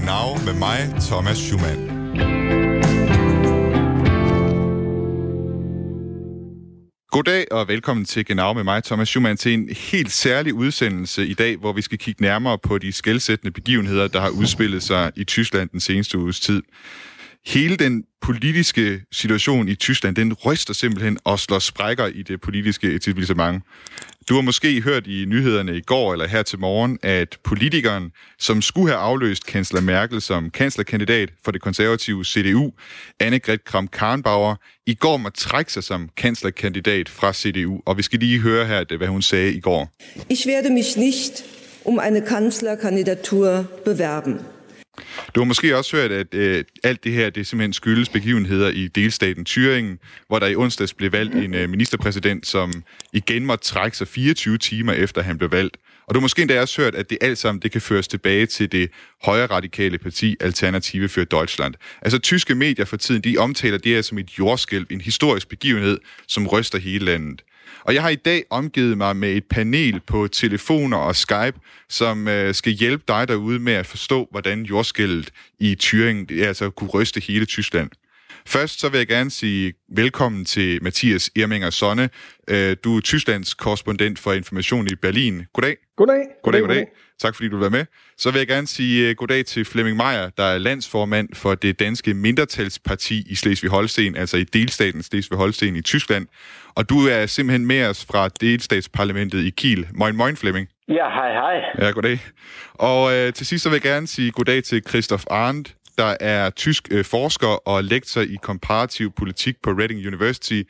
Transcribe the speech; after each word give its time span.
Genau 0.00 0.44
med 0.44 0.54
mig, 0.54 0.94
Thomas 1.00 1.38
Schumann. 1.38 1.80
Goddag 7.10 7.46
og 7.50 7.68
velkommen 7.68 8.04
til 8.06 8.24
Genau 8.24 8.52
med 8.52 8.64
mig, 8.64 8.84
Thomas 8.84 9.08
Schumann, 9.08 9.36
til 9.36 9.54
en 9.54 9.68
helt 9.68 10.12
særlig 10.12 10.54
udsendelse 10.54 11.26
i 11.26 11.34
dag, 11.34 11.56
hvor 11.56 11.72
vi 11.72 11.82
skal 11.82 11.98
kigge 11.98 12.22
nærmere 12.22 12.58
på 12.58 12.78
de 12.78 12.92
skældsættende 12.92 13.50
begivenheder, 13.52 14.08
der 14.08 14.20
har 14.20 14.28
udspillet 14.28 14.82
sig 14.82 15.12
i 15.16 15.24
Tyskland 15.24 15.68
den 15.68 15.80
seneste 15.80 16.18
uges 16.18 16.40
tid. 16.40 16.62
Hele 17.46 17.76
den 17.76 18.04
politiske 18.20 19.00
situation 19.12 19.68
i 19.68 19.74
Tyskland, 19.74 20.16
den 20.16 20.32
ryster 20.32 20.74
simpelthen 20.74 21.18
og 21.24 21.38
slår 21.38 21.58
sprækker 21.58 22.06
i 22.06 22.22
det 22.22 22.40
politiske 22.40 22.94
etablissement. 22.94 23.62
Du 24.28 24.34
har 24.34 24.40
måske 24.40 24.82
hørt 24.82 25.06
i 25.06 25.24
nyhederne 25.24 25.76
i 25.76 25.80
går 25.80 26.12
eller 26.12 26.28
her 26.28 26.42
til 26.42 26.58
morgen, 26.58 26.98
at 27.02 27.38
politikeren, 27.44 28.12
som 28.38 28.62
skulle 28.62 28.88
have 28.88 29.00
afløst 29.00 29.46
kansler 29.46 29.80
Merkel 29.80 30.20
som 30.20 30.50
kanslerkandidat 30.50 31.30
for 31.44 31.50
det 31.50 31.60
konservative 31.62 32.24
CDU, 32.24 32.72
Annegret 33.20 33.64
Kramp-Karrenbauer, 33.64 34.54
i 34.86 34.94
går 34.94 35.16
må 35.16 35.28
trække 35.28 35.72
sig 35.72 35.84
som 35.84 36.08
kanslerkandidat 36.16 37.08
fra 37.08 37.32
CDU. 37.32 37.80
Og 37.86 37.96
vi 37.96 38.02
skal 38.02 38.18
lige 38.18 38.40
høre 38.40 38.66
her, 38.66 38.96
hvad 38.96 39.08
hun 39.08 39.22
sagde 39.22 39.52
i 39.52 39.60
går. 39.60 39.92
Ich 40.28 40.46
werde 40.46 40.70
mich 40.70 40.98
nicht 40.98 41.44
um 41.84 42.00
eine 42.06 42.20
Kanzlerkandidatur 42.20 43.64
bewerben. 43.84 44.40
Du 45.34 45.40
har 45.40 45.44
måske 45.44 45.76
også 45.76 45.96
hørt, 45.96 46.12
at 46.12 46.34
øh, 46.34 46.64
alt 46.84 47.04
det 47.04 47.12
her 47.12 47.30
det 47.30 47.46
simpelthen 47.46 47.72
skyldes 47.72 48.08
begivenheder 48.08 48.68
i 48.68 48.88
delstaten 48.88 49.46
Thüringen, 49.48 50.24
hvor 50.28 50.38
der 50.38 50.46
i 50.46 50.56
onsdags 50.56 50.94
blev 50.94 51.12
valgt 51.12 51.34
en 51.34 51.54
øh, 51.54 51.68
ministerpræsident, 51.68 52.46
som 52.46 52.84
igen 53.12 53.46
måtte 53.46 53.64
trække 53.64 53.96
sig 53.96 54.08
24 54.08 54.58
timer 54.58 54.92
efter 54.92 55.22
han 55.22 55.38
blev 55.38 55.52
valgt. 55.52 55.76
Og 56.06 56.14
du 56.14 56.20
har 56.20 56.22
måske 56.22 56.42
endda 56.42 56.60
også 56.60 56.82
hørt, 56.82 56.94
at 56.94 57.10
det 57.10 57.18
alt 57.20 57.38
sammen 57.38 57.62
det 57.62 57.72
kan 57.72 57.80
føres 57.80 58.08
tilbage 58.08 58.46
til 58.46 58.72
det 58.72 58.90
højre 59.22 59.46
radikale 59.46 59.98
parti 59.98 60.36
Alternative 60.40 61.08
für 61.08 61.24
Deutschland. 61.24 61.74
Altså 62.02 62.18
tyske 62.18 62.54
medier 62.54 62.84
for 62.84 62.96
tiden, 62.96 63.22
de 63.22 63.38
omtaler 63.38 63.78
det 63.78 63.92
her 63.92 64.02
som 64.02 64.18
et 64.18 64.38
jordskælv, 64.38 64.86
en 64.90 65.00
historisk 65.00 65.48
begivenhed, 65.48 65.98
som 66.26 66.46
ryster 66.46 66.78
hele 66.78 67.04
landet. 67.04 67.42
Og 67.84 67.94
jeg 67.94 68.02
har 68.02 68.08
i 68.08 68.14
dag 68.14 68.44
omgivet 68.50 68.98
mig 68.98 69.16
med 69.16 69.32
et 69.32 69.44
panel 69.44 70.00
på 70.00 70.28
telefoner 70.28 70.96
og 70.96 71.16
Skype, 71.16 71.60
som 71.88 72.28
øh, 72.28 72.54
skal 72.54 72.72
hjælpe 72.72 73.04
dig 73.08 73.28
derude 73.28 73.58
med 73.58 73.72
at 73.72 73.86
forstå, 73.86 74.28
hvordan 74.30 74.62
jordskældet 74.62 75.30
i 75.58 75.76
Thüringen 75.82 76.42
altså 76.42 76.70
kunne 76.70 76.90
ryste 76.90 77.20
hele 77.20 77.44
Tyskland. 77.44 77.90
Først 78.52 78.80
så 78.80 78.88
vil 78.88 78.98
jeg 78.98 79.06
gerne 79.06 79.30
sige 79.30 79.72
velkommen 79.88 80.44
til 80.44 80.82
Mathias 80.82 81.30
Erminger 81.36 81.70
Sonne. 81.70 82.10
Øh, 82.48 82.76
du 82.84 82.96
er 82.96 83.00
Tysklands 83.00 83.54
korrespondent 83.54 84.18
for 84.18 84.32
Information 84.32 84.86
i 84.86 84.94
Berlin. 84.94 85.46
Goddag. 85.52 85.76
Goddag. 85.96 86.24
Goddag, 86.42 86.60
goddag. 86.60 86.86
Tak 87.20 87.34
fordi 87.34 87.48
du 87.48 87.56
vil 87.56 87.60
være 87.60 87.70
med. 87.70 87.86
Så 88.18 88.30
vil 88.30 88.38
jeg 88.38 88.46
gerne 88.46 88.66
sige 88.66 89.08
øh, 89.08 89.16
goddag 89.16 89.46
til 89.46 89.64
Flemming 89.64 89.96
Meier, 89.96 90.30
der 90.36 90.44
er 90.44 90.58
landsformand 90.58 91.28
for 91.34 91.54
det 91.54 91.80
danske 91.80 92.14
mindretalsparti 92.14 93.24
i 93.30 93.34
Slesvig-Holsten, 93.34 94.16
altså 94.16 94.36
i 94.36 94.44
delstaten 94.44 95.00
Slesvig-Holsten 95.00 95.76
i 95.76 95.82
Tyskland. 95.82 96.26
Og 96.74 96.90
du 96.90 96.94
er 97.08 97.26
simpelthen 97.26 97.66
med 97.66 97.86
os 97.86 98.04
fra 98.04 98.28
delstatsparlamentet 98.28 99.44
i 99.44 99.50
Kiel. 99.50 99.88
Moin, 99.94 100.16
moin, 100.16 100.36
Flemming. 100.36 100.68
Ja, 100.88 101.08
hej, 101.08 101.32
hej. 101.32 101.86
Ja, 101.86 101.90
goddag. 101.90 102.18
Og 102.74 103.12
øh, 103.14 103.32
til 103.32 103.46
sidst 103.46 103.62
så 103.62 103.68
vil 103.68 103.76
jeg 103.76 103.92
gerne 103.92 104.06
sige 104.06 104.30
goddag 104.30 104.64
til 104.64 104.82
Christoph 104.88 105.24
Arndt, 105.30 105.74
der 105.98 106.16
er 106.20 106.50
tysk 106.50 106.88
øh, 106.90 107.04
forsker 107.04 107.68
og 107.68 107.84
lektor 107.84 108.20
i 108.20 108.36
komparativ 108.42 109.12
politik 109.12 109.56
på 109.62 109.70
Reading 109.70 110.06
University. 110.06 110.62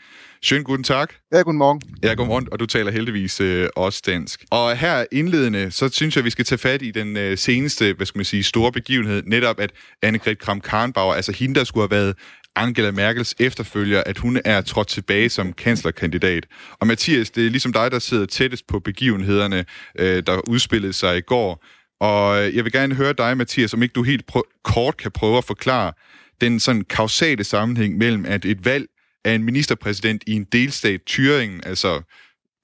Schönen 0.46 0.62
guten 0.62 0.84
Tag. 0.84 1.06
Ja, 1.32 1.42
guten 1.42 1.58
morgen. 1.58 1.82
Ja, 2.02 2.14
godmorgen, 2.14 2.48
og 2.52 2.60
du 2.60 2.66
taler 2.66 2.90
heldigvis 2.90 3.40
øh, 3.40 3.68
også 3.76 4.02
dansk. 4.06 4.44
Og 4.50 4.76
her 4.76 5.04
indledende, 5.12 5.70
så 5.70 5.88
synes 5.88 6.16
jeg, 6.16 6.24
vi 6.24 6.30
skal 6.30 6.44
tage 6.44 6.58
fat 6.58 6.82
i 6.82 6.90
den 6.90 7.16
øh, 7.16 7.38
seneste, 7.38 7.92
hvad 7.92 8.06
skal 8.06 8.18
man 8.18 8.24
sige, 8.24 8.42
store 8.42 8.72
begivenhed, 8.72 9.22
netop 9.26 9.60
at 9.60 9.70
Annegret 10.02 10.38
Kramp-Karrenbauer, 10.38 11.14
altså 11.14 11.32
hende, 11.32 11.54
der 11.54 11.64
skulle 11.64 11.88
have 11.88 12.02
været 12.02 12.14
Angela 12.56 12.90
Merkels 12.90 13.34
efterfølger, 13.40 14.02
at 14.06 14.18
hun 14.18 14.40
er 14.44 14.60
trådt 14.60 14.88
tilbage 14.88 15.28
som 15.28 15.52
kanslerkandidat. 15.52 16.46
Og 16.80 16.86
Mathias, 16.86 17.30
det 17.30 17.46
er 17.46 17.50
ligesom 17.50 17.72
dig, 17.72 17.90
der 17.90 17.98
sidder 17.98 18.26
tættest 18.26 18.66
på 18.66 18.80
begivenhederne, 18.80 19.64
øh, 19.98 20.22
der 20.26 20.48
udspillede 20.48 20.92
sig 20.92 21.16
i 21.16 21.20
går. 21.20 21.64
Og 22.00 22.42
øh, 22.42 22.56
jeg 22.56 22.64
vil 22.64 22.72
gerne 22.72 22.94
høre 22.94 23.12
dig, 23.12 23.36
Mathias, 23.36 23.74
om 23.74 23.82
ikke 23.82 23.92
du 23.92 24.02
helt 24.02 24.24
prø- 24.32 24.60
kort 24.64 24.96
kan 24.96 25.10
prøve 25.10 25.38
at 25.38 25.44
forklare 25.44 25.92
den 26.40 26.60
sådan 26.60 26.84
kausale 26.84 27.44
sammenhæng 27.44 27.98
mellem, 27.98 28.24
at 28.28 28.44
et 28.44 28.64
valg 28.64 28.86
af 29.24 29.32
en 29.34 29.42
ministerpræsident 29.42 30.22
i 30.26 30.32
en 30.32 30.44
delstat, 30.44 31.00
Thüringen, 31.10 31.60
altså 31.68 32.02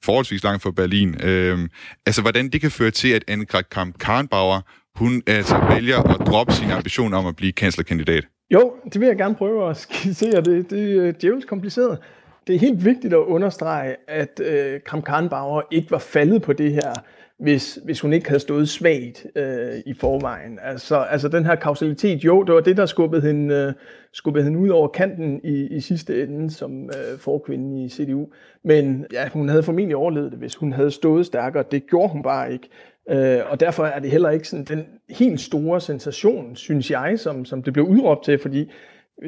forholdsvis 0.04 0.44
langt 0.44 0.62
fra 0.62 0.70
Berlin, 0.70 1.16
øh, 1.22 1.58
altså 2.06 2.22
hvordan 2.22 2.48
det 2.48 2.60
kan 2.60 2.70
føre 2.70 2.90
til, 2.90 3.08
at 3.08 3.24
Annegret 3.28 3.70
Kamp 3.70 3.98
Karnbauer, 3.98 4.60
hun 4.98 5.22
altså 5.26 5.66
vælger 5.70 5.98
at 5.98 6.26
droppe 6.26 6.52
sin 6.52 6.70
ambition 6.70 7.14
om 7.14 7.26
at 7.26 7.36
blive 7.36 7.52
kanslerkandidat. 7.52 8.24
Jo, 8.50 8.72
det 8.92 9.00
vil 9.00 9.06
jeg 9.06 9.16
gerne 9.16 9.34
prøve 9.34 9.70
at 9.70 9.76
skissere. 9.82 10.40
Det, 10.40 10.70
det 10.70 10.78
øh, 10.78 11.08
er 11.08 11.12
djævels 11.12 11.44
kompliceret. 11.44 11.98
Det 12.46 12.54
er 12.54 12.58
helt 12.58 12.84
vigtigt 12.84 13.14
at 13.14 13.18
understrege, 13.18 13.96
at 14.08 14.40
øh, 14.40 14.80
Kram 14.86 15.02
Karnbauer 15.02 15.62
ikke 15.70 15.90
var 15.90 15.98
faldet 15.98 16.42
på 16.42 16.52
det 16.52 16.72
her 16.72 16.92
hvis, 17.38 17.78
hvis 17.84 18.00
hun 18.00 18.12
ikke 18.12 18.28
havde 18.28 18.40
stået 18.40 18.68
svagt 18.68 19.26
øh, 19.36 19.74
i 19.86 19.94
forvejen. 19.94 20.58
Altså, 20.62 20.96
altså 20.96 21.28
den 21.28 21.44
her 21.44 21.54
kausalitet, 21.54 22.24
jo, 22.24 22.42
det 22.42 22.54
var 22.54 22.60
det, 22.60 22.76
der 22.76 22.86
skubbede 22.86 23.22
hende, 23.22 23.54
øh, 23.54 23.72
skubbede 24.12 24.44
hende 24.44 24.58
ud 24.58 24.68
over 24.68 24.88
kanten 24.88 25.40
i, 25.44 25.66
i 25.66 25.80
sidste 25.80 26.22
ende 26.22 26.50
som 26.50 26.84
øh, 26.84 27.18
forkvinde 27.18 27.84
i 27.84 27.88
CDU. 27.88 28.26
Men 28.64 29.06
ja, 29.12 29.28
hun 29.28 29.48
havde 29.48 29.62
formentlig 29.62 29.96
overlevet 29.96 30.30
det, 30.30 30.38
hvis 30.38 30.54
hun 30.54 30.72
havde 30.72 30.90
stået 30.90 31.26
stærkere. 31.26 31.64
Det 31.70 31.86
gjorde 31.86 32.12
hun 32.12 32.22
bare 32.22 32.52
ikke. 32.52 32.68
Øh, 33.10 33.40
og 33.50 33.60
derfor 33.60 33.84
er 33.84 33.98
det 33.98 34.10
heller 34.10 34.30
ikke 34.30 34.48
sådan 34.48 34.64
den 34.64 34.86
helt 35.10 35.40
store 35.40 35.80
sensation, 35.80 36.56
synes 36.56 36.90
jeg, 36.90 37.18
som, 37.18 37.44
som 37.44 37.62
det 37.62 37.72
blev 37.72 37.84
udråbt 37.84 38.24
til, 38.24 38.38
fordi 38.38 38.70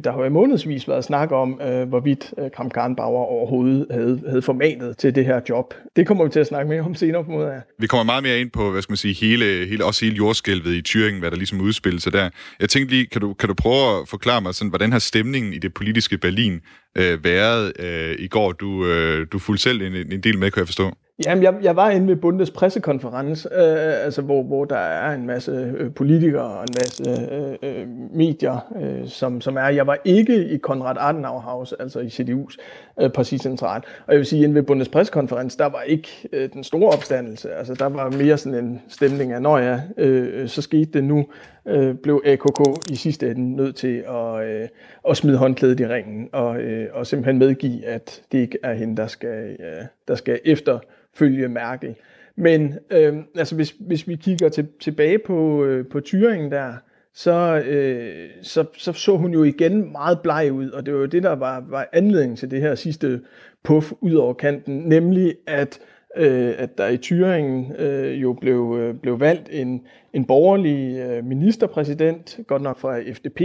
der 0.04 0.12
har 0.12 0.19
jo 0.19 0.25
i 0.25 0.28
månedsvis 0.28 0.88
været 0.88 1.04
snak 1.04 1.32
om, 1.32 1.60
øh, 1.62 1.88
hvorvidt 1.88 2.34
øh, 2.38 2.50
Kram 2.56 2.71
Karnbauer 2.71 3.25
overhovedet 3.25 3.87
havde, 3.91 4.22
havde 4.28 4.43
formatet 4.43 4.97
til 4.97 5.15
det 5.15 5.25
her 5.25 5.41
job. 5.49 5.75
Det 5.97 6.06
kommer 6.06 6.25
vi 6.25 6.31
til 6.31 6.41
at 6.41 6.47
snakke 6.47 6.69
mere 6.69 6.81
om 6.81 6.94
senere 6.94 7.25
på 7.25 7.31
måde 7.31 7.53
af. 7.53 7.60
Vi 7.78 7.87
kommer 7.87 8.04
meget 8.04 8.22
mere 8.22 8.41
ind 8.41 8.50
på, 8.50 8.71
hvad 8.71 8.82
skal 8.82 8.93
man 8.93 8.97
sige, 8.97 9.15
hele, 9.15 9.66
hele, 9.66 9.84
også 9.84 10.04
hele 10.04 10.16
jordskælvet 10.16 10.75
i 10.75 10.82
Thüringen, 10.88 11.19
hvad 11.19 11.31
der 11.31 11.37
ligesom 11.37 11.60
udspillede 11.60 12.03
sig 12.03 12.12
der. 12.12 12.31
Jeg 12.60 12.69
tænkte 12.69 12.94
lige, 12.94 13.06
kan 13.06 13.21
du, 13.21 13.34
kan 13.34 13.49
du 13.49 13.54
prøve 13.54 14.00
at 14.00 14.09
forklare 14.09 14.41
mig, 14.41 14.54
sådan, 14.54 14.69
hvordan 14.69 14.93
har 14.93 14.99
stemningen 14.99 15.53
i 15.53 15.59
det 15.59 15.75
politiske 15.75 16.19
Berlin 16.19 16.60
øh, 16.99 17.25
været 17.25 17.72
øh, 17.78 18.16
i 18.19 18.28
går? 18.28 18.53
Du, 18.53 18.87
øh, 18.87 19.26
du 19.32 19.38
fulgte 19.38 19.62
selv 19.62 19.82
en, 19.82 20.12
en 20.12 20.20
del 20.20 20.38
med, 20.38 20.50
kan 20.50 20.60
jeg 20.60 20.69
forstå. 20.69 20.93
Jamen, 21.26 21.44
jeg, 21.44 21.54
jeg 21.62 21.76
var 21.76 21.90
inde 21.90 22.08
ved 22.08 22.16
Bundes 22.16 22.50
pressekonference, 22.50 23.48
øh, 23.52 24.04
altså 24.04 24.22
hvor, 24.22 24.42
hvor 24.42 24.64
der 24.64 24.76
er 24.76 25.14
en 25.14 25.26
masse 25.26 25.50
øh, 25.78 25.94
politikere 25.94 26.42
og 26.42 26.62
en 26.62 26.74
masse 26.80 27.04
øh, 27.34 27.56
øh, 27.62 27.88
medier, 28.14 28.72
øh, 28.80 29.08
som, 29.08 29.40
som 29.40 29.56
er. 29.56 29.68
Jeg 29.68 29.86
var 29.86 29.98
ikke 30.04 30.48
i 30.48 30.56
Konrad 30.56 30.96
Adenauerhaus, 31.00 31.72
altså 31.72 32.00
i 32.00 32.06
CDU's 32.06 32.56
øh, 33.00 33.10
particentral. 33.10 33.82
Og 34.06 34.12
jeg 34.12 34.18
vil 34.18 34.26
sige, 34.26 34.44
inde 34.44 34.54
ved 34.54 34.62
Bundes 34.62 34.88
pressekonference, 34.88 35.58
der 35.58 35.66
var 35.66 35.82
ikke 35.82 36.08
øh, 36.32 36.52
den 36.52 36.64
store 36.64 36.92
opstandelse. 36.92 37.54
Altså, 37.54 37.74
der 37.74 37.86
var 37.86 38.10
mere 38.10 38.38
sådan 38.38 38.64
en 38.64 38.82
stemning 38.88 39.32
af, 39.32 39.42
når 39.42 39.58
ja, 39.58 39.80
øh, 39.96 40.48
så 40.48 40.62
skete 40.62 40.90
det 40.92 41.04
nu, 41.04 41.26
øh, 41.66 41.94
blev 41.94 42.22
AKK 42.26 42.91
i 42.91 42.96
sidste 42.96 43.30
ende 43.30 43.56
nødt 43.56 43.76
til 43.76 44.04
at, 44.08 44.46
øh, 44.48 44.69
at 45.08 45.16
smide 45.16 45.36
håndklædet 45.36 45.80
i 45.80 45.86
ringen 45.86 46.28
og, 46.32 46.60
øh, 46.60 46.88
og 46.92 47.06
simpelthen 47.06 47.38
medgive, 47.38 47.86
at 47.86 48.22
det 48.32 48.38
ikke 48.38 48.58
er 48.62 48.74
hende, 48.74 48.96
der 48.96 49.06
skal, 49.06 49.56
øh, 49.60 49.84
der 50.08 50.14
skal 50.14 50.41
efter 50.44 50.78
følge 51.14 51.48
Merkel. 51.48 51.94
Men 52.36 52.74
øh, 52.91 53.16
altså 53.36 53.54
hvis, 53.54 53.74
hvis 53.80 54.08
vi 54.08 54.16
kigger 54.16 54.48
til, 54.48 54.69
tilbage 54.80 55.19
på, 55.19 55.64
øh, 55.64 55.86
på 55.86 55.98
Thüringen 55.98 56.50
der, 56.50 56.72
så, 57.14 57.62
øh, 57.66 58.30
så, 58.42 58.64
så 58.76 58.92
så 58.92 59.16
hun 59.16 59.32
jo 59.32 59.42
igen 59.42 59.92
meget 59.92 60.20
bleg 60.20 60.52
ud, 60.52 60.70
og 60.70 60.86
det 60.86 60.94
var 60.94 61.00
jo 61.00 61.06
det, 61.06 61.22
der 61.22 61.32
var, 61.32 61.64
var 61.69 61.88
anledningen 61.92 62.36
til 62.36 62.50
det 62.50 62.60
her 62.60 62.75
sidste 62.75 63.20
puff 63.64 63.92
ud 64.00 64.14
over 64.14 64.34
kanten, 64.34 64.76
nemlig 64.78 65.34
at, 65.46 65.80
øh, 66.18 66.54
at 66.58 66.78
der 66.78 66.88
i 66.88 66.96
Thüringen 66.96 67.82
øh, 67.82 68.22
jo 68.22 68.32
blev, 68.32 68.76
øh, 68.80 68.94
blev 68.94 69.20
valgt 69.20 69.48
en, 69.52 69.82
en 70.12 70.25
borgerlig 70.25 70.98
øh, 70.98 71.25
ministerpræsident, 71.25 72.40
godt 72.46 72.62
nok 72.62 72.78
fra 72.78 73.00
FDP, 73.12 73.40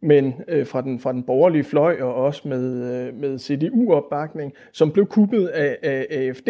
men 0.00 0.34
øh, 0.48 0.66
fra, 0.66 0.82
den, 0.82 1.00
fra 1.00 1.12
den 1.12 1.22
borgerlige 1.22 1.64
fløj 1.64 1.96
og 2.00 2.14
også 2.14 2.48
med, 2.48 2.92
øh, 2.92 3.20
med 3.20 3.38
CDU-opbakning, 3.38 4.52
som 4.72 4.90
blev 4.90 5.06
kuppet 5.06 5.46
af, 5.46 5.78
af 5.82 6.06
AFD, 6.10 6.48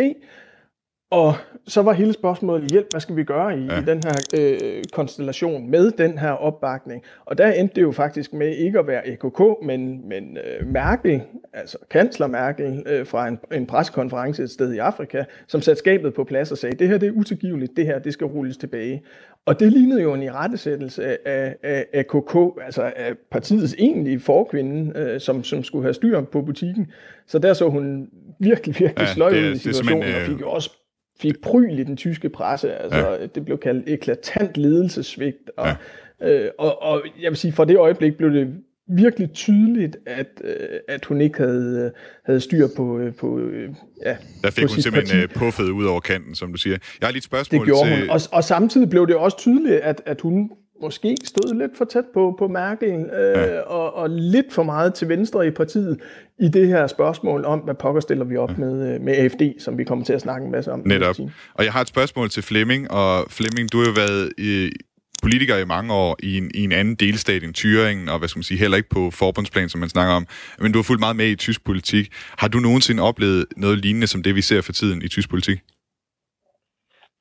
og 1.10 1.34
så 1.66 1.82
var 1.82 1.92
hele 1.92 2.12
spørgsmålet, 2.12 2.70
hjælp, 2.70 2.86
hvad 2.90 3.00
skal 3.00 3.16
vi 3.16 3.24
gøre 3.24 3.58
i, 3.58 3.64
ja. 3.64 3.80
i 3.80 3.84
den 3.84 4.02
her 4.04 4.14
øh, 4.38 4.82
konstellation 4.92 5.70
med 5.70 5.90
den 5.90 6.18
her 6.18 6.30
opbakning? 6.30 7.02
Og 7.24 7.38
der 7.38 7.52
endte 7.52 7.74
det 7.74 7.82
jo 7.82 7.92
faktisk 7.92 8.32
med 8.32 8.56
ikke 8.56 8.78
at 8.78 8.86
være 8.86 9.08
EKK, 9.08 9.40
men, 9.62 10.08
men 10.08 10.38
øh, 10.38 10.66
Merkel, 10.66 11.22
altså 11.52 11.78
kansler 11.90 12.26
Merkel, 12.26 12.82
øh, 12.86 13.06
fra 13.06 13.28
en, 13.28 13.38
en 13.52 13.66
pressekonference 13.66 14.42
et 14.42 14.50
sted 14.50 14.72
i 14.72 14.78
Afrika, 14.78 15.24
som 15.46 15.60
satte 15.60 15.78
skabet 15.78 16.14
på 16.14 16.24
plads 16.24 16.52
og 16.52 16.58
sagde, 16.58 16.76
det 16.76 16.88
her 16.88 16.98
det 16.98 17.08
er 17.08 17.12
utilgiveligt, 17.12 17.76
det 17.76 17.86
her 17.86 17.98
det 17.98 18.12
skal 18.12 18.26
rulles 18.26 18.56
tilbage. 18.56 19.02
Og 19.46 19.60
det 19.60 19.72
lignede 19.72 20.02
jo 20.02 20.14
en 20.14 20.22
irettesættelse 20.22 21.28
af, 21.28 21.56
af, 21.62 21.86
af 21.92 22.06
KK, 22.06 22.36
altså 22.64 22.92
af 22.96 23.14
partiets 23.30 23.74
egentlige 23.78 24.20
forkvinde, 24.20 24.98
øh, 24.98 25.20
som, 25.20 25.44
som 25.44 25.64
skulle 25.64 25.82
have 25.82 25.94
styr 25.94 26.20
på 26.20 26.42
butikken. 26.42 26.92
Så 27.26 27.38
der 27.38 27.54
så 27.54 27.68
hun 27.68 28.08
virkelig, 28.38 28.74
virkelig 28.78 29.06
ja, 29.06 29.14
sløj 29.14 29.30
ud 29.30 29.52
i 29.52 29.58
situationen, 29.58 30.02
og 30.02 30.20
fik 30.26 30.40
jo 30.40 30.50
også 30.50 30.70
fik 31.20 31.40
pryl 31.42 31.78
i 31.78 31.84
den 31.84 31.96
tyske 31.96 32.28
presse. 32.28 32.74
Altså, 32.74 32.98
ja. 32.98 33.26
Det 33.26 33.44
blev 33.44 33.58
kaldt 33.58 33.88
eklatant 33.88 34.56
ledelsesvigt, 34.56 35.50
og 35.56 35.68
Øh, 36.22 36.48
og, 36.58 36.82
og 36.82 37.02
jeg 37.22 37.30
vil 37.30 37.36
sige, 37.36 37.52
fra 37.52 37.64
det 37.64 37.76
øjeblik 37.76 38.16
blev 38.16 38.30
det 38.32 38.54
virkelig 38.88 39.32
tydeligt, 39.32 39.96
at, 40.06 40.26
øh, 40.44 40.54
at 40.88 41.04
hun 41.04 41.20
ikke 41.20 41.38
havde, 41.38 41.92
havde 42.24 42.40
styr 42.40 42.68
på, 42.76 42.98
øh, 42.98 43.14
på 43.14 43.38
øh, 43.38 43.68
ja, 44.04 44.16
Der 44.42 44.50
fik 44.50 44.64
på 44.64 44.72
hun 44.74 44.82
simpelthen 44.82 45.20
parti. 45.20 45.32
øh, 45.32 45.38
puffet 45.38 45.64
ud 45.64 45.84
over 45.84 46.00
kanten, 46.00 46.34
som 46.34 46.52
du 46.52 46.58
siger. 46.58 46.76
Jeg 47.00 47.06
har 47.06 47.12
lige 47.12 47.18
et 47.18 47.24
spørgsmål 47.24 47.58
Det 47.60 47.66
gjorde 47.66 47.88
til... 47.90 48.00
hun. 48.00 48.10
Og, 48.10 48.20
og 48.32 48.44
samtidig 48.44 48.90
blev 48.90 49.06
det 49.06 49.16
også 49.16 49.38
tydeligt, 49.38 49.74
at, 49.80 50.02
at 50.06 50.20
hun 50.20 50.50
måske 50.82 51.16
stod 51.24 51.54
lidt 51.54 51.76
for 51.76 51.84
tæt 51.84 52.04
på, 52.14 52.34
på 52.38 52.48
Merkel, 52.48 52.92
øh, 52.92 53.38
ja. 53.38 53.60
og, 53.60 53.94
og 53.94 54.10
lidt 54.10 54.52
for 54.52 54.62
meget 54.62 54.94
til 54.94 55.08
venstre 55.08 55.46
i 55.46 55.50
partiet 55.50 56.00
i 56.40 56.48
det 56.48 56.68
her 56.68 56.86
spørgsmål 56.86 57.44
om, 57.44 57.58
hvad 57.58 57.74
pokker 57.74 58.00
stiller 58.00 58.24
vi 58.24 58.36
op 58.36 58.50
ja. 58.50 58.56
med, 58.56 58.94
øh, 58.94 59.00
med 59.00 59.14
AFD, 59.16 59.60
som 59.60 59.78
vi 59.78 59.84
kommer 59.84 60.04
til 60.04 60.12
at 60.12 60.20
snakke 60.20 60.44
en 60.44 60.52
masse 60.52 60.72
om. 60.72 60.82
Netop. 60.84 61.16
Og 61.54 61.64
jeg 61.64 61.72
har 61.72 61.80
et 61.80 61.88
spørgsmål 61.88 62.30
til 62.30 62.42
Flemming, 62.42 62.90
og 62.90 63.24
Flemming, 63.30 63.72
du 63.72 63.78
har 63.78 63.86
jo 63.86 63.92
været 63.92 64.32
i, 64.38 64.70
politiker 65.22 65.56
i 65.56 65.64
mange 65.64 65.90
år 65.94 66.16
i 66.22 66.38
en, 66.38 66.50
i 66.54 66.64
en 66.68 66.72
anden 66.72 66.94
delstat 66.94 67.42
end 67.44 67.54
Thüringen, 67.60 68.12
og 68.12 68.18
hvad 68.18 68.28
skal 68.28 68.38
man 68.38 68.48
sige, 68.50 68.58
heller 68.64 68.76
ikke 68.80 68.92
på 68.98 69.02
forbundsplan, 69.22 69.68
som 69.68 69.80
man 69.84 69.88
snakker 69.96 70.14
om, 70.20 70.24
men 70.62 70.72
du 70.72 70.78
har 70.78 70.86
fulgt 70.90 71.04
meget 71.06 71.16
med 71.16 71.28
i 71.34 71.36
tysk 71.46 71.60
politik. 71.70 72.04
Har 72.40 72.48
du 72.48 72.58
nogensinde 72.58 73.02
oplevet 73.10 73.44
noget 73.56 73.76
lignende 73.84 74.06
som 74.06 74.22
det, 74.22 74.32
vi 74.34 74.44
ser 74.50 74.60
for 74.66 74.72
tiden 74.72 74.98
i 75.06 75.08
tysk 75.08 75.28
politik? 75.30 75.58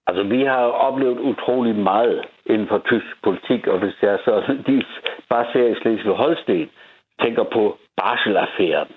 Altså, 0.08 0.24
vi 0.34 0.40
har 0.52 0.64
oplevet 0.88 1.18
utrolig 1.32 1.76
meget 1.76 2.20
inden 2.46 2.68
for 2.68 2.78
tysk 2.78 3.24
politik, 3.24 3.68
og 3.68 3.80
hvis 3.80 3.94
det 4.02 4.10
er 4.10 4.18
sådan, 4.26 4.64
de 4.68 4.84
bare 5.30 5.46
ser 5.54 5.68
i 5.68 5.76
Slesvig-Holsten, 5.82 6.70
tænker 7.22 7.44
på 7.44 7.78
Barsel-affæren 7.98 8.92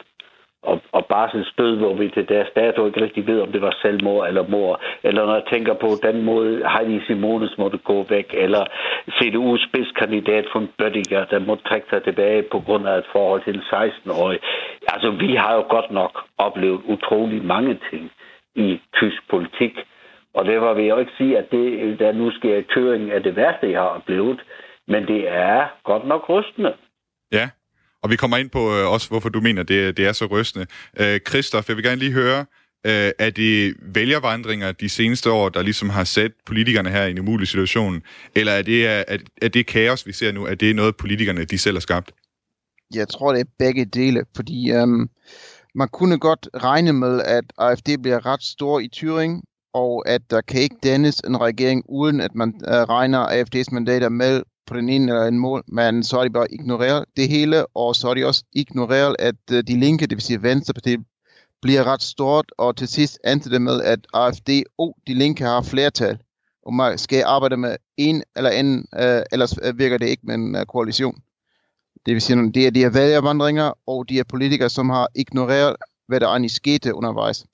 og, 0.71 0.81
og 0.93 1.07
Barsels 1.07 1.53
død, 1.59 1.77
hvor 1.77 1.95
vi 1.95 2.09
til 2.09 2.29
deres 2.29 2.49
dato 2.57 2.87
ikke 2.87 3.03
rigtig 3.03 3.27
ved, 3.27 3.41
om 3.41 3.53
det 3.53 3.63
var 3.63 3.79
selvmord 3.83 4.29
eller 4.29 4.45
mor, 4.49 4.81
eller 5.03 5.27
når 5.27 5.35
jeg 5.35 5.47
tænker 5.53 5.75
på 5.75 5.89
den 6.03 6.23
måde, 6.23 6.69
Heidi 6.73 7.01
Simones 7.07 7.59
måtte 7.59 7.79
gå 7.79 8.07
væk, 8.09 8.35
eller 8.35 8.65
CDU's 9.17 9.69
spidskandidat 9.69 10.45
von 10.55 10.69
Bøttiger, 10.79 11.25
der 11.25 11.39
måtte 11.39 11.65
trække 11.65 11.87
sig 11.91 12.03
tilbage 12.03 12.43
på 12.53 12.59
grund 12.67 12.89
af 12.89 12.99
et 12.99 13.07
forhold 13.13 13.43
til 13.45 13.55
en 13.55 13.63
16-årig. 13.73 14.39
Altså, 14.89 15.11
vi 15.11 15.35
har 15.35 15.55
jo 15.55 15.65
godt 15.69 15.91
nok 15.91 16.25
oplevet 16.39 16.81
utrolig 16.85 17.45
mange 17.45 17.79
ting 17.91 18.11
i 18.55 18.81
tysk 18.95 19.21
politik, 19.31 19.75
og 20.37 20.45
derfor 20.45 20.75
vil 20.75 20.85
jeg 20.85 20.95
jo 20.97 20.99
ikke 20.99 21.19
sige, 21.19 21.39
at 21.39 21.47
det, 21.51 21.99
der 21.99 22.13
nu 22.13 22.31
sker 22.31 22.57
i 22.57 22.69
Thüringen, 22.73 23.11
er 23.17 23.19
det 23.19 23.37
værste, 23.37 23.71
jeg 23.71 23.81
har 23.81 23.93
oplevet. 23.99 24.41
Men 24.89 25.03
det 25.07 25.29
er 25.29 25.59
godt 25.85 26.07
nok 26.07 26.29
rystende. 26.29 26.75
Ja, 27.33 27.49
og 28.03 28.11
vi 28.11 28.17
kommer 28.17 28.37
ind 28.37 28.51
på 28.51 28.59
øh, 28.59 28.93
også, 28.95 29.09
hvorfor 29.09 29.29
du 29.29 29.41
mener, 29.41 29.63
det, 29.63 29.97
det 29.97 30.07
er 30.07 30.13
så 30.13 30.27
rystende. 30.27 30.67
Øh, 31.01 31.21
Christoph, 31.29 31.65
jeg 31.69 31.77
vil 31.77 31.85
gerne 31.85 32.03
lige 32.05 32.13
høre, 32.13 32.41
øh, 32.87 33.11
er 33.19 33.31
det 33.31 33.77
vælgervandringer 33.95 34.73
de 34.73 34.89
seneste 34.89 35.31
år, 35.31 35.49
der 35.49 35.63
ligesom 35.63 35.91
har 35.91 36.05
sat 36.05 36.33
politikerne 36.47 36.91
her 36.91 37.05
i 37.05 37.11
en 37.11 37.19
umulig 37.19 37.49
situation? 37.49 38.03
Eller 38.35 38.53
er 38.53 38.63
det, 38.63 38.87
er, 38.87 39.05
er 39.43 39.49
det 39.49 39.67
kaos, 39.67 40.07
vi 40.07 40.13
ser 40.13 40.33
nu, 40.33 40.45
er 40.45 40.55
det 40.55 40.77
noget, 40.77 40.97
politikerne 40.97 41.45
de 41.45 41.59
selv 41.59 41.77
har 41.77 41.81
skabt? 41.81 42.13
Jeg 42.95 43.09
tror, 43.09 43.33
det 43.33 43.41
er 43.41 43.51
begge 43.59 43.85
dele, 43.85 44.25
fordi 44.37 44.73
øhm, 44.73 45.09
man 45.75 45.89
kunne 45.93 46.19
godt 46.19 46.49
regne 46.55 46.93
med, 46.93 47.23
at 47.23 47.45
AFD 47.59 47.89
bliver 48.03 48.27
ret 48.27 48.43
stor 48.43 48.81
i 48.81 48.89
Thüringen, 48.97 49.56
og 49.77 50.09
at 50.09 50.31
der 50.31 50.41
kan 50.41 50.61
ikke 50.61 50.77
dannes 50.83 51.21
en 51.21 51.41
regering, 51.41 51.85
uden 51.89 52.21
at 52.21 52.35
man 52.35 52.61
øh, 52.69 52.73
regner 52.73 53.27
AFD's 53.27 53.73
mandater 53.73 54.09
med 54.09 54.43
på 54.67 54.75
den 54.75 54.89
ene 54.89 55.13
eller 55.13 55.27
anden 55.27 55.41
mål, 55.41 55.65
men 55.69 56.05
så 56.05 56.17
har 56.17 56.25
de 56.25 56.31
bare 56.31 56.53
ignoreret 56.53 57.05
det 57.17 57.29
hele, 57.29 57.67
og 57.77 57.97
så 57.97 58.07
har 58.07 58.15
de 58.15 58.27
også 58.27 58.45
ignoreret, 58.53 59.17
at 59.19 59.35
øh, 59.53 59.63
de 59.67 59.81
linke, 59.81 60.07
det 60.07 60.17
vil 60.17 60.23
sige 60.23 60.43
Venstrepartiet, 60.43 61.01
bliver 61.63 61.85
ret 61.85 62.03
stort, 62.03 62.53
og 62.59 62.77
til 62.77 62.89
sidst 62.89 63.19
endte 63.27 63.51
det 63.51 63.63
med, 63.63 63.83
at 63.83 64.07
AFD 64.15 64.51
og 64.79 64.89
oh, 64.89 64.93
de 65.07 65.15
linke 65.15 65.45
har 65.45 65.63
flertal, 65.63 66.19
og 66.67 66.75
man 66.75 66.99
skal 66.99 67.23
arbejde 67.27 67.57
med 67.57 67.77
en 67.97 68.23
eller 68.37 68.51
anden, 68.51 68.87
øh, 69.01 69.23
ellers 69.33 69.55
øh, 69.63 69.79
virker 69.79 69.99
det 69.99 70.07
ikke 70.09 70.27
med 70.27 70.35
en 70.35 70.57
uh, 70.57 70.63
koalition. 70.63 71.17
Det 72.07 72.15
vil 72.15 72.23
sige, 72.23 72.53
det 72.53 72.67
er 72.67 72.71
de 72.71 72.81
her 72.81 72.91
vælgervandringer, 72.91 73.73
og 73.87 74.09
de 74.09 74.15
her 74.15 74.25
politikere, 74.25 74.69
som 74.69 74.91
har 74.91 75.09
ignoreret, 75.15 75.77
hvad 76.09 76.21
der 76.21 76.27
egentlig 76.27 76.51
skete 76.51 76.95
undervejs. 76.95 77.45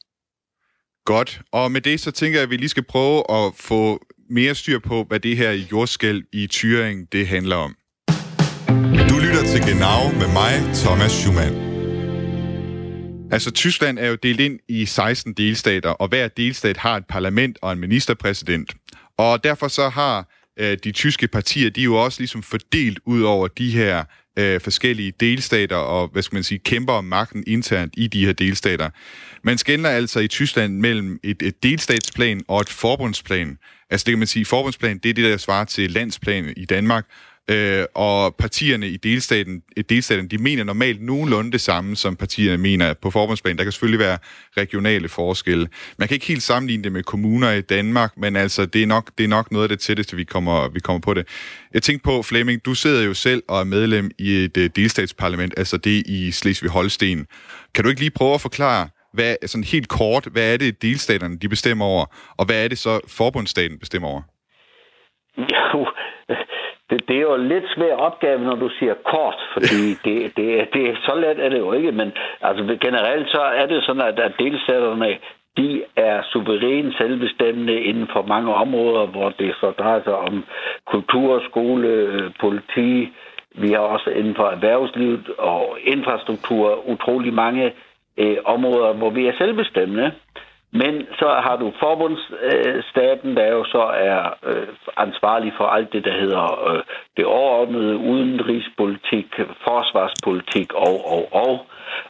Godt, 1.04 1.40
og 1.52 1.72
med 1.72 1.80
det 1.80 2.00
så 2.00 2.10
tænker 2.10 2.38
jeg, 2.38 2.42
at 2.42 2.50
vi 2.50 2.56
lige 2.56 2.68
skal 2.68 2.82
prøve 2.82 3.24
at 3.30 3.52
få 3.56 4.04
mere 4.30 4.54
styr 4.54 4.78
på, 4.78 5.04
hvad 5.08 5.20
det 5.20 5.36
her 5.36 5.52
jordskælv 5.52 6.22
i 6.32 6.48
Thüringen, 6.54 7.06
det 7.12 7.28
handler 7.28 7.56
om. 7.56 7.76
Du 9.08 9.18
lytter 9.18 9.42
til 9.46 9.60
Genau 9.60 10.12
med 10.18 10.32
mig, 10.32 10.74
Thomas 10.74 11.12
Schumann. 11.12 11.72
Altså, 13.32 13.50
Tyskland 13.50 13.98
er 13.98 14.08
jo 14.08 14.14
delt 14.14 14.40
ind 14.40 14.60
i 14.68 14.86
16 14.86 15.32
delstater, 15.32 15.90
og 15.90 16.08
hver 16.08 16.28
delstat 16.28 16.76
har 16.76 16.96
et 16.96 17.06
parlament 17.08 17.58
og 17.62 17.72
en 17.72 17.78
ministerpræsident. 17.78 18.74
Og 19.18 19.44
derfor 19.44 19.68
så 19.68 19.88
har 19.88 20.28
øh, 20.58 20.78
de 20.84 20.92
tyske 20.92 21.28
partier, 21.28 21.70
de 21.70 21.80
er 21.80 21.84
jo 21.84 21.94
også 21.96 22.20
ligesom 22.20 22.42
fordelt 22.42 23.00
ud 23.06 23.22
over 23.22 23.48
de 23.48 23.70
her 23.70 24.04
øh, 24.38 24.60
forskellige 24.60 25.12
delstater, 25.20 25.76
og 25.76 26.08
hvad 26.08 26.22
skal 26.22 26.36
man 26.36 26.42
sige, 26.42 26.58
kæmper 26.58 26.92
om 26.92 27.04
magten 27.04 27.44
internt 27.46 27.94
i 27.96 28.06
de 28.06 28.26
her 28.26 28.32
delstater. 28.32 28.90
Man 29.42 29.58
skældner 29.58 29.88
altså 29.88 30.20
i 30.20 30.28
Tyskland 30.28 30.76
mellem 30.76 31.20
et, 31.22 31.42
et 31.42 31.62
delstatsplan 31.62 32.42
og 32.48 32.60
et 32.60 32.68
forbundsplan. 32.68 33.58
Altså 33.90 34.04
det 34.04 34.12
kan 34.12 34.18
man 34.18 34.26
sige, 34.26 34.44
forbundsplan, 34.44 34.98
det 34.98 35.10
er 35.10 35.14
det, 35.14 35.24
der 35.24 35.36
svarer 35.36 35.64
til 35.64 35.90
landsplan 35.90 36.54
i 36.56 36.64
Danmark, 36.64 37.06
Øh, 37.50 37.84
og 37.94 38.34
partierne 38.34 38.88
i 38.88 38.96
delstaten, 38.96 39.62
delstaten, 39.88 40.28
de 40.28 40.38
mener 40.38 40.64
normalt 40.64 41.02
nogenlunde 41.02 41.52
det 41.52 41.60
samme, 41.60 41.96
som 41.96 42.16
partierne 42.16 42.62
mener 42.62 42.94
på 42.94 43.10
forbundsplan. 43.10 43.56
Der 43.56 43.62
kan 43.62 43.72
selvfølgelig 43.72 43.98
være 43.98 44.18
regionale 44.56 45.08
forskelle. 45.08 45.68
Man 45.98 46.08
kan 46.08 46.14
ikke 46.14 46.26
helt 46.26 46.42
sammenligne 46.42 46.84
det 46.84 46.92
med 46.92 47.02
kommuner 47.02 47.50
i 47.50 47.60
Danmark, 47.60 48.12
men 48.16 48.36
altså, 48.36 48.66
det 48.66 48.82
er 48.82 48.86
nok, 48.86 49.10
det 49.18 49.24
er 49.24 49.28
nok 49.28 49.52
noget 49.52 49.64
af 49.64 49.68
det 49.68 49.80
tætteste, 49.80 50.16
vi 50.16 50.24
kommer, 50.24 50.68
vi 50.68 50.80
kommer 50.80 51.00
på 51.00 51.14
det. 51.14 51.28
Jeg 51.74 51.82
tænkte 51.82 52.04
på, 52.04 52.22
Flemming, 52.22 52.64
du 52.64 52.74
sidder 52.74 53.02
jo 53.04 53.14
selv 53.14 53.42
og 53.48 53.60
er 53.60 53.64
medlem 53.64 54.10
i 54.18 54.44
et 54.44 54.56
øh, 54.56 54.70
delstatsparlament, 54.76 55.54
altså 55.56 55.76
det 55.76 56.06
i 56.06 56.30
Slesvig-Holsten. 56.30 57.26
Kan 57.74 57.84
du 57.84 57.90
ikke 57.90 58.00
lige 58.00 58.10
prøve 58.10 58.34
at 58.34 58.40
forklare, 58.40 58.88
hvad, 59.12 59.36
sådan 59.46 59.64
helt 59.64 59.88
kort, 59.88 60.28
hvad 60.32 60.52
er 60.52 60.56
det, 60.56 60.82
delstaterne 60.82 61.38
de 61.38 61.48
bestemmer 61.48 61.84
over, 61.84 62.06
og 62.38 62.46
hvad 62.46 62.64
er 62.64 62.68
det 62.68 62.78
så, 62.78 63.00
forbundsstaten 63.08 63.78
bestemmer 63.78 64.08
over? 64.08 64.22
Jo, 65.52 65.86
det, 66.92 67.08
det 67.08 67.16
er 67.16 67.20
jo 67.20 67.34
en 67.34 67.48
lidt 67.48 67.64
svær 67.74 67.94
opgave, 67.94 68.40
når 68.40 68.54
du 68.54 68.68
siger 68.78 68.94
kort, 68.94 69.40
fordi 69.52 69.82
det, 70.04 70.36
det, 70.36 70.68
det, 70.74 70.96
så 71.04 71.14
let 71.14 71.44
er 71.44 71.48
det 71.48 71.58
jo 71.58 71.72
ikke, 71.72 71.92
men 71.92 72.12
altså, 72.40 72.76
generelt 72.80 73.28
så 73.30 73.40
er 73.40 73.66
det 73.66 73.84
sådan, 73.84 74.02
at, 74.02 74.18
at 74.18 74.32
delstaterne 74.38 75.18
de 75.56 75.82
er 75.96 76.22
suverænt 76.32 76.96
selvbestemmende 76.96 77.80
inden 77.80 78.08
for 78.12 78.22
mange 78.22 78.54
områder, 78.54 79.06
hvor 79.06 79.30
det 79.30 79.54
så 79.60 79.70
drejer 79.70 80.02
sig 80.04 80.14
om 80.14 80.44
kultur, 80.86 81.42
skole, 81.50 82.32
politi. 82.40 83.12
Vi 83.54 83.72
har 83.72 83.78
også 83.78 84.10
inden 84.10 84.34
for 84.34 84.44
erhvervslivet 84.44 85.28
og 85.38 85.78
infrastruktur 85.84 86.88
utrolig 86.88 87.34
mange 87.34 87.72
øh, 88.16 88.36
områder, 88.44 88.92
hvor 88.92 89.10
vi 89.10 89.26
er 89.26 89.32
selvbestemmende. 89.38 90.12
Men 90.72 91.06
så 91.18 91.28
har 91.28 91.56
du 91.56 91.72
forbundsstaten, 91.80 93.36
der 93.36 93.48
jo 93.52 93.64
så 93.64 93.82
er 93.82 94.34
øh, 94.44 94.68
ansvarlig 94.96 95.52
for 95.56 95.64
alt 95.64 95.92
det, 95.92 96.04
der 96.04 96.12
hedder 96.20 96.68
øh, 96.68 96.82
det 97.16 97.24
overordnede 97.24 97.96
udenrigspolitik, 97.96 99.26
forsvarspolitik 99.64 100.74
og, 100.74 100.96
og, 101.06 101.28
og. 101.32 101.66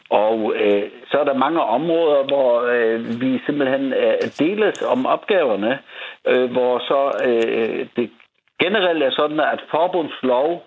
Og 0.09 0.53
øh, 0.55 0.83
så 1.07 1.19
er 1.19 1.23
der 1.23 1.33
mange 1.33 1.61
områder, 1.61 2.23
hvor 2.23 2.61
øh, 2.61 3.21
vi 3.21 3.41
simpelthen 3.45 3.93
øh, 3.93 4.13
deles 4.39 4.81
om 4.81 5.05
opgaverne, 5.05 5.79
øh, 6.27 6.51
hvor 6.51 6.79
så 6.79 7.01
øh, 7.27 7.87
det 7.95 8.09
generelt 8.61 9.03
er 9.03 9.11
sådan, 9.11 9.39
at 9.39 9.61
forbundslov 9.71 10.63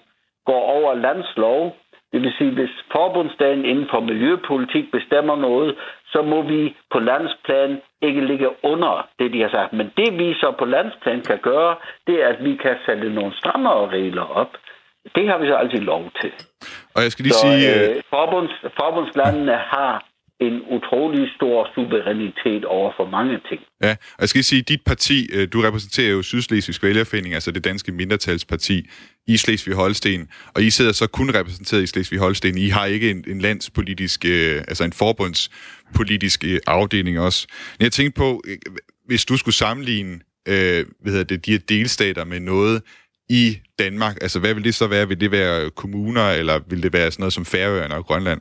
går 0.46 0.62
over 0.76 0.94
landslov, 0.94 1.76
det 2.12 2.22
vil 2.22 2.32
sige, 2.38 2.50
hvis 2.50 2.74
forbundsdagen 2.92 3.64
inden 3.64 3.88
for 3.90 4.00
miljøpolitik 4.00 4.90
bestemmer 4.92 5.36
noget, 5.36 5.76
så 6.12 6.22
må 6.22 6.42
vi 6.42 6.76
på 6.92 6.98
landsplan 6.98 7.80
ikke 8.02 8.26
ligge 8.26 8.48
under 8.62 9.08
det, 9.18 9.32
de 9.32 9.40
har 9.40 9.50
sagt. 9.50 9.72
Men 9.72 9.92
det 9.96 10.18
vi 10.18 10.34
så 10.34 10.54
på 10.58 10.64
landsplan 10.64 11.20
kan 11.22 11.38
gøre, 11.42 11.76
det 12.06 12.22
er, 12.22 12.28
at 12.28 12.44
vi 12.44 12.56
kan 12.56 12.76
sætte 12.86 13.10
nogle 13.10 13.32
strammere 13.36 13.88
regler 13.88 14.22
op. 14.22 14.52
Det 15.14 15.28
har 15.28 15.38
vi 15.38 15.46
så 15.46 15.54
altid 15.54 15.80
lov 15.80 16.10
til. 16.20 16.32
Og 16.94 17.02
jeg 17.02 17.12
skal 17.12 17.22
lige 17.22 17.32
så, 17.32 17.46
sige... 17.46 17.96
Øh, 17.96 18.02
forbunds, 18.10 18.54
forbundslandene 18.80 19.56
har 19.56 20.04
en 20.40 20.62
utrolig 20.76 21.28
stor 21.36 21.68
suverænitet 21.74 22.64
over 22.64 22.92
for 22.96 23.10
mange 23.10 23.40
ting. 23.48 23.60
Ja, 23.82 23.90
og 23.90 24.20
jeg 24.20 24.28
skal 24.28 24.44
sige, 24.44 24.62
dit 24.62 24.80
parti, 24.86 25.28
øh, 25.32 25.48
du 25.52 25.60
repræsenterer 25.60 26.10
jo 26.10 26.22
Sydslesvigs 26.22 26.82
Vælgerforening, 26.82 27.34
altså 27.34 27.50
det 27.50 27.64
danske 27.64 27.92
mindretalsparti 27.92 28.88
i 29.26 29.36
Slesvig-Holsten, 29.36 30.50
og 30.54 30.62
I 30.62 30.70
sidder 30.70 30.92
så 30.92 31.06
kun 31.06 31.30
repræsenteret 31.34 31.82
i 31.82 31.86
Slesvig-Holsten. 31.86 32.58
I 32.58 32.68
har 32.68 32.86
ikke 32.86 33.10
en, 33.10 33.24
en 33.26 33.40
landspolitisk, 33.40 34.24
øh, 34.24 34.56
altså 34.68 34.84
en 34.84 34.92
forbundspolitisk 34.92 36.44
øh, 36.44 36.60
afdeling 36.66 37.20
også. 37.20 37.46
Men 37.78 37.84
jeg 37.84 37.92
tænkte 37.92 38.18
på, 38.18 38.42
hvis 39.06 39.24
du 39.24 39.36
skulle 39.36 39.54
sammenligne 39.54 40.20
øh, 40.48 40.86
hvad 41.00 41.12
hedder 41.12 41.24
det, 41.24 41.46
de 41.46 41.52
her 41.52 41.58
delstater 41.58 42.24
med 42.24 42.40
noget 42.40 42.82
i 43.28 43.58
Danmark, 43.78 44.16
altså 44.20 44.40
hvad 44.40 44.54
vil 44.54 44.64
det 44.64 44.74
så 44.74 44.86
være? 44.86 45.08
Vil 45.08 45.20
det 45.20 45.30
være 45.30 45.70
kommuner, 45.70 46.30
eller 46.30 46.60
vil 46.68 46.82
det 46.82 46.92
være 46.92 47.10
sådan 47.10 47.22
noget 47.22 47.32
som 47.32 47.44
Færøerne 47.44 47.94
og 47.94 48.04
Grønland? 48.04 48.40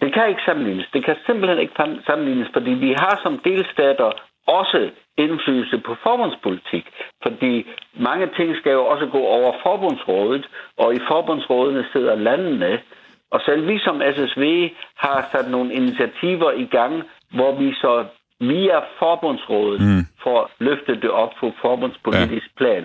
Det 0.00 0.14
kan 0.14 0.28
ikke 0.28 0.46
sammenlignes. 0.46 0.88
Det 0.92 1.04
kan 1.04 1.16
simpelthen 1.26 1.58
ikke 1.58 1.74
sammenlignes, 2.06 2.48
fordi 2.52 2.70
vi 2.70 2.92
har 2.92 3.20
som 3.22 3.38
delstater 3.38 4.10
også 4.46 4.90
indflydelse 5.18 5.78
på 5.78 5.96
forbundspolitik. 6.02 6.86
fordi 7.22 7.66
mange 7.94 8.26
ting 8.36 8.56
skal 8.56 8.72
jo 8.72 8.86
også 8.86 9.06
gå 9.06 9.18
over 9.18 9.52
forbundsrådet, 9.62 10.48
og 10.78 10.94
i 10.94 11.00
forbundsrådene 11.10 11.84
sidder 11.92 12.14
landene. 12.14 12.80
Og 13.30 13.40
selv 13.46 13.68
vi 13.68 13.78
som 13.78 14.02
SSV 14.14 14.70
har 14.96 15.28
sat 15.32 15.50
nogle 15.50 15.72
initiativer 15.72 16.52
i 16.52 16.64
gang, 16.64 17.02
hvor 17.34 17.52
vi 17.60 17.74
så 17.74 18.04
via 18.40 18.78
forbundsrådet 18.98 19.80
mm. 19.80 20.02
får 20.22 20.50
løftet 20.58 21.02
det 21.02 21.10
op 21.10 21.32
på 21.40 21.52
forbundspolitisk 21.62 22.46
ja. 22.46 22.56
plan. 22.56 22.84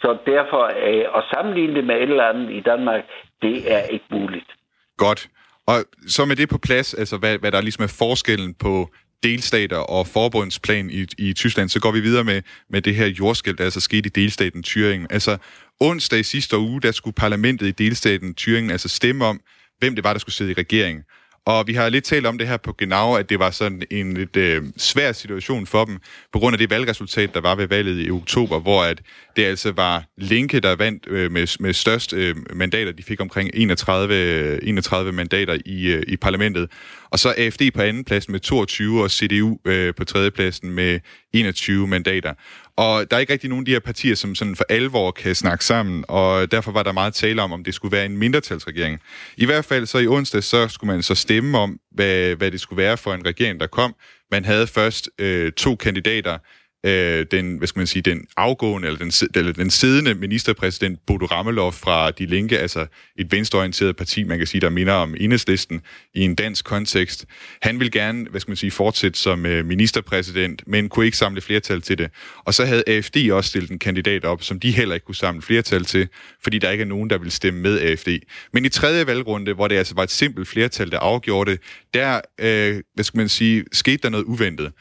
Så 0.00 0.16
derfor 0.26 0.62
øh, 0.64 1.04
at 1.18 1.24
sammenligne 1.34 1.74
det 1.74 1.84
med 1.84 1.96
et 1.96 2.02
eller 2.02 2.24
andet 2.24 2.50
i 2.50 2.60
Danmark, 2.60 3.04
det 3.42 3.72
er 3.72 3.82
ikke 3.82 4.04
muligt. 4.10 4.50
Godt. 4.96 5.28
Og 5.66 5.84
så 6.06 6.24
med 6.24 6.36
det 6.36 6.48
på 6.48 6.58
plads, 6.58 6.94
altså 6.94 7.16
hvad, 7.16 7.38
hvad 7.38 7.52
der 7.52 7.60
ligesom 7.60 7.82
er 7.82 7.88
forskellen 7.88 8.54
på 8.54 8.90
delstater 9.22 9.76
og 9.76 10.06
forbundsplan 10.06 10.90
i, 10.90 11.06
i 11.18 11.32
Tyskland, 11.32 11.68
så 11.68 11.80
går 11.80 11.90
vi 11.90 12.00
videre 12.00 12.24
med, 12.24 12.42
med 12.70 12.82
det 12.82 12.94
her 12.94 13.06
jordskæld, 13.06 13.56
der 13.56 13.64
altså 13.64 13.80
skete 13.80 14.06
i 14.06 14.10
delstaten 14.10 14.64
Thüringen. 14.66 15.06
Altså 15.10 15.36
onsdag 15.80 16.18
i 16.18 16.22
sidste 16.22 16.58
uge, 16.58 16.80
der 16.80 16.92
skulle 16.92 17.14
parlamentet 17.14 17.66
i 17.66 17.70
delstaten 17.70 18.34
Thüringen 18.40 18.72
altså 18.72 18.88
stemme 18.88 19.24
om, 19.24 19.40
hvem 19.78 19.94
det 19.94 20.04
var, 20.04 20.12
der 20.12 20.20
skulle 20.20 20.34
sidde 20.34 20.50
i 20.50 20.54
regeringen. 20.54 21.04
Og 21.46 21.66
vi 21.66 21.74
har 21.74 21.88
lidt 21.88 22.04
talt 22.04 22.26
om 22.26 22.38
det 22.38 22.48
her 22.48 22.56
på 22.56 22.72
Genau, 22.72 23.14
at 23.14 23.30
det 23.30 23.38
var 23.38 23.50
sådan 23.50 23.82
en 23.90 24.14
lidt 24.14 24.36
øh, 24.36 24.62
svær 24.76 25.12
situation 25.12 25.66
for 25.66 25.84
dem, 25.84 25.98
på 26.32 26.38
grund 26.38 26.54
af 26.54 26.58
det 26.58 26.70
valgresultat, 26.70 27.34
der 27.34 27.40
var 27.40 27.54
ved 27.54 27.66
valget 27.66 28.06
i 28.06 28.10
oktober, 28.10 28.60
hvor 28.60 28.82
at 28.82 29.02
det 29.36 29.44
altså 29.44 29.72
var 29.72 30.04
Linke, 30.18 30.60
der 30.60 30.76
vandt 30.76 31.06
øh, 31.08 31.32
med, 31.32 31.60
med 31.60 31.72
størst 31.72 32.12
øh, 32.12 32.36
mandater. 32.56 32.92
De 32.92 33.02
fik 33.02 33.20
omkring 33.20 33.50
31, 33.54 34.64
31 34.64 35.12
mandater 35.12 35.58
i, 35.66 35.86
øh, 35.86 36.02
i 36.08 36.16
parlamentet. 36.16 36.70
Og 37.10 37.18
så 37.18 37.34
AFD 37.38 37.62
på 37.74 37.82
anden 37.82 38.04
plads 38.04 38.28
med 38.28 38.40
22, 38.40 39.02
og 39.02 39.10
CDU 39.10 39.58
øh, 39.64 39.94
på 39.94 40.04
tredje 40.04 40.30
pladsen 40.30 40.70
med 40.70 41.00
21 41.32 41.88
mandater. 41.88 42.34
Og 42.76 43.10
der 43.10 43.16
er 43.16 43.20
ikke 43.20 43.32
rigtig 43.32 43.48
nogen 43.50 43.62
af 43.62 43.66
de 43.66 43.72
her 43.72 43.80
partier, 43.80 44.14
som 44.14 44.34
sådan 44.34 44.56
for 44.56 44.64
alvor 44.68 45.10
kan 45.10 45.34
snakke 45.34 45.64
sammen, 45.64 46.04
og 46.08 46.52
derfor 46.52 46.72
var 46.72 46.82
der 46.82 46.92
meget 46.92 47.14
tale 47.14 47.42
om, 47.42 47.52
om 47.52 47.64
det 47.64 47.74
skulle 47.74 47.92
være 47.96 48.06
en 48.06 48.16
mindretalsregering. 48.16 49.00
I 49.36 49.46
hvert 49.46 49.64
fald 49.64 49.86
så 49.86 49.98
i 49.98 50.06
onsdag, 50.06 50.42
så 50.42 50.68
skulle 50.68 50.92
man 50.92 51.02
så 51.02 51.14
stemme 51.14 51.58
om, 51.58 51.78
hvad, 51.90 52.34
hvad 52.34 52.50
det 52.50 52.60
skulle 52.60 52.82
være 52.82 52.96
for 52.96 53.14
en 53.14 53.26
regering, 53.26 53.60
der 53.60 53.66
kom. 53.66 53.94
Man 54.30 54.44
havde 54.44 54.66
først 54.66 55.10
øh, 55.18 55.52
to 55.52 55.76
kandidater, 55.76 56.38
øh, 56.86 57.26
den, 57.30 57.56
hvad 57.56 57.68
skal 57.68 57.80
man 57.80 57.86
sige, 57.86 58.02
den 58.02 58.26
afgående, 58.36 58.88
eller 58.88 58.98
den, 58.98 59.12
eller 59.34 59.52
den 59.52 59.70
siddende 59.70 60.14
ministerpræsident 60.14 61.00
Bodo 61.06 61.26
Ramelov 61.26 61.72
fra 61.72 62.10
De 62.10 62.26
Linke, 62.26 62.58
altså 62.58 62.86
et 63.18 63.32
venstreorienteret 63.32 63.96
parti, 63.96 64.24
man 64.24 64.38
kan 64.38 64.46
sige, 64.46 64.60
der 64.60 64.70
minder 64.70 64.92
om 64.92 65.14
enhedslisten 65.20 65.80
i 66.14 66.20
en 66.20 66.34
dansk 66.34 66.64
kontekst. 66.64 67.26
Han 67.62 67.80
vil 67.80 67.90
gerne, 67.90 68.26
hvad 68.30 68.40
skal 68.40 68.50
man 68.50 68.56
sige, 68.56 68.70
fortsætte 68.70 69.18
som 69.18 69.46
øh, 69.46 69.66
ministerpræsident, 69.66 70.62
men 70.66 70.88
kunne 70.88 71.04
ikke 71.04 71.16
samle 71.16 71.40
flertal 71.40 71.82
til 71.82 71.98
det. 71.98 72.10
Og 72.44 72.54
så 72.54 72.64
havde 72.64 72.82
AFD 72.86 73.16
også 73.32 73.48
stillet 73.48 73.70
en 73.70 73.78
kandidat 73.78 74.24
op, 74.24 74.42
som 74.42 74.60
de 74.60 74.70
heller 74.70 74.94
ikke 74.94 75.06
kunne 75.06 75.14
samle 75.14 75.42
flertal 75.42 75.84
til, 75.84 76.08
fordi 76.42 76.58
der 76.58 76.70
ikke 76.70 76.82
er 76.82 76.88
nogen, 76.88 77.10
der 77.10 77.18
vil 77.18 77.30
stemme 77.30 77.60
med 77.60 77.80
AFD. 77.80 78.08
Men 78.52 78.64
i 78.64 78.68
tredje 78.68 79.06
valgrunde, 79.06 79.52
hvor 79.52 79.68
det 79.68 79.76
altså 79.76 79.94
var 79.94 80.02
et 80.02 80.10
simpelt 80.10 80.48
flertal, 80.48 80.90
der 80.90 80.98
afgjorde 80.98 81.50
det, 81.50 81.60
der, 81.94 82.20
øh, 82.40 82.82
hvad 82.94 83.04
skal 83.04 83.18
man 83.18 83.28
sige, 83.28 83.64
skete 83.72 83.96
der 83.96 84.08
noget 84.08 84.24
uventet. 84.24 84.72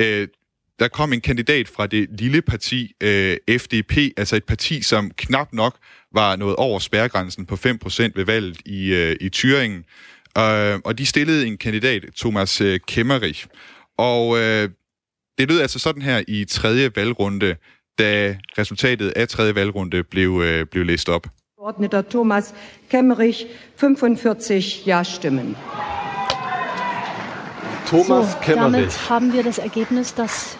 Øh, 0.00 0.28
der 0.78 0.88
kom 0.88 1.12
en 1.12 1.20
kandidat 1.20 1.68
fra 1.68 1.86
det 1.86 2.06
lille 2.20 2.42
parti 2.42 2.92
øh, 3.02 3.36
FDP, 3.58 3.96
altså 4.16 4.36
et 4.36 4.44
parti, 4.44 4.82
som 4.82 5.10
knap 5.10 5.52
nok 5.52 5.76
var 6.14 6.36
nået 6.36 6.56
over 6.56 6.78
spærregrænsen 6.78 7.46
på 7.46 7.54
5% 7.54 7.58
ved 8.14 8.24
valget 8.24 8.58
i, 8.66 8.94
øh, 8.94 9.16
i 9.20 9.30
Thüringen. 9.36 9.84
Øh, 10.42 10.78
og 10.84 10.98
de 10.98 11.06
stillede 11.06 11.46
en 11.46 11.58
kandidat, 11.58 12.04
Thomas 12.16 12.60
øh, 12.60 12.80
Kemmerich. 12.88 13.46
Og 13.98 14.38
øh, 14.38 14.70
det 15.38 15.48
lød 15.48 15.60
altså 15.60 15.78
sådan 15.78 16.02
her 16.02 16.22
i 16.28 16.44
tredje 16.44 16.90
valgrunde, 16.96 17.56
da 17.98 18.36
resultatet 18.58 19.08
af 19.10 19.28
tredje 19.28 19.54
valgrunde 19.54 20.02
blev, 20.04 20.42
øh, 20.44 20.66
blev 20.66 20.84
læst 20.84 21.08
op. 21.08 21.26
Ordneter 21.58 22.02
Thomas 22.02 22.54
Kemmerich, 22.90 23.44
45 23.76 24.36
Ja-Stimmen. 24.86 25.56
Thomas 27.86 28.32
so, 28.32 28.38
Kemmerich. 28.42 28.72
Damit 28.72 29.10
haben 29.10 29.32
wir 29.32 29.42
das 29.42 29.58
Ergebnis, 29.58 30.14
dass 30.14 30.58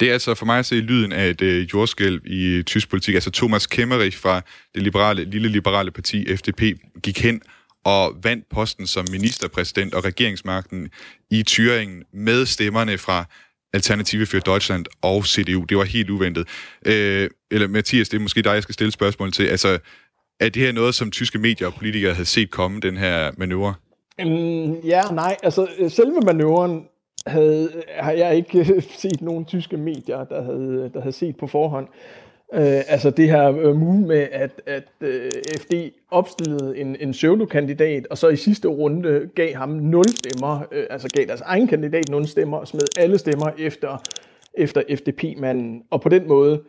det 0.00 0.08
er 0.08 0.12
altså 0.12 0.34
for 0.34 0.46
mig 0.46 0.58
at 0.58 0.66
se 0.66 0.74
lyden 0.74 1.12
af 1.12 1.30
et 1.30 1.42
øh, 1.42 1.62
jordskælv 1.74 2.20
i 2.26 2.62
tysk 2.66 2.90
politik. 2.90 3.14
Altså 3.14 3.30
Thomas 3.30 3.66
Kemmerich 3.66 4.18
fra 4.18 4.40
det 4.74 4.82
liberale, 4.82 5.24
lille 5.24 5.48
liberale 5.48 5.90
parti 5.90 6.36
FDP 6.36 6.62
gik 7.02 7.22
hen 7.22 7.42
og 7.84 8.16
vandt 8.22 8.48
posten 8.48 8.86
som 8.86 9.04
ministerpræsident 9.10 9.94
og 9.94 10.04
regeringsmagten 10.04 10.88
i 11.30 11.44
Thüringen 11.50 12.10
med 12.12 12.46
stemmerne 12.46 12.98
fra 12.98 13.24
Alternative 13.72 14.26
for 14.26 14.38
Deutschland 14.38 14.86
og 15.02 15.26
CDU. 15.26 15.64
Det 15.64 15.76
var 15.76 15.84
helt 15.84 16.10
uventet. 16.10 16.48
Øh, 16.86 17.30
eller 17.50 17.68
Mathias, 17.68 18.08
det 18.08 18.16
er 18.16 18.22
måske 18.22 18.42
dig, 18.42 18.54
jeg 18.54 18.62
skal 18.62 18.72
stille 18.72 18.92
spørgsmål 18.92 19.32
til. 19.32 19.44
Altså, 19.44 19.78
er 20.40 20.48
det 20.48 20.62
her 20.62 20.72
noget, 20.72 20.94
som 20.94 21.10
tyske 21.10 21.38
medier 21.38 21.66
og 21.66 21.74
politikere 21.74 22.12
havde 22.14 22.26
set 22.26 22.50
komme, 22.50 22.80
den 22.80 22.96
her 22.96 23.30
manøvre? 23.36 23.74
Um, 24.22 24.80
ja, 24.84 25.02
nej. 25.02 25.36
Altså, 25.42 25.66
selve 25.88 26.20
manøvren 26.20 26.84
havde, 27.26 27.82
har 27.88 28.12
jeg 28.12 28.36
ikke 28.36 28.82
set 29.02 29.22
nogen 29.22 29.44
tyske 29.44 29.76
medier, 29.76 30.24
der 30.24 30.42
havde, 30.42 30.90
der 30.94 31.00
havde 31.00 31.12
set 31.12 31.36
på 31.36 31.46
forhånd. 31.46 31.88
Øh, 32.54 32.82
altså 32.88 33.10
det 33.10 33.30
her 33.30 33.58
øh, 33.58 33.76
move 33.76 34.00
med, 34.00 34.28
at, 34.32 34.62
at 34.66 34.88
øh, 35.00 35.30
FD 35.58 35.74
opstillede 36.10 36.78
en, 36.78 36.96
en 37.00 37.12
pseudokandidat, 37.12 38.06
og 38.06 38.18
så 38.18 38.28
i 38.28 38.36
sidste 38.36 38.68
runde 38.68 39.30
gav 39.34 39.54
ham 39.54 39.68
nul 39.68 40.04
stemmer, 40.08 40.60
øh, 40.72 40.86
altså 40.90 41.08
gav 41.08 41.26
deres 41.26 41.40
egen 41.40 41.68
kandidat 41.68 42.08
nul 42.10 42.26
stemmer, 42.26 42.56
og 42.58 42.68
smed 42.68 42.98
alle 42.98 43.18
stemmer 43.18 43.50
efter, 43.58 44.02
efter 44.54 44.82
FDP-manden. 44.96 45.82
Og 45.90 46.00
på 46.00 46.08
den 46.08 46.28
måde 46.28 46.62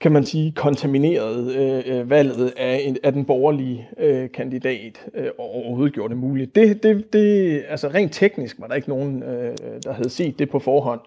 kan 0.00 0.12
man 0.12 0.24
sige, 0.24 0.52
kontamineret 0.52 1.54
øh, 1.56 1.98
øh, 1.98 2.10
valget 2.10 2.52
af, 2.56 2.80
en, 2.84 2.96
af 3.02 3.12
den 3.12 3.24
borgerlige 3.24 3.88
øh, 3.98 4.30
kandidat 4.34 5.06
øh, 5.14 5.26
og 5.38 5.54
overhovedet 5.54 5.94
gjorde 5.94 6.14
det 6.14 6.20
muligt. 6.20 6.54
Det, 6.54 6.82
det, 6.82 7.12
det, 7.12 7.64
altså 7.68 7.88
rent 7.88 8.12
teknisk 8.12 8.60
var 8.60 8.66
der 8.66 8.74
ikke 8.74 8.88
nogen, 8.88 9.22
øh, 9.22 9.56
der 9.84 9.92
havde 9.92 10.10
set 10.10 10.38
det 10.38 10.50
på 10.50 10.58
forhånd. 10.58 11.00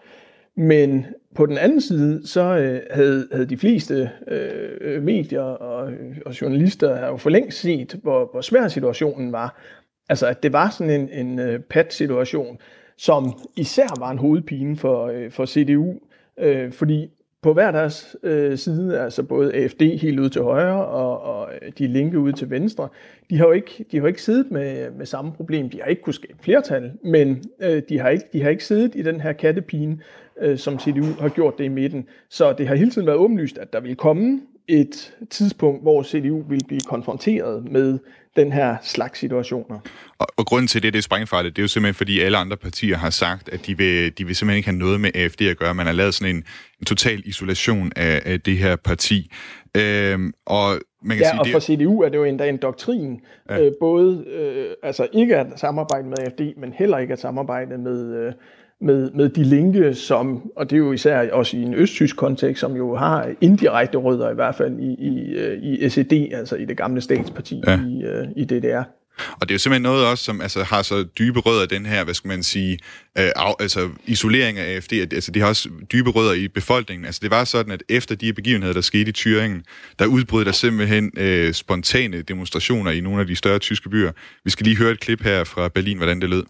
Men 0.56 1.06
på 1.36 1.46
den 1.46 1.58
anden 1.58 1.82
side, 1.82 2.28
så 2.28 2.42
øh, 2.58 2.82
havde, 2.92 3.28
havde 3.32 3.46
de 3.46 3.58
fleste 3.58 4.10
øh, 4.28 5.04
medier 5.04 5.42
og, 5.42 5.92
og 6.26 6.42
journalister 6.42 6.96
har 6.96 7.08
jo 7.08 7.18
for 7.18 7.30
længst 7.30 7.60
set, 7.60 8.00
hvor, 8.04 8.30
hvor 8.32 8.42
svær 8.42 8.68
situationen 8.68 9.32
var. 9.32 9.62
Altså, 10.10 10.28
at 10.28 10.44
det 10.44 10.54
var 10.54 10.70
sådan 10.70 11.02
en, 11.02 11.10
en 11.10 11.40
øh, 11.40 11.56
uh, 11.56 11.62
pat-situation, 11.62 12.58
som 12.98 13.34
især 13.58 14.00
var 14.00 14.12
en 14.12 14.18
hovedpine 14.18 14.78
for, 14.78 15.08
øh, 15.08 15.32
for 15.32 15.46
CDU, 15.46 15.94
øh, 16.40 16.72
fordi 16.72 17.10
på 17.44 17.54
hver 17.54 17.72
deres 17.72 18.16
øh, 18.24 18.58
side, 18.58 19.00
altså 19.00 19.24
både 19.24 19.54
AFD 19.54 19.82
helt 19.82 20.20
ud 20.20 20.30
til 20.30 20.42
højre 20.42 20.86
og, 20.86 21.22
og 21.22 21.50
øh, 21.62 21.72
de 21.78 21.88
linke 21.88 22.20
ud 22.20 22.32
til 22.32 22.50
venstre, 22.50 22.88
de 23.30 23.38
har 23.38 23.46
jo 23.46 23.52
ikke, 23.52 23.86
de 23.92 24.00
har 24.00 24.08
ikke 24.08 24.22
siddet 24.22 24.52
med, 24.52 24.92
med 24.92 25.06
samme 25.06 25.32
problem. 25.32 25.70
De 25.70 25.82
har 25.82 25.88
ikke 25.88 26.02
kunnet 26.02 26.16
skabe 26.16 26.40
flertal, 26.42 26.92
men 27.04 27.44
øh, 27.60 27.82
de, 27.90 28.00
har 28.00 28.10
ikke, 28.10 28.26
de 28.34 28.42
har 28.42 28.50
ikke 28.50 28.66
siddet 28.66 28.96
i 28.96 29.02
den 29.02 29.22
her 29.22 29.34
kattepine, 29.34 30.00
øh, 30.42 30.58
som 30.58 30.80
CDU 30.80 31.06
har 31.20 31.30
gjort 31.30 31.58
det 31.58 31.64
i 31.64 31.68
midten. 31.68 32.08
Så 32.30 32.54
det 32.58 32.68
har 32.68 32.76
hele 32.76 32.92
tiden 32.92 33.08
været 33.08 33.18
åbenlyst, 33.18 33.58
at 33.58 33.74
der 33.74 33.80
vil 33.80 33.96
komme 33.96 34.42
et 34.68 35.14
tidspunkt, 35.30 35.82
hvor 35.82 36.04
CDU 36.04 36.42
vil 36.50 36.62
blive 36.68 36.82
konfronteret 36.82 37.72
med 37.72 38.00
den 38.36 38.52
her 38.52 38.78
slags 38.82 39.20
situationer. 39.20 39.80
Og, 40.18 40.28
og 40.38 40.46
grunden 40.46 40.68
til 40.68 40.84
det, 40.84 40.94
det 40.94 41.00
er 41.00 41.04
sprængfarligt, 41.04 41.56
det 41.56 41.62
er 41.62 41.64
jo 41.64 41.68
simpelthen, 41.68 41.94
fordi 41.94 42.20
alle 42.20 42.38
andre 42.38 42.58
partier 42.58 42.98
har 42.98 43.10
sagt, 43.10 43.50
at 43.50 43.68
de 43.68 43.78
vil, 43.78 44.18
de 44.18 44.26
vil 44.26 44.36
simpelthen 44.36 44.58
ikke 44.58 44.70
have 44.70 44.78
noget 44.78 45.02
med 45.02 45.12
AFD 45.16 45.42
at 45.42 45.58
gøre. 45.58 45.74
Man 45.74 45.86
har 45.86 45.94
lavet 45.94 46.14
sådan 46.14 46.36
en, 46.36 46.44
en 46.80 46.86
total 46.86 47.22
isolation 47.26 47.92
af, 47.96 48.22
af 48.26 48.42
det 48.42 48.58
her 48.58 48.76
parti. 48.76 49.32
Øhm, 49.78 50.34
og 50.46 50.80
man 51.02 51.18
kan 51.18 51.26
ja, 51.26 51.32
sige, 51.32 51.42
og 51.42 51.48
for 51.52 51.60
CDU 51.60 52.02
er 52.02 52.10
det 52.10 52.18
jo 52.18 52.24
endda 52.24 52.50
en 52.50 52.58
doktrin, 52.58 53.22
ja. 53.50 53.60
øh, 53.60 53.72
både 53.80 54.26
øh, 54.28 54.70
altså 54.84 55.08
ikke 55.14 55.38
at 55.38 55.48
samarbejde 55.56 56.08
med 56.08 56.18
AFD, 56.20 56.42
men 56.58 56.74
heller 56.74 56.98
ikke 56.98 57.14
at 57.14 57.20
samarbejde 57.20 57.78
med, 57.78 58.16
øh, 58.16 58.34
med, 58.84 59.12
med 59.12 59.30
de 59.30 59.44
linke, 59.44 59.94
som, 59.94 60.52
og 60.56 60.70
det 60.70 60.76
er 60.76 60.80
jo 60.80 60.92
især 60.92 61.32
også 61.32 61.58
i 61.58 61.62
en 61.62 61.74
østtysk 61.74 62.16
kontekst, 62.16 62.60
som 62.60 62.76
jo 62.76 62.96
har 62.96 63.30
indirekte 63.42 63.98
rødder 63.98 64.32
i 64.32 64.36
hvert 64.36 64.56
fald 64.56 64.80
i, 64.80 64.94
i, 64.94 65.34
øh, 65.36 65.64
i 65.64 65.90
SED, 65.90 66.34
altså 66.34 66.56
i 66.56 66.66
det 66.66 66.78
gamle 66.78 67.02
statsparti 67.02 67.62
ja. 67.68 67.80
i, 67.80 68.04
uh, 68.06 68.28
i 68.36 68.46
DDR. 68.46 68.84
Og 69.18 69.42
det 69.42 69.52
er 69.52 69.56
jo 69.56 69.60
simpelthen 69.60 69.82
noget 69.82 70.08
også, 70.08 70.24
som 70.24 70.42
altså, 70.42 70.64
har 70.64 70.82
så 70.82 71.04
dybe 71.04 71.40
rødder, 71.40 71.66
den 71.66 71.86
her, 71.86 72.04
hvad 72.04 72.14
skal 72.14 72.28
man 72.28 72.44
sige, 72.44 72.74
øh, 73.18 73.30
af, 73.36 73.54
altså 73.60 73.90
isolering 74.06 74.58
af 74.58 74.76
AFD, 74.76 74.94
altså 74.94 75.32
de 75.32 75.40
har 75.40 75.48
også 75.48 75.70
dybe 75.92 76.10
rødder 76.10 76.34
i 76.34 76.48
befolkningen. 76.48 77.06
Altså 77.06 77.20
det 77.24 77.32
var 77.32 77.44
sådan, 77.44 77.72
at 77.72 77.84
efter 77.90 78.16
de 78.16 78.34
begivenheder, 78.34 78.74
der 78.74 78.82
skete 78.82 79.10
i 79.10 79.14
Thüringen, 79.18 79.62
der 80.00 80.06
udbrød 80.06 80.46
der 80.46 80.52
simpelthen 80.52 81.12
øh, 81.18 81.54
spontane 81.54 82.22
demonstrationer 82.22 82.92
i 82.92 83.02
nogle 83.02 83.22
af 83.22 83.28
de 83.28 83.36
større 83.36 83.60
tyske 83.60 83.90
byer. 83.90 84.12
Vi 84.44 84.50
skal 84.50 84.64
lige 84.64 84.78
høre 84.78 84.92
et 84.92 85.00
klip 85.00 85.24
her 85.24 85.44
fra 85.44 85.68
Berlin, 85.68 85.98
hvordan 85.98 86.22
det 86.22 86.30
lød. 86.30 86.44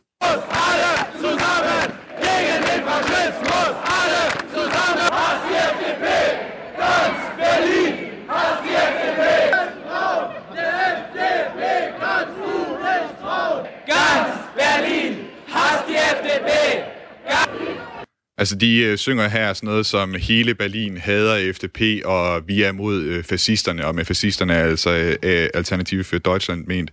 Altså, 18.37 18.55
de 18.63 18.71
øh, 18.87 18.97
synger 18.97 19.27
her 19.37 19.53
sådan 19.53 19.69
noget 19.69 19.85
som 19.85 20.09
hele 20.29 20.55
Berlin 20.55 20.97
hader 20.97 21.37
FDP, 21.55 21.79
og 22.13 22.25
vi 22.47 22.55
er 22.67 22.71
mod 22.71 22.97
øh, 23.11 23.23
fascisterne, 23.31 23.81
og 23.87 23.95
med 23.95 24.05
fascisterne 24.05 24.53
er 24.53 24.63
altså 24.73 24.91
øh, 25.03 25.13
øh 25.29 25.47
Alternative 25.59 26.03
for 26.03 26.17
Deutschland 26.29 26.61
ment. 26.71 26.89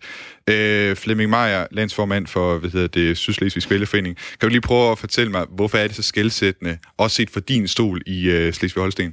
Øh, 0.52 0.90
Flemming 1.02 1.30
Meyer, 1.36 1.62
landsformand 1.78 2.26
for 2.34 2.48
hvad 2.60 2.70
hedder 2.74 2.92
det, 2.98 3.16
Sydslesvigsk 3.16 3.70
Vælgerforening. 3.70 4.14
Kan 4.36 4.44
du 4.46 4.52
lige 4.52 4.68
prøve 4.70 4.86
at 4.94 4.98
fortælle 5.04 5.30
mig, 5.36 5.44
hvorfor 5.58 5.76
er 5.78 5.86
det 5.86 5.96
så 6.00 6.02
skældsættende, 6.12 6.74
også 7.02 7.16
set 7.16 7.30
for 7.34 7.40
din 7.40 7.64
stol 7.74 7.98
i 8.16 8.18
øh, 8.36 8.46
Slesvig-Holsten? 8.56 9.10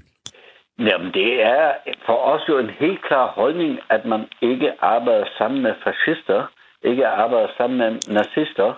Jamen, 0.80 1.12
det 1.20 1.32
er 1.56 1.66
for 2.06 2.18
os 2.34 2.44
jo 2.50 2.60
en 2.60 2.72
helt 2.80 3.02
klar 3.08 3.28
holdning, 3.40 3.80
at 3.90 4.06
man 4.06 4.22
ikke 4.42 4.70
arbejder 4.82 5.26
sammen 5.38 5.62
med 5.62 5.74
fascister, 5.84 6.40
ikke 6.84 7.08
arbejder 7.08 7.50
sammen 7.58 7.78
med 7.78 7.92
nazister. 8.18 8.70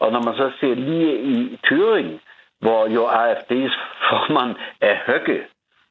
Og 0.00 0.12
når 0.12 0.22
man 0.26 0.34
så 0.34 0.50
ser 0.60 0.74
lige 0.74 1.12
i 1.32 1.58
Thüringen, 1.66 2.16
hvor 2.60 2.86
jo 2.86 3.08
AFD's 3.08 3.76
formand 4.08 4.56
er 4.80 4.96
Høgge, 5.06 5.42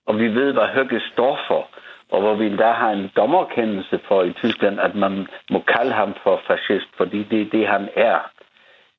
og 0.07 0.19
vi 0.19 0.27
ved, 0.27 0.53
hvad 0.53 0.67
Høgge 0.67 1.01
står 1.13 1.39
for, 1.47 1.67
og 2.11 2.21
hvor 2.21 2.35
vi 2.35 2.45
endda 2.45 2.71
har 2.71 2.91
en 2.91 3.11
dommerkendelse 3.15 3.99
for 4.07 4.23
i 4.23 4.33
Tyskland, 4.33 4.79
at 4.79 4.95
man 4.95 5.27
må 5.49 5.59
kalde 5.59 5.91
ham 5.91 6.13
for 6.23 6.41
fascist, 6.47 6.87
fordi 6.97 7.23
det 7.23 7.41
er 7.41 7.49
det, 7.49 7.67
han 7.67 7.89
er. 7.95 8.19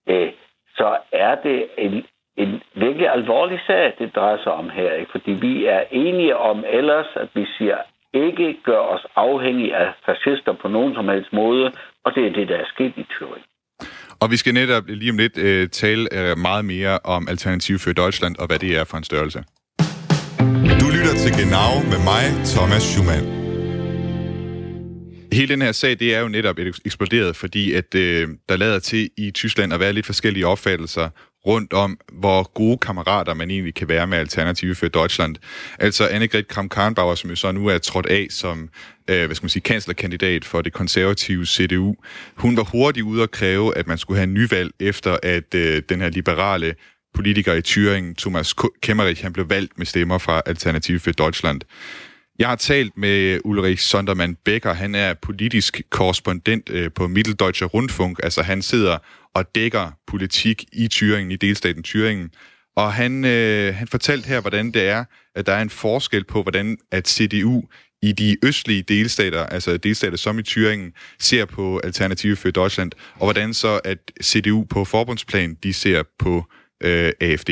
Øh, 0.08 0.32
så 0.76 0.96
er 1.12 1.34
det 1.34 1.68
en, 1.78 2.06
en 2.36 2.62
virkelig 2.74 3.08
alvorlig 3.08 3.60
sag, 3.66 3.94
det 3.98 4.16
drejer 4.16 4.38
sig 4.42 4.52
om 4.52 4.70
her. 4.70 4.92
Ikke? 4.92 5.10
Fordi 5.10 5.30
vi 5.30 5.66
er 5.66 5.84
enige 5.90 6.36
om 6.36 6.64
ellers, 6.68 7.06
at 7.16 7.28
vi 7.34 7.46
siger, 7.58 7.78
ikke 8.12 8.56
gør 8.64 8.78
os 8.78 9.06
afhængige 9.16 9.76
af 9.76 9.92
fascister 10.06 10.52
på 10.52 10.68
nogen 10.68 10.94
som 10.94 11.08
helst 11.08 11.32
måde, 11.32 11.72
og 12.04 12.14
det 12.14 12.26
er 12.26 12.30
det, 12.30 12.48
der 12.48 12.56
er 12.56 12.66
sket 12.66 12.92
i 12.96 13.06
Thüringen. 13.12 13.55
Og 14.20 14.30
vi 14.30 14.36
skal 14.36 14.54
netop 14.54 14.84
lige 14.88 15.10
om 15.10 15.18
lidt 15.18 15.38
uh, 15.38 15.70
tale 15.70 16.08
uh, 16.12 16.38
meget 16.38 16.64
mere 16.64 16.98
om 17.04 17.28
Alternativ 17.28 17.78
for 17.78 17.92
Deutschland 17.92 18.36
og 18.36 18.46
hvad 18.46 18.58
det 18.58 18.76
er 18.76 18.84
for 18.84 18.96
en 18.96 19.04
størrelse. 19.04 19.44
Du 20.80 20.86
lytter 20.90 21.14
til 21.14 21.32
Genau 21.32 21.82
med 21.90 22.04
mig, 22.04 22.44
Thomas 22.44 22.82
Schumann. 22.82 23.26
Hele 25.32 25.48
den 25.48 25.62
her 25.62 25.72
sag, 25.72 25.90
det 25.98 26.14
er 26.14 26.20
jo 26.20 26.28
netop 26.28 26.58
eksploderet, 26.84 27.36
fordi 27.36 27.72
at 27.72 27.94
øh, 27.94 28.28
der 28.48 28.56
lader 28.56 28.78
til 28.78 29.10
i 29.18 29.30
Tyskland 29.30 29.72
at 29.72 29.80
være 29.80 29.92
lidt 29.92 30.06
forskellige 30.06 30.46
opfattelser 30.46 31.08
rundt 31.46 31.72
om, 31.72 31.98
hvor 32.12 32.52
gode 32.54 32.78
kammerater 32.78 33.34
man 33.34 33.50
egentlig 33.50 33.74
kan 33.74 33.88
være 33.88 34.06
med 34.06 34.18
Alternative 34.18 34.74
for 34.74 34.88
Deutschland. 34.88 35.36
Altså 35.78 36.08
Annegret 36.08 36.48
Kramp-Karrenbauer, 36.48 37.14
som 37.14 37.30
jo 37.30 37.36
så 37.36 37.52
nu 37.52 37.66
er 37.66 37.78
trådt 37.78 38.06
af 38.06 38.26
som 38.30 38.68
øh, 39.10 39.26
hvad 39.26 39.34
skal 39.34 39.44
man 39.44 39.50
sige, 39.50 39.62
kanslerkandidat 39.62 40.44
for 40.44 40.62
det 40.62 40.72
konservative 40.72 41.46
CDU. 41.46 41.94
Hun 42.34 42.56
var 42.56 42.62
hurtigt 42.62 43.04
ude 43.04 43.22
at 43.22 43.30
kræve, 43.30 43.76
at 43.78 43.86
man 43.86 43.98
skulle 43.98 44.18
have 44.18 44.26
nyvalg 44.26 44.70
efter, 44.80 45.16
at 45.22 45.54
øh, 45.54 45.82
den 45.88 46.00
her 46.00 46.10
liberale 46.10 46.74
politiker 47.14 47.54
i 47.54 47.60
Thüringen, 47.66 48.14
Thomas 48.14 48.54
Kemmerich, 48.82 49.22
han 49.22 49.32
blev 49.32 49.50
valgt 49.50 49.78
med 49.78 49.86
stemmer 49.86 50.18
fra 50.18 50.42
Alternative 50.46 51.00
for 51.00 51.10
Deutschland. 51.10 51.60
Jeg 52.38 52.48
har 52.48 52.56
talt 52.56 52.96
med 52.96 53.40
Ulrich 53.44 53.82
Sondermann 53.82 54.36
Becker. 54.44 54.72
Han 54.72 54.94
er 54.94 55.14
politisk 55.14 55.80
korrespondent 55.90 56.70
øh, 56.70 56.90
på 56.94 57.08
Mitteldeutsche 57.08 57.66
Rundfunk. 57.66 58.20
Altså 58.22 58.42
han 58.42 58.62
sidder 58.62 58.98
og 59.34 59.54
dækker 59.54 59.90
politik 60.06 60.64
i 60.72 60.88
Thüringen, 60.94 61.32
i 61.32 61.36
delstaten 61.36 61.84
Thüringen. 61.86 62.28
Og 62.76 62.92
han, 62.92 63.24
øh, 63.24 63.74
han 63.74 63.88
fortalte 63.88 64.28
her, 64.28 64.40
hvordan 64.40 64.70
det 64.70 64.88
er, 64.88 65.04
at 65.34 65.46
der 65.46 65.52
er 65.52 65.62
en 65.62 65.70
forskel 65.70 66.24
på, 66.24 66.42
hvordan 66.42 66.78
at 66.90 67.08
CDU 67.08 67.62
i 68.02 68.12
de 68.12 68.36
østlige 68.42 68.82
delstater, 68.82 69.46
altså 69.46 69.76
delstater 69.76 70.16
som 70.16 70.38
i 70.38 70.42
Thüringen, 70.48 71.16
ser 71.18 71.44
på 71.44 71.78
Alternative 71.84 72.36
for 72.36 72.50
Deutschland, 72.50 72.92
og 73.14 73.26
hvordan 73.26 73.54
så 73.54 73.80
at 73.84 73.98
CDU 74.22 74.64
på 74.64 74.84
forbundsplan, 74.84 75.56
de 75.62 75.72
ser 75.72 76.02
på 76.18 76.44
øh, 76.82 77.12
AfD. 77.20 77.50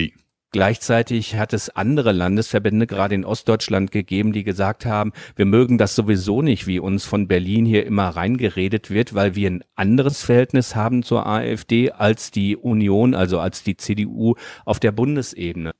Gleichzeitig 0.54 1.34
hat 1.34 1.52
es 1.52 1.68
andere 1.68 2.12
Landesverbände, 2.12 2.86
gerade 2.86 3.16
in 3.16 3.24
Ostdeutschland, 3.24 3.90
gegeben, 3.90 4.32
die 4.32 4.44
gesagt 4.44 4.86
haben, 4.86 5.10
wir 5.34 5.46
mögen 5.46 5.78
das 5.78 5.96
sowieso 5.96 6.42
nicht, 6.42 6.68
wie 6.68 6.78
uns 6.78 7.04
von 7.04 7.26
Berlin 7.26 7.66
hier 7.66 7.84
immer 7.84 8.10
reingeredet 8.10 8.88
wird, 8.88 9.14
weil 9.14 9.34
wir 9.34 9.50
ein 9.50 9.64
anderes 9.74 10.22
Verhältnis 10.22 10.76
haben 10.76 11.02
zur 11.02 11.26
AfD 11.26 11.90
als 11.90 12.30
die 12.30 12.56
Union, 12.56 13.16
also 13.16 13.40
als 13.40 13.64
die 13.64 13.76
CDU 13.76 14.36
auf 14.64 14.78
der 14.78 14.92
Bundesebene. 14.92 15.72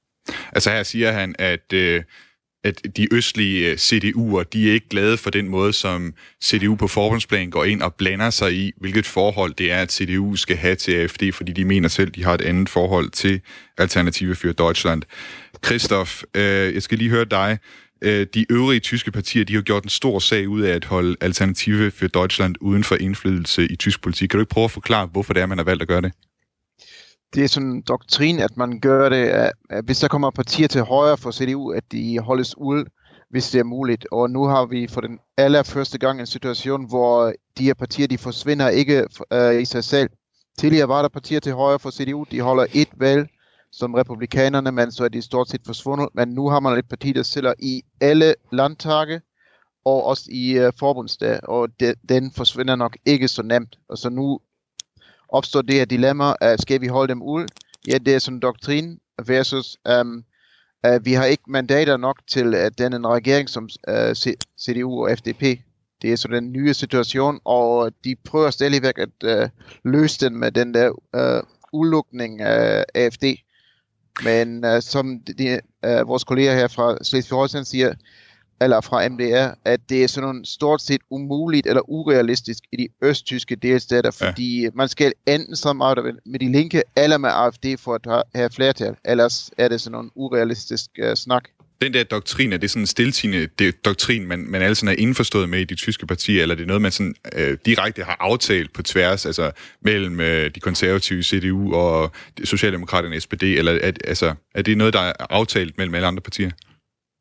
Altså 0.50 0.70
her 0.70 0.84
siger 0.84 1.14
han, 1.14 1.36
øh, 1.38 2.02
at 2.64 2.96
de 2.96 3.14
østlige 3.14 3.70
øh, 3.70 3.76
CDU'er, 3.76 4.42
de 4.52 4.68
er 4.68 4.72
ikke 4.72 4.88
glade 4.88 5.16
for 5.16 5.30
den 5.30 5.48
måde, 5.48 5.72
som 5.72 6.14
CDU 6.44 6.74
på 6.74 6.88
forbundsplan 6.88 7.50
går 7.50 7.64
ind 7.64 7.82
og 7.82 7.94
blander 7.94 8.30
sig 8.30 8.54
i, 8.54 8.72
hvilket 8.80 9.06
forhold 9.06 9.54
det 9.54 9.72
er, 9.72 9.82
at 9.82 9.92
CDU 9.92 10.36
skal 10.36 10.56
have 10.56 10.74
til 10.74 10.92
AFD, 10.92 11.32
fordi 11.32 11.52
de 11.52 11.64
mener 11.64 11.88
selv, 11.88 12.10
de 12.10 12.24
har 12.24 12.34
et 12.34 12.40
andet 12.40 12.68
forhold 12.68 13.10
til 13.10 13.40
Alternative 13.78 14.34
for 14.34 14.52
Deutschland. 14.52 15.02
Christoph, 15.64 16.22
øh, 16.34 16.74
jeg 16.74 16.82
skal 16.82 16.98
lige 16.98 17.10
høre 17.10 17.24
dig. 17.24 17.58
Øh, 18.02 18.26
de 18.34 18.46
øvrige 18.50 18.80
tyske 18.80 19.10
partier, 19.10 19.44
de 19.44 19.54
har 19.54 19.62
gjort 19.62 19.82
en 19.82 19.90
stor 19.90 20.18
sag 20.18 20.48
ud 20.48 20.62
af 20.62 20.74
at 20.74 20.84
holde 20.84 21.16
Alternative 21.20 21.90
for 21.90 22.06
Deutschland 22.06 22.54
uden 22.60 22.84
for 22.84 22.96
indflydelse 22.96 23.66
i 23.66 23.76
tysk 23.76 24.02
politik. 24.02 24.28
Kan 24.28 24.38
du 24.38 24.42
ikke 24.42 24.50
prøve 24.50 24.64
at 24.64 24.70
forklare, 24.70 25.06
hvorfor 25.06 25.32
det 25.32 25.42
er, 25.42 25.46
man 25.46 25.58
har 25.58 25.64
valgt 25.64 25.82
at 25.82 25.88
gøre 25.88 26.00
det? 26.00 26.12
Det 27.34 27.44
er 27.44 27.48
sådan 27.48 27.68
en 27.68 27.82
doktrin, 27.82 28.38
at 28.38 28.56
man 28.56 28.80
gør 28.80 29.08
det, 29.08 29.26
at, 29.26 29.52
hvis 29.84 29.98
der 29.98 30.08
kommer 30.08 30.30
partier 30.30 30.68
til 30.68 30.82
højre 30.82 31.16
for 31.16 31.30
CDU, 31.30 31.70
at 31.70 31.92
de 31.92 32.18
holdes 32.18 32.58
ude, 32.58 32.84
hvis 33.30 33.50
det 33.50 33.58
er 33.58 33.64
muligt. 33.64 34.06
Og 34.12 34.30
nu 34.30 34.44
har 34.44 34.66
vi 34.66 34.86
for 34.86 35.00
den 35.00 35.18
allerførste 35.36 35.98
gang 35.98 36.20
en 36.20 36.26
situation, 36.26 36.88
hvor 36.88 37.32
de 37.58 37.64
her 37.64 37.74
partier, 37.74 38.06
de 38.06 38.18
forsvinder 38.18 38.68
ikke 38.68 39.06
uh, 39.34 39.60
i 39.62 39.64
sig 39.64 39.84
selv. 39.84 40.10
Tidligere 40.58 40.88
var 40.88 41.02
der 41.02 41.08
partier 41.08 41.40
til 41.40 41.52
højre 41.52 41.78
for 41.78 41.90
CDU, 41.90 42.24
de 42.30 42.40
holder 42.40 42.66
et 42.72 42.88
valg, 42.96 43.28
som 43.72 43.94
republikanerne, 43.94 44.72
men 44.72 44.92
så 44.92 45.04
er 45.04 45.08
de 45.08 45.22
stort 45.22 45.48
set 45.48 45.60
forsvundet. 45.66 46.08
Men 46.14 46.28
nu 46.28 46.48
har 46.48 46.60
man 46.60 46.78
et 46.78 46.88
parti, 46.88 47.12
der 47.12 47.22
sælger 47.22 47.54
i 47.58 47.82
alle 48.00 48.34
landtage, 48.52 49.20
og 49.84 50.04
også 50.04 50.24
i 50.28 50.66
uh, 50.66 50.72
forbundsdag, 50.78 51.40
og 51.48 51.68
de, 51.80 51.94
den 52.08 52.32
forsvinder 52.32 52.76
nok 52.76 52.96
ikke 53.06 53.28
så 53.28 53.42
nemt. 53.42 53.78
Og 53.88 53.98
så 53.98 54.10
nu 54.10 54.40
opstår 55.34 55.62
det 55.62 55.74
her 55.74 55.84
dilemma, 55.84 56.28
uh, 56.28 56.58
skal 56.58 56.80
vi 56.80 56.86
holde 56.86 57.10
dem 57.10 57.22
ud? 57.22 57.46
Ja, 57.88 57.98
det 57.98 58.14
er 58.14 58.18
sådan 58.18 58.36
en 58.36 58.40
doktrin 58.40 58.98
versus, 59.26 59.76
um, 60.00 60.24
uh, 60.88 61.06
vi 61.06 61.12
har 61.12 61.24
ikke 61.24 61.42
mandater 61.48 61.96
nok 61.96 62.16
til 62.28 62.46
uh, 62.54 62.66
den 62.78 62.92
en 62.92 63.06
regering 63.06 63.48
som 63.48 63.68
øh, 63.88 64.10
uh, 64.10 64.32
CDU 64.60 65.04
og 65.04 65.18
FDP. 65.18 65.42
Det 66.02 66.12
er 66.12 66.16
sådan 66.16 66.42
den 66.42 66.52
nye 66.52 66.74
situation, 66.74 67.40
og 67.44 67.92
de 68.04 68.16
prøver 68.24 68.50
stadigvæk 68.50 68.98
at 68.98 69.42
uh, 69.42 69.48
løse 69.84 70.20
den 70.20 70.38
med 70.38 70.52
den 70.52 70.74
der 70.74 70.90
uh, 70.90 71.48
ulukning 71.72 72.40
af 72.40 72.84
AFD. 72.94 73.24
Men 74.24 74.64
uh, 74.64 74.80
som 74.80 75.20
de, 75.20 75.60
uh, 75.86 76.08
vores 76.08 76.24
kolleger 76.24 76.54
her 76.54 76.68
fra 76.68 76.96
Slesvig-Holstein 77.02 77.64
siger, 77.64 77.94
eller 78.64 78.80
fra 78.80 79.08
MDR, 79.08 79.54
at 79.64 79.80
det 79.88 80.04
er 80.04 80.08
sådan 80.08 80.44
stort 80.44 80.82
set 80.82 81.00
umuligt 81.10 81.66
eller 81.66 81.90
urealistisk 81.90 82.58
i 82.72 82.76
de 82.76 82.88
østtyske 83.02 83.56
delstater, 83.56 84.10
fordi 84.10 84.62
ja. 84.62 84.68
man 84.74 84.88
skal 84.88 85.12
enten 85.26 85.56
samarbejde 85.56 86.18
med 86.26 86.38
de 86.38 86.52
linke 86.52 86.82
eller 86.96 87.18
med 87.18 87.30
AFD 87.32 87.66
for 87.78 87.94
at 87.94 88.22
have 88.34 88.50
flertal, 88.50 88.96
ellers 89.04 89.50
er 89.58 89.68
det 89.68 89.80
sådan 89.80 89.98
en 89.98 90.10
urealistisk 90.14 90.90
uh, 91.02 91.14
snak. 91.14 91.44
Den 91.80 91.94
der 91.94 92.04
doktrin, 92.04 92.52
er 92.52 92.56
det 92.56 92.70
sådan 92.70 92.82
en 92.82 92.86
stiltigende 92.86 93.70
doktrin, 93.84 94.26
man, 94.26 94.38
man 94.38 94.62
alle 94.62 94.74
sådan 94.74 94.88
er 94.88 95.02
indforstået 95.02 95.48
med 95.48 95.60
i 95.60 95.64
de 95.64 95.74
tyske 95.74 96.06
partier, 96.06 96.42
eller 96.42 96.54
er 96.54 96.56
det 96.56 96.66
noget, 96.66 96.82
man 96.82 96.92
sådan 96.92 97.14
øh, 97.32 97.58
direkte 97.66 98.04
har 98.04 98.16
aftalt 98.20 98.72
på 98.72 98.82
tværs, 98.82 99.26
altså 99.26 99.50
mellem 99.82 100.20
øh, 100.20 100.50
de 100.54 100.60
konservative 100.60 101.22
CDU 101.22 101.74
og 101.74 102.12
Socialdemokraterne 102.44 103.20
SPD, 103.20 103.42
eller 103.42 103.72
er, 103.72 103.92
altså, 104.04 104.34
er 104.54 104.62
det 104.62 104.78
noget, 104.78 104.92
der 104.92 105.00
er 105.00 105.12
aftalt 105.30 105.78
mellem 105.78 105.94
alle 105.94 106.06
andre 106.06 106.20
partier? 106.20 106.50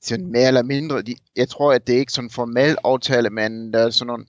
Sådan 0.04 0.28
mere 0.28 0.48
eller 0.48 0.64
mindre, 0.64 1.02
de, 1.02 1.16
jeg 1.36 1.50
tror, 1.50 1.74
at 1.74 1.88
det 1.88 1.96
er 1.96 2.00
ikke 2.00 2.12
sådan 2.12 2.26
en 2.26 2.32
formel 2.32 2.78
aftale, 2.84 3.30
men 3.30 3.74
der 3.74 3.80
er 3.80 3.90
sådan 3.90 4.20
en 4.20 4.28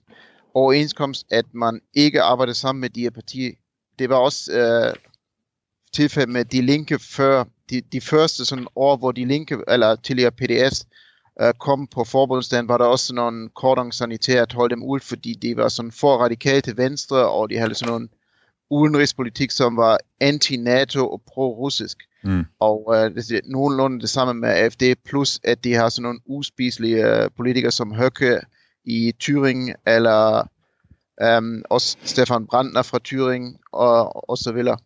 overenskomst, 0.53 1.25
at 1.31 1.45
man 1.53 1.81
ikke 1.93 2.21
arbejder 2.21 2.53
sammen 2.53 2.81
med 2.81 2.89
de 2.89 3.01
her 3.01 3.09
partier. 3.09 3.51
Det 3.99 4.09
var 4.09 4.15
også 4.15 4.51
øh, 4.51 4.95
tilfældet 5.93 6.29
med 6.29 6.45
De 6.45 6.61
Linke 6.61 6.99
før, 6.99 7.43
de, 7.69 7.81
de 7.81 8.01
første 8.01 8.45
sådan 8.45 8.67
år, 8.75 8.97
hvor 8.97 9.11
De 9.11 9.25
Linke, 9.25 9.57
eller 9.67 9.95
tidligere 9.95 10.31
PDS, 10.31 10.87
øh, 11.41 11.53
kom 11.53 11.87
på 11.87 12.03
forbundsdagen, 12.03 12.67
var 12.67 12.77
der 12.77 12.85
også 12.85 13.05
sådan 13.05 13.15
nogle 13.15 13.49
cordon 13.49 13.91
sanitær 13.91 14.41
at 14.41 14.53
holde 14.53 14.75
dem 14.75 14.83
ud, 14.83 14.99
fordi 14.99 15.33
de 15.33 15.57
var 15.57 15.67
sådan 15.67 15.91
for 15.91 16.17
radikale 16.17 16.61
til 16.61 16.77
venstre, 16.77 17.29
og 17.29 17.49
de 17.49 17.57
havde 17.57 17.75
sådan 17.75 17.91
nogle 17.91 18.07
udenrigspolitik, 18.69 19.51
som 19.51 19.77
var 19.77 19.97
anti-NATO 20.23 20.99
og 20.99 21.21
pro-russisk. 21.27 21.97
Mm. 22.25 22.45
Og 22.59 22.93
øh, 22.95 23.15
det 23.15 23.31
er 23.31 23.39
nogenlunde 23.45 23.99
det 23.99 24.09
samme 24.09 24.33
med 24.33 24.49
AFD, 24.49 24.83
plus 25.05 25.39
at 25.43 25.63
de 25.63 25.73
har 25.73 25.89
sådan 25.89 26.03
nogle 26.03 26.19
uspiselige 26.25 27.07
øh, 27.07 27.29
politikere 27.37 27.71
som 27.71 27.93
Høkke 27.93 28.39
i 28.85 29.13
Thüringen, 29.23 29.73
eller 29.87 30.49
øh, 31.21 31.61
også 31.69 31.97
Stefan 32.03 32.47
Brandner 32.47 32.81
fra 32.81 32.99
Thüringen, 33.07 33.69
og, 33.73 34.29
og 34.29 34.37
så 34.37 34.51
videre. 34.51 34.77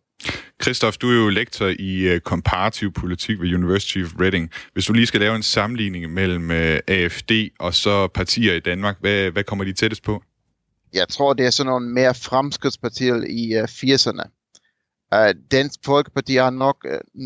Christoph, 0.61 0.95
du 1.01 1.09
er 1.09 1.15
jo 1.15 1.29
lektor 1.29 1.67
i 1.79 2.15
uh, 2.15 2.19
komparativ 2.19 2.93
politik 2.93 3.41
ved 3.41 3.53
University 3.53 3.97
of 4.03 4.19
Reading. 4.19 4.51
Hvis 4.73 4.85
du 4.85 4.93
lige 4.93 5.05
skal 5.05 5.19
lave 5.19 5.35
en 5.35 5.43
sammenligning 5.43 6.13
mellem 6.13 6.49
uh, 6.49 6.77
AFD 6.87 7.31
og 7.59 7.73
så 7.73 8.07
partier 8.07 8.53
i 8.53 8.59
Danmark, 8.59 8.97
hvad, 8.99 9.31
hvad 9.31 9.43
kommer 9.43 9.65
de 9.65 9.73
tættest 9.73 10.03
på? 10.03 10.23
Jeg 10.93 11.07
tror, 11.07 11.33
det 11.33 11.45
er 11.45 11.49
sådan 11.49 11.69
nogle 11.69 11.89
mere 11.89 12.15
fremskridtspartier 12.15 13.15
i 13.15 13.61
uh, 13.61 13.63
80'erne. 13.63 14.38
Äh, 15.13 15.33
Dansk 15.51 15.79
Folkeparti 15.85 16.35
har 16.35 16.49
nok 16.49 16.85
uh, 16.85 17.25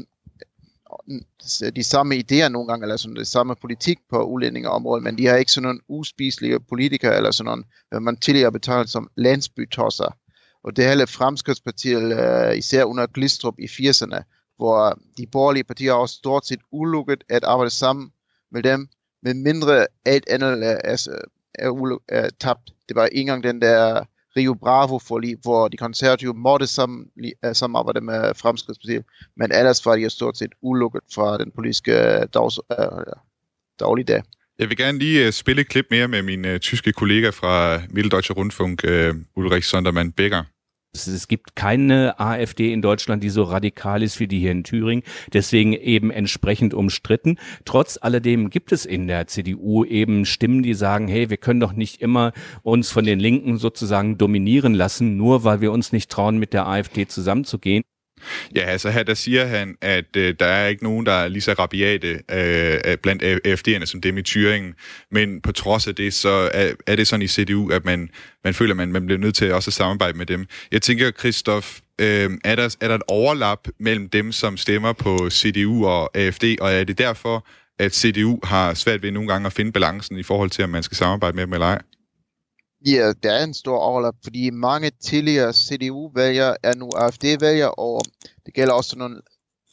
de 1.75 1.83
samme 1.83 2.15
idéer 2.15 2.47
nogle 2.47 2.67
gange, 2.67 2.83
eller 2.83 2.97
sådan 2.97 3.15
det 3.15 3.27
samme 3.27 3.55
politik 3.55 3.99
på 4.09 4.23
udlændingeområdet, 4.23 5.03
men 5.03 5.17
de 5.17 5.25
har 5.25 5.35
ikke 5.35 5.51
sådan 5.51 5.67
nogle 5.67 5.79
uspiselige 5.87 6.59
politikere, 6.59 7.17
eller 7.17 7.31
sådan 7.31 7.45
nogle, 7.45 7.63
hvad 7.89 7.99
man 7.99 8.17
tidligere 8.17 8.51
betalt 8.51 8.89
som 8.89 9.09
landsbytosser. 9.15 10.17
Og 10.63 10.75
det 10.75 10.85
hele 10.85 11.07
Fremskridspartiet, 11.07 12.03
uh, 12.03 12.49
øh, 12.49 12.57
især 12.57 12.83
under 12.83 13.07
Glistrup 13.07 13.59
i 13.59 13.65
80'erne, 13.65 14.23
hvor 14.57 14.99
de 15.17 15.27
borgerlige 15.27 15.63
partier 15.63 15.93
også 15.93 16.15
stort 16.15 16.47
set 16.47 16.59
ulukket 16.71 17.23
at 17.29 17.43
arbejde 17.43 17.71
sammen 17.71 18.11
med 18.51 18.63
dem, 18.63 18.87
med 19.23 19.33
mindre 19.33 19.87
alt 20.05 20.29
andet 20.29 20.65
er, 20.65 20.79
er, 20.83 21.07
er, 21.55 21.97
er 22.07 22.29
tabt. 22.39 22.73
Det 22.89 22.95
var 22.95 23.05
ikke 23.05 23.19
engang 23.19 23.43
den 23.43 23.61
der 23.61 24.03
Rio 24.37 24.53
Bravo 24.53 24.99
forlig, 24.99 25.37
hvor 25.41 25.67
de 25.67 25.77
konservative 25.77 26.33
måtte 26.33 26.67
sammen, 26.67 27.05
øh, 27.45 27.55
samarbejde 27.55 28.01
med 28.01 28.35
Fremskridspartiet, 28.35 29.03
men 29.37 29.51
ellers 29.51 29.85
var 29.85 29.95
de 29.95 30.09
stort 30.09 30.37
set 30.37 30.51
ulukket 30.61 31.01
fra 31.15 31.37
den 31.37 31.51
politiske 31.55 31.91
øh, 31.91 32.27
dags, 32.33 32.59
uh, 32.59 33.13
dagligdag. 33.79 34.23
Jeg 34.59 34.69
vil 34.69 34.77
gerne 34.77 34.99
lige 34.99 35.31
spille 35.31 35.61
et 35.61 35.67
klip 35.67 35.85
mere 35.91 36.07
med 36.07 36.21
min 36.21 36.59
tyske 36.59 36.91
kollega 36.91 37.29
fra 37.29 37.81
Mitteldeutsche 37.89 38.33
Rundfunk, 38.35 38.81
øh, 38.83 39.15
Ulrich 39.35 39.75
Sondermann-Becker. 39.75 40.52
Es 40.95 41.27
gibt 41.27 41.56
keine 41.56 42.19
AfD 42.19 42.71
in 42.71 42.84
Deutschland, 42.84 43.23
die 43.23 43.32
so 43.32 43.41
radikal 43.41 44.03
ist 44.03 44.19
wie 44.19 44.27
die 44.27 44.39
hier 44.39 44.51
in 44.51 44.63
Thüringen, 44.63 45.03
deswegen 45.34 45.73
eben 45.73 46.12
entsprechend 46.12 46.75
umstritten. 46.75 47.39
Trotz 47.65 47.97
alledem 47.99 48.51
gibt 48.51 48.71
es 48.71 48.86
in 48.86 49.08
der 49.08 49.25
CDU 49.25 49.86
eben 49.86 50.23
Stimmen, 50.25 50.62
die 50.62 50.75
sagen, 50.75 51.08
hey, 51.08 51.32
wir 51.32 51.38
können 51.38 51.60
doch 51.60 51.73
nicht 51.73 51.99
immer 51.99 52.32
uns 52.62 52.91
von 52.91 53.06
den 53.06 53.19
Linken 53.19 53.58
sozusagen 53.58 54.19
dominieren 54.19 54.75
lassen, 54.75 55.17
nur 55.17 55.43
weil 55.43 55.62
wir 55.62 55.71
uns 55.71 55.93
nicht 55.93 56.12
trauen, 56.12 56.38
mit 56.38 56.53
der 56.53 56.67
AfD 56.67 57.08
zusammenzugehen. 57.08 57.84
Ja, 58.55 58.62
altså 58.62 58.89
her 58.89 59.03
der 59.03 59.13
siger 59.13 59.45
han, 59.45 59.75
at 59.81 60.15
øh, 60.17 60.36
der 60.39 60.45
er 60.45 60.67
ikke 60.67 60.83
nogen, 60.83 61.05
der 61.05 61.12
er 61.12 61.27
lige 61.27 61.41
så 61.41 61.53
rabiate 61.53 62.07
øh, 62.31 62.97
blandt 62.97 63.23
øh, 63.23 63.38
AFD'erne 63.47 63.86
som 63.86 64.01
dem 64.01 64.17
i 64.17 64.21
Thüringen, 64.27 64.73
men 65.12 65.41
på 65.41 65.51
trods 65.51 65.88
af 65.88 65.95
det, 65.95 66.13
så 66.13 66.49
er, 66.53 66.71
er 66.88 66.95
det 66.95 67.07
sådan 67.07 67.21
i 67.21 67.27
CDU, 67.27 67.69
at 67.69 67.86
man, 67.86 68.09
man 68.43 68.53
føler, 68.53 68.73
at 68.73 68.77
man, 68.77 68.91
man 68.91 69.05
bliver 69.05 69.19
nødt 69.19 69.36
til 69.36 69.53
også 69.53 69.69
at 69.69 69.73
samarbejde 69.73 70.17
med 70.17 70.25
dem. 70.25 70.45
Jeg 70.71 70.81
tænker, 70.81 71.12
Christoph, 71.12 71.67
øh, 72.01 72.31
er, 72.43 72.55
der, 72.55 72.75
er 72.81 72.88
der 72.88 72.95
et 72.95 73.03
overlap 73.07 73.67
mellem 73.79 74.09
dem, 74.09 74.31
som 74.31 74.57
stemmer 74.57 74.93
på 74.93 75.29
CDU 75.29 75.88
og 75.88 76.17
AFD, 76.17 76.43
og 76.62 76.73
er 76.73 76.83
det 76.83 76.97
derfor, 76.97 77.47
at 77.79 77.95
CDU 77.95 78.39
har 78.43 78.73
svært 78.73 79.03
ved 79.03 79.12
nogle 79.12 79.29
gange 79.29 79.45
at 79.45 79.53
finde 79.53 79.71
balancen 79.71 80.17
i 80.17 80.23
forhold 80.23 80.49
til, 80.49 80.63
om 80.63 80.69
man 80.69 80.83
skal 80.83 80.97
samarbejde 80.97 81.36
med 81.36 81.43
dem 81.43 81.53
eller 81.53 81.67
ej? 81.67 81.81
Ja, 82.85 83.13
der 83.23 83.31
er 83.31 83.43
en 83.43 83.53
stor 83.53 83.77
overlap, 83.77 84.15
fordi 84.23 84.49
mange 84.49 84.89
tidligere 84.89 85.53
CDU-vælgere 85.53 86.55
er 86.63 86.75
nu 86.75 86.89
AfD-vælgere, 86.95 87.71
og 87.71 88.01
det 88.45 88.53
gælder 88.53 88.73
også 88.73 88.97
nogle 88.97 89.21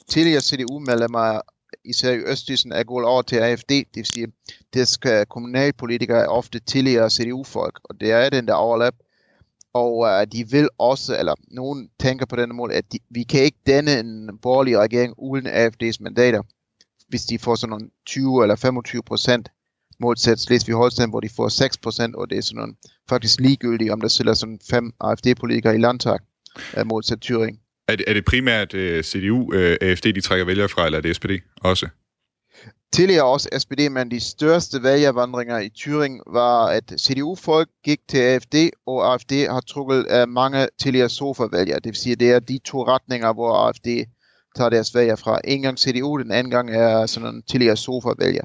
tidligere 0.08 0.40
CDU-medlemmer, 0.40 1.40
især 1.84 2.12
i 2.12 2.18
Østtysen, 2.18 2.72
er 2.72 2.84
gået 2.84 3.04
over 3.04 3.22
til 3.22 3.36
AFD. 3.36 3.68
Det 3.70 3.96
vil 3.96 4.06
sige, 4.06 4.26
det 4.74 4.88
skal 4.88 5.26
kommunalpolitikere 5.26 6.22
er 6.22 6.26
ofte 6.26 6.58
tidligere 6.60 7.10
CDU-folk, 7.10 7.80
og 7.84 8.00
det 8.00 8.12
er 8.12 8.30
den 8.30 8.48
der 8.48 8.54
overlap. 8.54 8.94
Og 9.72 9.98
uh, 9.98 10.32
de 10.32 10.50
vil 10.50 10.68
også, 10.78 11.18
eller 11.18 11.34
nogen 11.48 11.90
tænker 12.00 12.26
på 12.26 12.36
den 12.36 12.56
måde, 12.56 12.74
at 12.74 12.92
de, 12.92 12.98
vi 13.10 13.22
kan 13.22 13.42
ikke 13.42 13.58
danne 13.66 13.98
en 13.98 14.38
borgerlig 14.42 14.78
regering 14.78 15.14
uden 15.18 15.46
AFD's 15.46 15.96
mandater, 16.00 16.42
hvis 17.08 17.24
de 17.24 17.38
får 17.38 17.54
sådan 17.54 17.70
nogle 17.70 17.90
20 18.06 18.42
eller 18.42 18.56
25 18.56 19.02
procent 19.02 19.48
modsat 20.00 20.38
Slesvig-Holstein, 20.38 21.10
hvor 21.10 21.20
de 21.20 21.28
får 21.36 21.48
6%, 22.10 22.14
og 22.14 22.30
det 22.30 22.38
er 22.38 22.42
sådan 22.42 22.76
faktisk 23.08 23.40
ligegyldigt, 23.40 23.90
om 23.90 24.00
der 24.00 24.08
sidder 24.08 24.34
sådan 24.34 24.60
fem 24.70 24.92
AFD-politikere 25.00 25.74
i 25.74 25.78
landtag 25.78 26.18
uh, 26.76 26.86
modsat 26.86 27.24
Thüringen. 27.24 27.84
Er 27.88 27.96
det, 27.96 28.04
er 28.08 28.14
det 28.14 28.24
primært 28.24 28.74
uh, 28.74 29.00
CDU, 29.02 29.40
uh, 29.42 29.76
AFD, 29.80 30.04
de 30.04 30.20
trækker 30.20 30.46
vælgere 30.46 30.68
fra, 30.68 30.86
eller 30.86 30.98
er 30.98 31.02
det 31.02 31.16
SPD 31.16 31.30
også? 31.60 31.88
Tidligere 32.92 33.24
også 33.24 33.48
SPD, 33.58 33.90
men 33.90 34.10
de 34.10 34.20
største 34.20 34.82
vælgervandringer 34.82 35.58
i 35.58 35.70
Thüringen 35.78 36.32
var, 36.32 36.66
at 36.66 36.92
CDU-folk 37.00 37.68
gik 37.84 38.00
til 38.08 38.18
AFD, 38.18 38.54
og 38.86 39.12
AFD 39.12 39.32
har 39.32 39.60
trukket 39.60 40.06
uh, 40.22 40.28
mange 40.28 40.68
tidligere 40.82 41.08
sofa-vælgere. 41.08 41.76
Det 41.76 41.86
vil 41.86 41.96
sige, 41.96 42.12
at 42.12 42.20
det 42.20 42.30
er 42.30 42.40
de 42.40 42.58
to 42.58 42.86
retninger, 42.86 43.32
hvor 43.32 43.52
AFD 43.54 43.88
tager 44.56 44.70
deres 44.70 44.94
vælger 44.94 45.16
fra. 45.16 45.40
En 45.44 45.62
gang 45.62 45.78
CDU, 45.78 46.18
den 46.18 46.32
anden 46.32 46.50
gang 46.50 46.70
er 46.70 47.06
sådan 47.06 47.34
en 47.34 47.42
tidligere 47.42 47.76
sofa-vælger. 47.76 48.44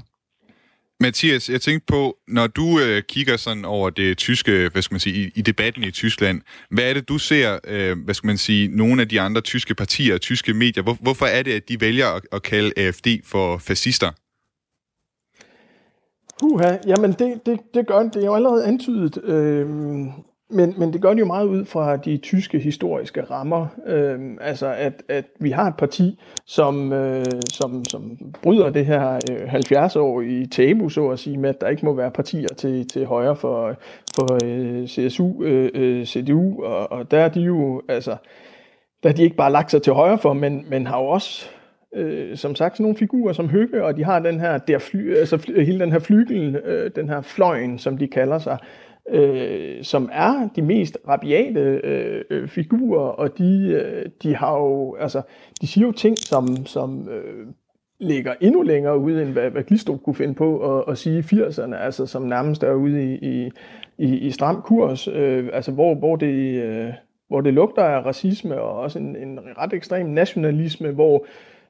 Mathias, 0.99 1.49
jeg 1.49 1.61
tænkte 1.61 1.85
på, 1.85 2.17
når 2.27 2.47
du 2.47 2.79
øh, 2.79 3.03
kigger 3.03 3.37
sådan 3.37 3.65
over 3.65 3.89
det 3.89 4.17
tyske, 4.17 4.69
hvad 4.71 4.81
skal 4.81 4.93
man 4.93 4.99
sige, 4.99 5.15
i, 5.15 5.31
i 5.35 5.41
debatten 5.41 5.83
i 5.83 5.91
Tyskland, 5.91 6.41
hvad 6.69 6.89
er 6.89 6.93
det, 6.93 7.09
du 7.09 7.17
ser, 7.17 7.59
øh, 7.67 7.97
hvad 8.05 8.13
skal 8.13 8.27
man 8.27 8.37
sige, 8.37 8.67
nogle 8.67 9.01
af 9.01 9.09
de 9.09 9.21
andre 9.21 9.41
tyske 9.41 9.75
partier 9.75 10.13
og 10.13 10.21
tyske 10.21 10.53
medier, 10.53 10.83
hvor, 10.83 10.97
hvorfor 11.01 11.25
er 11.25 11.43
det, 11.43 11.53
at 11.53 11.69
de 11.69 11.81
vælger 11.81 12.07
at, 12.07 12.21
at 12.31 12.43
kalde 12.43 12.71
AFD 12.77 13.07
for 13.23 13.57
fascister? 13.57 14.11
Uha, 16.43 16.77
jamen 16.87 17.11
det, 17.11 17.45
det, 17.45 17.59
det 17.73 17.87
gør 17.87 17.99
det 17.99 18.15
er 18.15 18.25
jo 18.25 18.35
allerede 18.35 18.65
antydet. 18.65 19.23
Øh, 19.23 19.67
men, 20.49 20.73
men 20.77 20.93
det 20.93 21.01
gør 21.01 21.13
det 21.13 21.19
jo 21.19 21.25
meget 21.25 21.45
ud 21.45 21.65
fra 21.65 21.97
de 21.97 22.17
tyske 22.17 22.59
historiske 22.59 23.23
rammer. 23.23 23.67
Øhm, 23.87 24.37
altså, 24.41 24.67
at, 24.67 25.03
at 25.09 25.25
vi 25.39 25.51
har 25.51 25.67
et 25.67 25.77
parti, 25.77 26.19
som, 26.45 26.93
øh, 26.93 27.25
som, 27.49 27.85
som 27.85 28.17
bryder 28.43 28.69
det 28.69 28.85
her 28.85 29.19
øh, 29.31 29.47
70 29.47 29.95
år 29.95 30.21
i 30.21 30.45
tabu, 30.51 30.89
så 30.89 31.09
at 31.09 31.19
sige, 31.19 31.37
med 31.37 31.49
at 31.49 31.61
der 31.61 31.67
ikke 31.67 31.85
må 31.85 31.93
være 31.93 32.11
partier 32.11 32.47
til, 32.57 32.87
til 32.87 33.05
højre 33.05 33.35
for, 33.35 33.75
for 34.15 34.39
øh, 34.45 34.87
CSU, 34.87 35.43
øh, 35.43 35.71
øh 35.73 36.05
CDU, 36.05 36.63
og, 36.63 36.91
og 36.91 37.11
der 37.11 37.19
er 37.19 37.29
de 37.29 37.41
jo, 37.41 37.81
altså, 37.89 38.15
der 39.03 39.09
er 39.09 39.13
de 39.13 39.23
ikke 39.23 39.35
bare 39.35 39.51
lagt 39.51 39.71
sig 39.71 39.81
til 39.81 39.93
højre 39.93 40.17
for, 40.17 40.33
men, 40.33 40.65
men 40.69 40.87
har 40.87 40.99
jo 40.99 41.05
også 41.07 41.49
øh, 41.95 42.37
som 42.37 42.55
sagt 42.55 42.75
sådan 42.75 42.83
nogle 42.83 42.97
figurer 42.97 43.33
som 43.33 43.49
Høgge, 43.49 43.83
og 43.83 43.97
de 43.97 44.03
har 44.03 44.19
den 44.19 44.39
her, 44.39 44.57
der 44.57 44.79
fly, 44.79 45.15
altså 45.15 45.37
fly, 45.37 45.65
hele 45.65 45.79
den 45.79 45.91
her 45.91 45.99
flygel, 45.99 46.55
øh, 46.55 46.91
den 46.95 47.09
her 47.09 47.21
fløjen, 47.21 47.79
som 47.79 47.97
de 47.97 48.07
kalder 48.07 48.39
sig, 48.39 48.57
øh, 49.09 49.83
som 49.83 50.09
er 50.13 50.49
de 50.55 50.61
mest 50.61 50.97
rabiate 51.07 51.59
øh, 51.59 52.23
øh, 52.29 52.47
figurer, 52.47 53.07
og 53.07 53.37
de, 53.37 53.81
øh, 53.83 54.05
de 54.23 54.35
har 54.35 54.57
jo, 54.57 54.95
altså, 54.95 55.21
de 55.61 55.67
siger 55.67 55.85
jo 55.85 55.91
ting, 55.91 56.17
som, 56.17 56.65
som 56.65 57.09
øh, 57.09 57.47
ligger 57.99 58.33
endnu 58.41 58.61
længere 58.61 58.97
ude, 58.97 59.21
end 59.21 59.29
hvad, 59.29 59.49
hvad 59.49 59.63
Glistrup 59.63 60.03
kunne 60.03 60.15
finde 60.15 60.33
på 60.33 60.77
at, 60.77 60.83
at 60.87 60.97
sige 60.97 61.19
i 61.19 61.21
80'erne, 61.21 61.75
altså 61.75 62.05
som 62.05 62.21
nærmest 62.21 62.63
er 62.63 62.73
ude 62.73 63.13
i, 63.13 63.15
i, 63.15 63.51
i, 63.97 64.17
i 64.17 64.31
stram 64.31 64.61
kurs, 64.61 65.07
øh, 65.07 65.49
altså 65.53 65.71
hvor, 65.71 65.95
hvor 65.95 66.15
det... 66.15 66.63
Øh, 66.63 66.93
hvor 67.27 67.41
det 67.41 67.53
lugter 67.53 67.83
af 67.83 68.05
racisme 68.05 68.61
og 68.61 68.79
også 68.79 68.99
en, 68.99 69.15
en 69.15 69.39
ret 69.57 69.73
ekstrem 69.73 70.05
nationalisme, 70.05 70.91
hvor 70.91 71.25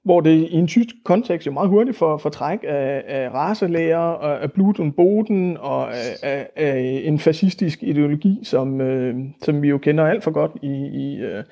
hvor 0.06 0.22
det 0.22 0.50
i 0.50 0.54
en 0.54 0.68
tysk 0.68 0.96
kontekst 1.04 1.48
jo 1.48 1.52
meget 1.52 1.70
hurtigt 1.70 1.98
får, 1.98 2.18
får 2.18 2.30
træk 2.30 2.60
af, 2.68 3.04
af 3.08 3.34
raselæger, 3.34 3.98
og 3.98 4.44
af 4.44 4.52
Blut 4.52 4.80
og 4.80 4.96
Boden 4.96 5.58
og 5.58 5.96
af, 5.96 6.18
af, 6.24 6.48
af 6.56 7.02
en 7.06 7.20
fascistisk 7.20 7.84
ideologi, 7.84 8.40
som, 8.44 8.82
øh, 8.82 9.16
som 9.44 9.62
vi 9.62 9.68
jo 9.68 9.78
kender 9.78 10.06
alt 10.06 10.24
for 10.24 10.32
godt 10.32 10.52
i, 10.62 10.68
i, 10.94 11.18
øh, 11.18 11.44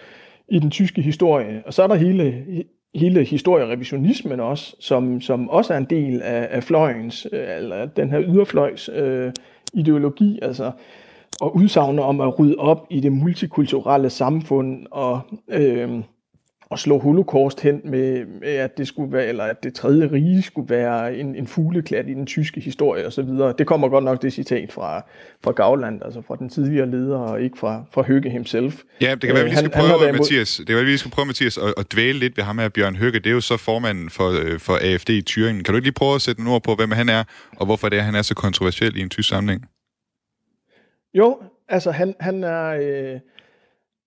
i 0.49 0.59
den 0.59 0.71
tyske 0.71 1.01
historie. 1.01 1.63
Og 1.65 1.73
så 1.73 1.83
er 1.83 1.87
der 1.87 1.95
hele, 1.95 2.45
hele 2.95 3.23
historierevisionismen 3.23 4.39
også, 4.39 4.75
som, 4.79 5.21
som 5.21 5.49
også 5.49 5.73
er 5.73 5.77
en 5.77 5.87
del 5.89 6.21
af, 6.21 6.47
af 6.51 6.63
fløjens, 6.63 7.27
øh, 7.31 7.57
eller 7.57 7.85
den 7.85 8.09
her 8.09 8.21
yderfløjs 8.21 8.89
øh, 8.95 9.31
ideologi, 9.73 10.39
altså 10.41 10.71
og 11.41 11.55
udsagner 11.55 12.03
om 12.03 12.21
at 12.21 12.39
rydde 12.39 12.55
op 12.55 12.87
i 12.89 12.99
det 12.99 13.11
multikulturelle 13.11 14.09
samfund 14.09 14.85
og 14.91 15.19
øh, 15.49 15.89
at 16.73 16.79
slå 16.79 16.99
holocaust 16.99 17.61
hen 17.61 17.81
med, 17.83 18.25
med, 18.25 18.49
at 18.49 18.77
det 18.77 18.87
skulle 18.87 19.13
være, 19.13 19.25
eller 19.25 19.43
at 19.43 19.63
det 19.63 19.73
tredje 19.73 20.11
rige 20.11 20.41
skulle 20.41 20.69
være 20.69 21.17
en, 21.17 21.35
en 21.35 21.47
fugleklat 21.47 22.09
i 22.09 22.13
den 22.13 22.25
tyske 22.25 22.61
historie 22.61 23.07
osv. 23.07 23.27
Det 23.57 23.67
kommer 23.67 23.89
godt 23.89 24.03
nok 24.03 24.21
det 24.21 24.33
citat 24.33 24.71
fra, 24.71 25.05
fra 25.43 25.51
Gauland, 25.51 26.01
altså 26.05 26.21
fra 26.21 26.35
den 26.35 26.49
tidligere 26.49 26.91
leder, 26.91 27.17
og 27.17 27.41
ikke 27.41 27.57
fra, 27.57 27.83
fra 27.91 28.01
Høgge 28.01 28.29
himself. 28.29 28.81
Ja, 29.01 29.11
det 29.11 29.21
kan 29.21 29.35
være, 29.35 29.45
vi 29.45 29.55
skal 29.55 29.69
prøve, 29.69 29.87
han, 29.87 29.99
han 29.99 30.15
Mathias, 30.15 30.57
det 30.57 30.67
kan 30.67 30.75
være, 30.75 30.85
vi 30.85 30.97
skal 30.97 31.11
prøve, 31.11 31.25
Mathias, 31.25 31.57
at, 31.57 31.73
at 31.77 31.93
dvæle 31.93 32.19
lidt 32.19 32.37
ved 32.37 32.43
ham 32.43 32.59
her, 32.59 32.69
Bjørn 32.69 32.95
Høgge. 32.95 33.19
Det 33.19 33.27
er 33.27 33.33
jo 33.33 33.41
så 33.41 33.57
formanden 33.57 34.09
for, 34.09 34.29
øh, 34.29 34.59
for 34.59 34.73
AFD 34.81 35.09
i 35.09 35.23
Thüringen. 35.29 35.61
Kan 35.63 35.73
du 35.73 35.75
ikke 35.75 35.85
lige 35.85 35.93
prøve 35.93 36.15
at 36.15 36.21
sætte 36.21 36.41
nogle 36.41 36.55
ord 36.55 36.63
på, 36.63 36.75
hvem 36.75 36.91
han 36.91 37.09
er, 37.09 37.23
og 37.57 37.65
hvorfor 37.65 37.89
det 37.89 37.99
er, 37.99 38.03
han 38.03 38.15
er 38.15 38.21
så 38.21 38.35
kontroversiel 38.35 38.97
i 38.97 39.01
en 39.01 39.09
tysk 39.09 39.29
sammenhæng? 39.29 39.65
Jo, 41.13 41.37
altså 41.69 41.91
han, 41.91 42.15
han 42.19 42.43
er... 42.43 42.65
Øh, 42.69 43.19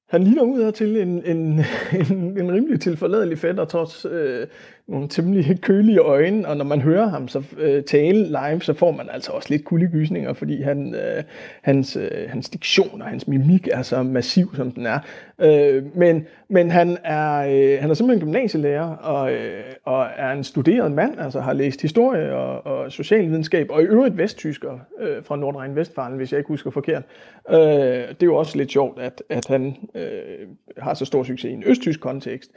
han 0.07 0.25
ligner 0.25 0.43
ud 0.43 0.63
her 0.63 0.71
til 0.71 1.01
en, 1.01 1.25
en, 1.25 1.37
en, 2.01 2.39
en 2.39 2.53
rimelig 2.53 2.81
tilforladelig 2.81 3.39
fætter, 3.39 3.65
trods 3.65 4.07
øh, 4.11 4.47
nogle 4.89 5.09
temmelig 5.09 5.61
kølige 5.63 5.99
øjne, 5.99 6.49
og 6.49 6.57
når 6.57 6.65
man 6.65 6.81
hører 6.81 7.09
ham 7.09 7.29
så 7.29 7.43
øh, 7.59 7.83
tale 7.85 8.27
live, 8.27 8.63
så 8.63 8.73
får 8.73 8.91
man 8.91 9.09
altså 9.13 9.33
også 9.33 9.51
lidt 9.51 9.65
kuldegysninger, 9.65 10.33
fordi 10.33 10.63
han, 10.63 10.95
øh, 10.95 11.23
hans, 11.63 11.97
øh, 11.97 12.29
hans 12.29 12.49
diktion 12.49 13.03
og 13.03 13.09
hans 13.09 13.29
mimik 13.29 13.69
er 13.73 13.83
så 13.83 14.03
massiv, 14.03 14.57
som 14.57 14.71
den 14.71 14.87
er. 14.87 14.99
Øh, 15.39 15.97
men 15.97 16.27
men 16.49 16.71
han, 16.71 16.99
er, 17.05 17.39
øh, 17.39 17.81
han 17.81 17.91
er 17.91 17.95
simpelthen 17.95 18.27
gymnasielærer, 18.27 18.97
og, 18.97 19.33
øh, 19.33 19.65
og 19.85 20.07
er 20.17 20.33
en 20.33 20.45
studeret 20.45 20.93
mand, 20.93 21.21
altså 21.21 21.41
har 21.41 21.53
læst 21.53 21.83
historie 21.83 22.35
og, 22.35 22.67
og 22.67 22.93
socialvidenskab, 22.93 23.67
og 23.71 23.83
i 23.83 23.85
øvrigt 23.85 24.19
vesttysker 24.19 24.79
øh, 25.01 25.25
fra 25.25 25.37
Nordrhein-Vestfalen, 25.37 26.17
hvis 26.17 26.33
jeg 26.33 26.39
ikke 26.39 26.49
husker 26.49 26.71
forkert. 26.71 27.03
Øh, 27.51 27.57
det 27.57 28.23
er 28.23 28.27
jo 28.27 28.37
også 28.37 28.59
lidt 28.59 28.71
sjovt, 28.71 29.01
at, 29.01 29.23
at 29.29 29.47
han 29.49 29.77
øh, 29.95 30.49
har 30.79 30.95
så 30.95 31.05
stor 31.05 31.23
succes 31.23 31.51
i 31.51 31.55
en 31.55 31.63
østtysk 31.67 32.01
kontekst. 32.01 32.51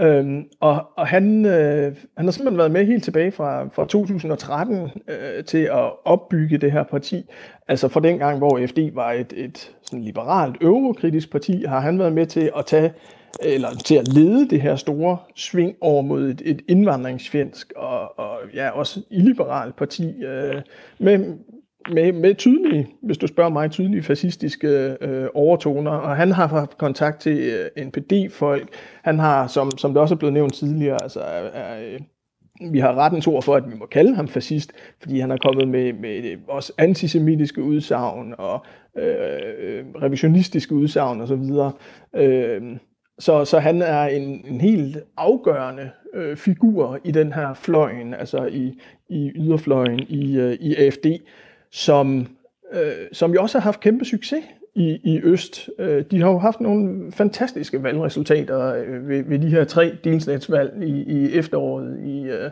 Øhm, 0.00 0.44
og 0.60 0.86
og 0.96 1.06
han, 1.06 1.44
øh, 1.46 1.96
han 2.16 2.24
har 2.24 2.30
simpelthen 2.30 2.58
været 2.58 2.70
med 2.70 2.86
helt 2.86 3.04
tilbage 3.04 3.32
fra, 3.32 3.68
fra 3.68 3.86
2013 3.86 4.90
øh, 5.08 5.44
til 5.44 5.58
at 5.58 5.92
opbygge 6.04 6.58
det 6.58 6.72
her 6.72 6.82
parti. 6.82 7.24
Altså 7.68 7.88
fra 7.88 8.00
den 8.00 8.18
gang, 8.18 8.38
hvor 8.38 8.60
FD 8.66 8.94
var 8.94 9.12
et, 9.12 9.32
et 9.36 9.72
sådan 9.82 10.04
liberalt 10.04 10.56
eurokritisk 10.60 11.30
parti, 11.30 11.64
har 11.68 11.80
han 11.80 11.98
været 11.98 12.12
med 12.12 12.26
til 12.26 12.50
at 12.56 12.66
tage 12.66 12.92
eller 13.42 13.70
til 13.70 13.94
at 13.94 14.08
lede 14.08 14.48
det 14.50 14.60
her 14.60 14.76
store 14.76 15.18
sving 15.34 15.76
over 15.80 16.02
mod 16.02 16.28
et, 16.28 16.42
et 16.44 16.62
indvandringsfjendsk 16.68 17.72
og, 17.76 18.18
og 18.18 18.38
ja, 18.54 18.70
også 18.70 19.00
illiberalt 19.10 19.76
parti 19.76 20.24
øh, 20.24 20.62
med, 20.98 21.34
med, 21.92 22.12
med 22.12 22.34
tydelige, 22.34 22.88
hvis 23.02 23.18
du 23.18 23.26
spørger 23.26 23.50
mig, 23.50 23.70
tydelige 23.70 24.02
fascistiske 24.02 24.96
øh, 25.00 25.28
overtoner, 25.34 25.90
og 25.90 26.16
han 26.16 26.32
har 26.32 26.46
haft 26.46 26.78
kontakt 26.78 27.20
til 27.20 27.38
øh, 27.38 27.86
NPD-folk. 27.86 28.68
Han 29.02 29.18
har, 29.18 29.46
som, 29.46 29.70
som 29.78 29.90
det 29.90 30.00
også 30.00 30.14
er 30.14 30.18
blevet 30.18 30.32
nævnt 30.32 30.54
tidligere, 30.54 31.02
altså 31.02 31.20
er, 31.20 31.60
er, 31.60 31.98
vi 32.70 32.78
har 32.78 32.94
rettens 32.94 33.26
ord 33.26 33.42
for, 33.42 33.56
at 33.56 33.70
vi 33.70 33.74
må 33.78 33.86
kalde 33.86 34.14
ham 34.14 34.28
fascist, 34.28 34.72
fordi 35.00 35.18
han 35.18 35.30
er 35.30 35.36
kommet 35.36 35.68
med, 35.68 35.92
med 35.92 36.24
øh, 36.24 36.38
også 36.48 36.72
antisemitiske 36.78 37.62
udsagn 37.62 38.34
og 38.38 38.66
øh, 38.98 39.84
revisionistiske 40.02 40.74
udsagn 40.74 41.20
osv. 41.20 41.42
Øh, 42.16 42.62
så, 43.18 43.44
så 43.44 43.58
han 43.58 43.82
er 43.82 44.04
en, 44.06 44.44
en 44.46 44.60
helt 44.60 44.98
afgørende 45.16 45.90
øh, 46.14 46.36
figur 46.36 46.98
i 47.04 47.10
den 47.10 47.32
her 47.32 47.54
fløjen, 47.54 48.14
altså 48.14 48.46
i, 48.46 48.78
i 49.08 49.32
yderfløjen 49.34 50.00
i, 50.08 50.36
øh, 50.36 50.52
i 50.52 50.74
AFD, 50.76 51.06
som, 51.74 52.26
øh, 52.72 53.06
som 53.12 53.34
jo 53.34 53.42
også 53.42 53.58
har 53.58 53.62
haft 53.62 53.80
kæmpe 53.80 54.04
succes 54.04 54.44
i, 54.74 54.98
i 55.04 55.20
Øst. 55.22 55.70
Øh, 55.78 56.04
de 56.10 56.20
har 56.20 56.30
jo 56.30 56.38
haft 56.38 56.60
nogle 56.60 57.12
fantastiske 57.12 57.82
valgresultater 57.82 58.74
øh, 58.74 59.08
ved, 59.08 59.22
ved 59.22 59.38
de 59.38 59.48
her 59.48 59.64
tre 59.64 59.96
delstatsvalg 60.04 60.82
i, 60.82 61.02
i 61.02 61.32
efteråret 61.32 62.00
i, 62.06 62.22
øh, 62.22 62.50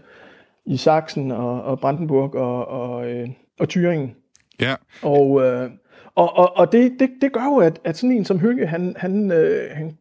i 0.66 0.76
Sachsen 0.76 1.30
og, 1.30 1.62
og 1.62 1.80
Brandenburg 1.80 2.34
og, 2.34 2.68
og, 2.68 3.10
øh, 3.10 3.28
og 3.60 3.68
Thüringen. 3.72 4.08
Ja. 4.60 4.74
Og, 5.02 5.42
øh, 5.42 5.70
og, 6.14 6.36
og, 6.36 6.56
og 6.56 6.72
det, 6.72 6.92
det, 6.98 7.10
det 7.20 7.32
gør 7.32 7.44
jo, 7.44 7.56
at, 7.56 7.80
at 7.84 7.96
sådan 7.96 8.16
en 8.16 8.24
som 8.24 8.38
Høgge, 8.38 8.66
han, 8.66 8.94
han, 8.98 9.32
øh, 9.32 9.70
han 9.72 9.98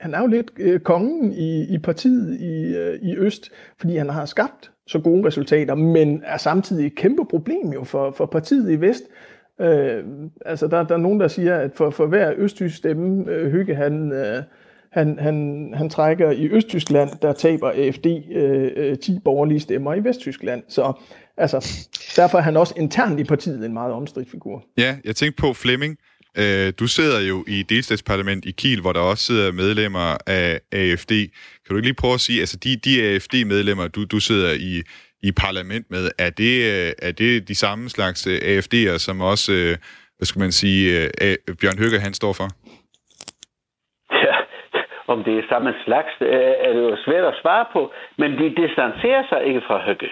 han 0.00 0.14
er 0.14 0.20
jo 0.20 0.26
lidt 0.26 0.50
øh, 0.58 0.80
kongen 0.80 1.32
i, 1.32 1.74
i 1.74 1.78
partiet 1.78 2.40
i, 2.40 2.76
øh, 2.76 2.98
i 3.02 3.16
Øst, 3.16 3.50
fordi 3.78 3.96
han 3.96 4.10
har 4.10 4.26
skabt 4.26 4.70
så 4.86 4.98
gode 4.98 5.26
resultater, 5.26 5.74
men 5.74 6.22
er 6.24 6.36
samtidig 6.36 6.86
et 6.86 6.94
kæmpe 6.94 7.24
problem 7.24 7.72
jo 7.72 7.84
for, 7.84 8.10
for 8.10 8.26
partiet 8.26 8.70
i 8.70 8.80
Vest. 8.80 9.02
Øh, 9.60 10.04
altså 10.46 10.66
der, 10.66 10.82
der 10.82 10.94
er 10.94 10.98
nogen, 10.98 11.20
der 11.20 11.28
siger, 11.28 11.56
at 11.56 11.70
for, 11.74 11.90
for 11.90 12.06
hver 12.06 12.32
østtysk 12.36 12.76
stemme, 12.76 13.32
øh, 13.32 13.52
Hygge 13.52 13.74
han, 13.74 14.12
øh, 14.12 14.42
han, 14.92 15.18
han, 15.18 15.70
han 15.76 15.90
trækker 15.90 16.30
i 16.30 16.48
Østtyskland, 16.48 17.10
der 17.22 17.32
taber 17.32 17.70
AFD 17.70 18.06
øh, 18.32 18.70
øh 18.76 18.98
10 18.98 19.18
borgerlige 19.24 19.60
stemmer 19.60 19.94
i 19.94 20.04
Vesttyskland. 20.04 20.62
Så 20.68 20.92
altså, 21.36 21.88
derfor 22.16 22.38
er 22.38 22.42
han 22.42 22.56
også 22.56 22.74
internt 22.76 23.20
i 23.20 23.24
partiet 23.24 23.64
en 23.64 23.72
meget 23.72 23.92
omstridt 23.92 24.30
figur. 24.30 24.64
Ja, 24.78 24.96
jeg 25.04 25.16
tænkte 25.16 25.40
på 25.40 25.52
Flemming. 25.52 25.96
Øh, 26.42 26.72
du 26.80 26.86
sidder 26.86 27.20
jo 27.30 27.44
i 27.48 27.62
delstatsparlament 27.62 28.44
i 28.44 28.50
Kiel, 28.50 28.80
hvor 28.80 28.92
der 28.92 29.00
også 29.00 29.24
sidder 29.24 29.52
medlemmer 29.52 30.16
af 30.26 30.60
AFD. 30.72 31.12
Kan 31.62 31.70
du 31.70 31.76
ikke 31.76 31.88
lige 31.88 32.02
prøve 32.02 32.14
at 32.14 32.20
sige, 32.20 32.40
altså 32.40 32.56
de, 32.64 32.76
de 32.76 33.02
AFD-medlemmer, 33.02 33.88
du, 33.88 34.04
du 34.04 34.20
sidder 34.20 34.52
i, 34.52 34.82
i 35.28 35.32
parlament 35.32 35.86
med, 35.90 36.10
er 36.18 36.30
det, 36.30 36.54
øh, 36.72 36.92
er 37.08 37.12
det 37.12 37.48
de 37.48 37.54
samme 37.54 37.88
slags 37.88 38.26
øh, 38.26 38.38
AFD'er, 38.52 38.98
som 38.98 39.20
også, 39.20 39.52
øh, 39.52 39.76
hvad 40.16 40.26
skal 40.26 40.40
man 40.40 40.52
sige, 40.52 41.10
Bjørn 41.60 41.78
Høgger 41.78 42.00
han 42.00 42.14
står 42.14 42.32
for? 42.32 42.48
Ja, 44.26 44.36
om 45.06 45.24
det 45.24 45.38
er 45.38 45.42
samme 45.48 45.74
slags, 45.84 46.12
er 46.66 46.72
det 46.72 46.82
jo 46.90 46.96
svært 47.06 47.24
at 47.24 47.38
svare 47.42 47.66
på, 47.72 47.92
men 48.18 48.30
de 48.32 48.46
distancerer 48.62 49.22
sig 49.28 49.40
ikke 49.48 49.62
fra 49.66 49.84
Høgge. 49.86 50.10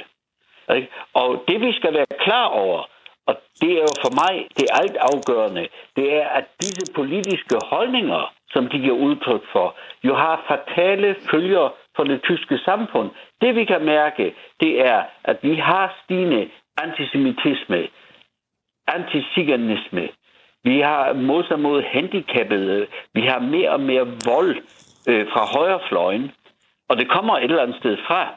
Og 1.14 1.44
det 1.48 1.60
vi 1.60 1.72
skal 1.72 1.94
være 1.94 2.06
klar 2.20 2.46
over, 2.46 2.91
og 3.26 3.34
det 3.60 3.70
er 3.72 3.82
jo 3.88 3.94
for 4.04 4.12
mig 4.22 4.46
det 4.58 4.66
alt 4.80 4.96
afgørende. 4.96 5.68
Det 5.96 6.16
er, 6.16 6.28
at 6.28 6.44
disse 6.60 6.92
politiske 6.94 7.56
holdninger, 7.72 8.32
som 8.52 8.66
de 8.66 8.78
giver 8.78 8.96
udtryk 8.96 9.42
for, 9.52 9.76
jo 10.04 10.14
har 10.14 10.44
fatale 10.48 11.16
følger 11.30 11.74
for 11.96 12.04
det 12.04 12.22
tyske 12.22 12.58
samfund. 12.58 13.10
Det 13.40 13.54
vi 13.54 13.64
kan 13.64 13.84
mærke, 13.84 14.34
det 14.60 14.86
er, 14.86 15.02
at 15.24 15.38
vi 15.42 15.54
har 15.54 15.96
stigende 16.04 16.50
antisemitisme, 16.82 17.88
antisiganisme, 18.86 20.08
vi 20.64 20.80
har 20.80 21.12
modstand 21.12 21.60
mod 21.60 21.82
handicappede, 21.82 22.86
vi 23.14 23.20
har 23.20 23.38
mere 23.38 23.70
og 23.70 23.80
mere 23.80 24.06
vold 24.26 24.56
øh, 25.08 25.26
fra 25.32 25.44
højrefløjen, 25.58 26.32
og 26.88 26.96
det 26.96 27.10
kommer 27.10 27.36
et 27.36 27.44
eller 27.44 27.62
andet 27.62 27.76
sted 27.76 27.96
fra. 28.06 28.34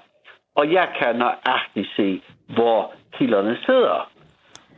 Og 0.56 0.72
jeg 0.72 0.88
kan 1.00 1.16
nøjagtigt 1.16 1.90
se, 1.96 2.22
hvor 2.56 2.94
kilderne 3.18 3.58
sidder. 3.66 4.15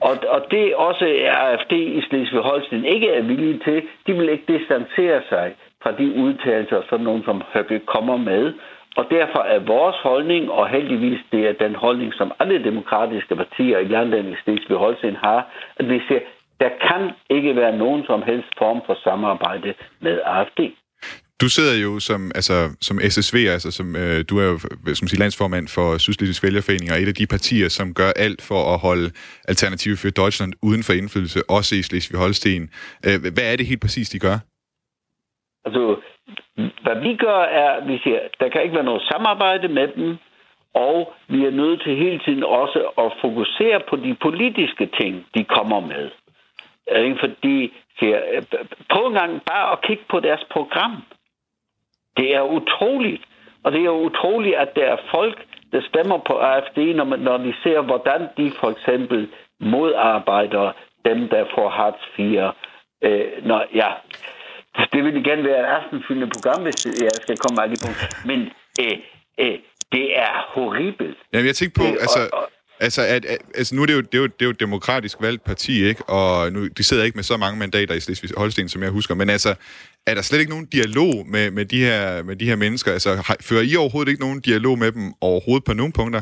Og, 0.01 0.17
og 0.27 0.41
det 0.51 0.75
også 0.75 1.05
er 1.05 1.35
AFD 1.37 1.71
i 1.71 2.01
Slesvig-Holsten 2.01 2.85
ikke 2.85 3.09
er 3.09 3.21
villige 3.21 3.59
til. 3.59 3.83
De 4.07 4.13
vil 4.13 4.29
ikke 4.29 4.57
distancere 4.57 5.21
sig 5.29 5.55
fra 5.83 5.91
de 5.91 6.13
udtalelser, 6.15 6.81
som 6.89 7.01
nogen 7.01 7.23
som 7.23 7.41
Høgge 7.53 7.79
kommer 7.79 8.17
med. 8.17 8.53
Og 8.97 9.05
derfor 9.09 9.39
er 9.39 9.59
vores 9.59 9.95
holdning, 9.95 10.51
og 10.51 10.69
heldigvis 10.69 11.19
det 11.31 11.47
er 11.49 11.53
den 11.53 11.75
holdning, 11.75 12.13
som 12.13 12.31
alle 12.39 12.63
demokratiske 12.63 13.35
partier 13.35 13.77
i 13.79 13.87
landet 13.87 14.25
i 14.25 14.35
Slesvig-Holsten 14.43 15.15
har, 15.15 15.47
at 15.77 15.89
vi 15.89 16.01
siger, 16.07 16.19
der 16.59 16.69
kan 16.69 17.11
ikke 17.29 17.55
være 17.55 17.77
nogen 17.77 18.05
som 18.05 18.21
helst 18.21 18.47
form 18.57 18.81
for 18.85 18.97
samarbejde 19.03 19.73
med 19.99 20.21
AFD. 20.25 20.59
Du 21.41 21.47
sidder 21.49 21.75
jo 21.85 21.99
som, 21.99 22.21
altså, 22.35 22.57
som 22.81 22.97
SSV, 23.13 23.37
altså 23.55 23.71
som, 23.71 23.87
øh, 23.95 24.19
du 24.29 24.33
er 24.43 24.47
jo 24.51 24.57
som 24.99 25.07
siger, 25.07 25.23
landsformand 25.23 25.67
for 25.77 25.87
Sydslesvigs 25.97 26.43
Vælgerforening, 26.43 26.91
og 26.91 26.97
et 26.97 27.11
af 27.13 27.17
de 27.21 27.27
partier, 27.35 27.69
som 27.69 27.93
gør 27.93 28.11
alt 28.25 28.41
for 28.49 28.61
at 28.73 28.79
holde 28.87 29.07
Alternative 29.51 29.97
for 29.97 30.09
Deutschland 30.21 30.53
uden 30.67 30.83
for 30.87 30.93
indflydelse, 30.93 31.39
også 31.57 31.71
i 31.75 31.81
Slesvig-Holsten. 31.87 32.63
Øh, 33.07 33.17
hvad 33.35 33.45
er 33.51 33.55
det 33.57 33.65
helt 33.71 33.81
præcis, 33.81 34.09
de 34.09 34.19
gør? 34.27 34.37
Altså, 35.65 35.83
hvad 36.83 36.97
vi 37.05 37.11
gør 37.25 37.41
er, 37.61 37.69
at 37.79 37.87
vi 37.87 37.97
siger, 38.03 38.19
der 38.39 38.49
kan 38.49 38.63
ikke 38.63 38.75
være 38.75 38.91
noget 38.91 39.07
samarbejde 39.11 39.67
med 39.67 39.87
dem, 39.95 40.17
og 40.73 41.13
vi 41.27 41.39
er 41.45 41.51
nødt 41.61 41.81
til 41.85 41.95
hele 42.03 42.19
tiden 42.25 42.43
også 42.43 42.79
at 43.03 43.09
fokusere 43.21 43.79
på 43.89 43.95
de 43.95 44.15
politiske 44.21 44.85
ting, 44.99 45.13
de 45.35 45.43
kommer 45.43 45.79
med. 45.79 46.05
Fordi, 47.19 47.73
siger, 47.99 48.19
prøv 48.91 49.07
en 49.07 49.13
gang 49.13 49.31
bare 49.51 49.71
at 49.71 49.81
kigge 49.81 50.03
på 50.09 50.19
deres 50.19 50.43
program. 50.51 51.03
Det 52.17 52.35
er 52.35 52.41
utroligt. 52.41 53.23
Og 53.63 53.71
det 53.71 53.81
er 53.85 53.89
utroligt, 53.89 54.55
at 54.55 54.69
der 54.75 54.85
er 54.85 54.97
folk, 55.11 55.37
der 55.71 55.81
stemmer 55.89 56.17
på 56.27 56.33
AFD, 56.39 56.77
når, 56.95 57.03
man, 57.03 57.19
når 57.19 57.37
de 57.37 57.53
ser, 57.63 57.81
hvordan 57.81 58.21
de 58.37 58.51
for 58.59 58.69
eksempel 58.69 59.29
modarbejder 59.59 60.71
dem, 61.05 61.29
der 61.29 61.45
får 61.55 61.69
Hartz 61.69 62.01
4. 62.15 62.53
Øh, 63.03 63.45
når, 63.45 63.65
ja, 63.75 63.89
det 64.93 65.03
vil 65.03 65.15
igen 65.17 65.43
være 65.43 65.59
et 65.59 65.71
aftenfyldende 65.79 66.29
program, 66.35 66.63
hvis 66.63 66.85
jeg 66.85 67.11
skal 67.13 67.37
komme 67.37 67.55
med 67.67 67.79
på. 67.85 67.91
Men 68.29 68.39
øh, 68.81 68.97
øh, 69.39 69.59
det 69.91 70.19
er 70.19 70.33
horribelt. 70.53 71.17
Jamen, 71.33 71.47
jeg 71.47 71.55
tænker 71.55 71.81
på, 71.81 71.87
øh, 71.87 72.03
altså... 72.05 72.19
Og, 72.33 72.39
og, 72.39 72.47
Altså, 72.79 73.01
at, 73.01 73.25
at, 73.25 73.37
altså 73.55 73.75
nu 73.75 73.81
er 73.81 73.85
det, 73.85 73.93
jo, 73.93 74.01
det, 74.01 74.15
er 74.15 74.17
jo, 74.17 74.27
det 74.27 74.41
er 74.41 74.45
jo 74.45 74.55
et 74.57 74.59
demokratisk 74.59 75.17
valgt 75.21 75.43
parti, 75.43 75.73
ikke? 75.85 76.03
Og 76.09 76.51
nu, 76.51 76.67
de 76.77 76.83
sidder 76.83 77.03
ikke 77.03 77.17
med 77.17 77.23
så 77.23 77.37
mange 77.37 77.59
mandater 77.59 77.95
i 77.95 77.99
Slesvig 77.99 78.31
Holsten, 78.37 78.69
som 78.69 78.83
jeg 78.83 78.91
husker. 78.91 79.15
Men 79.15 79.29
altså, 79.29 79.51
er 80.07 80.13
der 80.13 80.21
slet 80.21 80.39
ikke 80.39 80.55
nogen 80.55 80.69
dialog 80.77 81.13
med, 81.33 81.51
med, 81.51 81.65
de, 81.65 81.79
her, 81.87 82.23
med 82.23 82.35
de 82.35 82.45
her 82.45 82.55
mennesker? 82.55 82.91
Altså, 82.91 83.09
har, 83.27 83.37
fører 83.49 83.65
I 83.71 83.75
overhovedet 83.75 84.11
ikke 84.11 84.25
nogen 84.27 84.41
dialog 84.41 84.79
med 84.79 84.91
dem 84.91 85.05
overhovedet 85.21 85.65
på 85.65 85.73
nogen 85.73 85.93
punkter? 85.99 86.21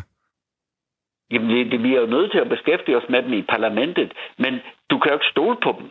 Jamen, 1.32 1.50
det, 1.50 1.72
det, 1.72 1.84
vi 1.84 1.89
er 1.96 2.02
jo 2.06 2.10
nødt 2.15 2.32
til 2.32 2.39
at 2.46 2.50
beskæftige 2.50 2.98
os 2.98 3.10
med 3.10 3.24
dem 3.24 3.34
i 3.34 3.41
parlamentet, 3.41 4.10
men 4.44 4.54
du 4.89 4.96
kan 5.00 5.12
jo 5.12 5.15
ikke 5.20 5.34
stole 5.36 5.58
på 5.65 5.72
dem. 5.80 5.88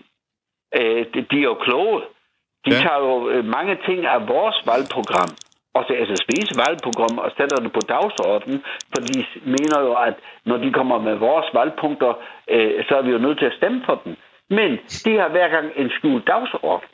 Øh, 0.79 1.03
de, 1.13 1.19
de 1.31 1.37
er 1.43 1.49
jo 1.53 1.57
kloge. 1.67 2.01
De 2.65 2.71
ja. 2.75 2.81
tager 2.85 3.01
jo 3.09 3.15
øh, 3.33 3.45
mange 3.57 3.75
ting 3.87 4.01
af 4.15 4.21
vores 4.35 4.57
valgprogram, 4.71 5.31
også 5.79 5.93
SSB's 6.09 6.51
valgprogram, 6.63 7.19
og 7.19 7.31
sætter 7.37 7.57
det 7.65 7.73
på 7.73 7.83
dagsordenen, 7.95 8.65
for 8.93 9.01
de 9.09 9.17
mener 9.55 9.79
jo, 9.87 9.93
at 10.09 10.15
når 10.45 10.57
de 10.57 10.73
kommer 10.73 10.99
med 10.99 11.15
vores 11.15 11.47
valgpunkter, 11.55 12.13
øh, 12.49 12.85
så 12.89 12.97
er 12.99 13.03
vi 13.03 13.11
jo 13.11 13.19
nødt 13.19 13.39
til 13.39 13.47
at 13.47 13.59
stemme 13.59 13.83
for 13.87 14.01
dem. 14.05 14.17
Men 14.51 14.71
de 15.05 15.19
har 15.21 15.29
hver 15.29 15.49
gang 15.49 15.67
en 15.77 15.91
skjult 15.91 16.27
dagsorden. 16.27 16.89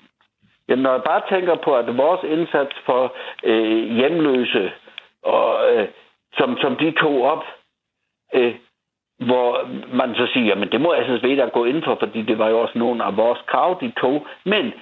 Jamen, 0.69 0.83
når 0.83 0.93
jeg 0.93 1.03
bare 1.03 1.23
tænker 1.31 1.55
på, 1.55 1.77
at 1.77 1.97
vores 1.97 2.23
indsats 2.25 2.77
for 2.87 3.15
øh, 3.45 3.97
hjemløse, 3.97 4.73
og, 5.23 5.75
øh, 5.75 5.89
som, 6.33 6.59
som 6.61 6.77
de 6.77 6.91
tog 6.91 7.23
op, 7.23 7.45
øh, 8.35 8.55
hvor 9.19 9.69
man 9.95 10.15
så 10.15 10.27
siger, 10.35 10.55
men 10.55 10.69
det 10.73 10.81
må 10.81 10.95
SSV 11.05 11.37
da 11.37 11.45
gå 11.45 11.65
ind 11.65 11.83
for, 11.83 11.97
fordi 12.01 12.23
det 12.23 12.39
var 12.39 12.49
jo 12.49 12.61
også 12.61 12.79
nogle 12.79 13.05
af 13.05 13.17
vores 13.17 13.41
krav, 13.47 13.79
de 13.81 13.93
tog. 14.01 14.27
Men 14.45 14.73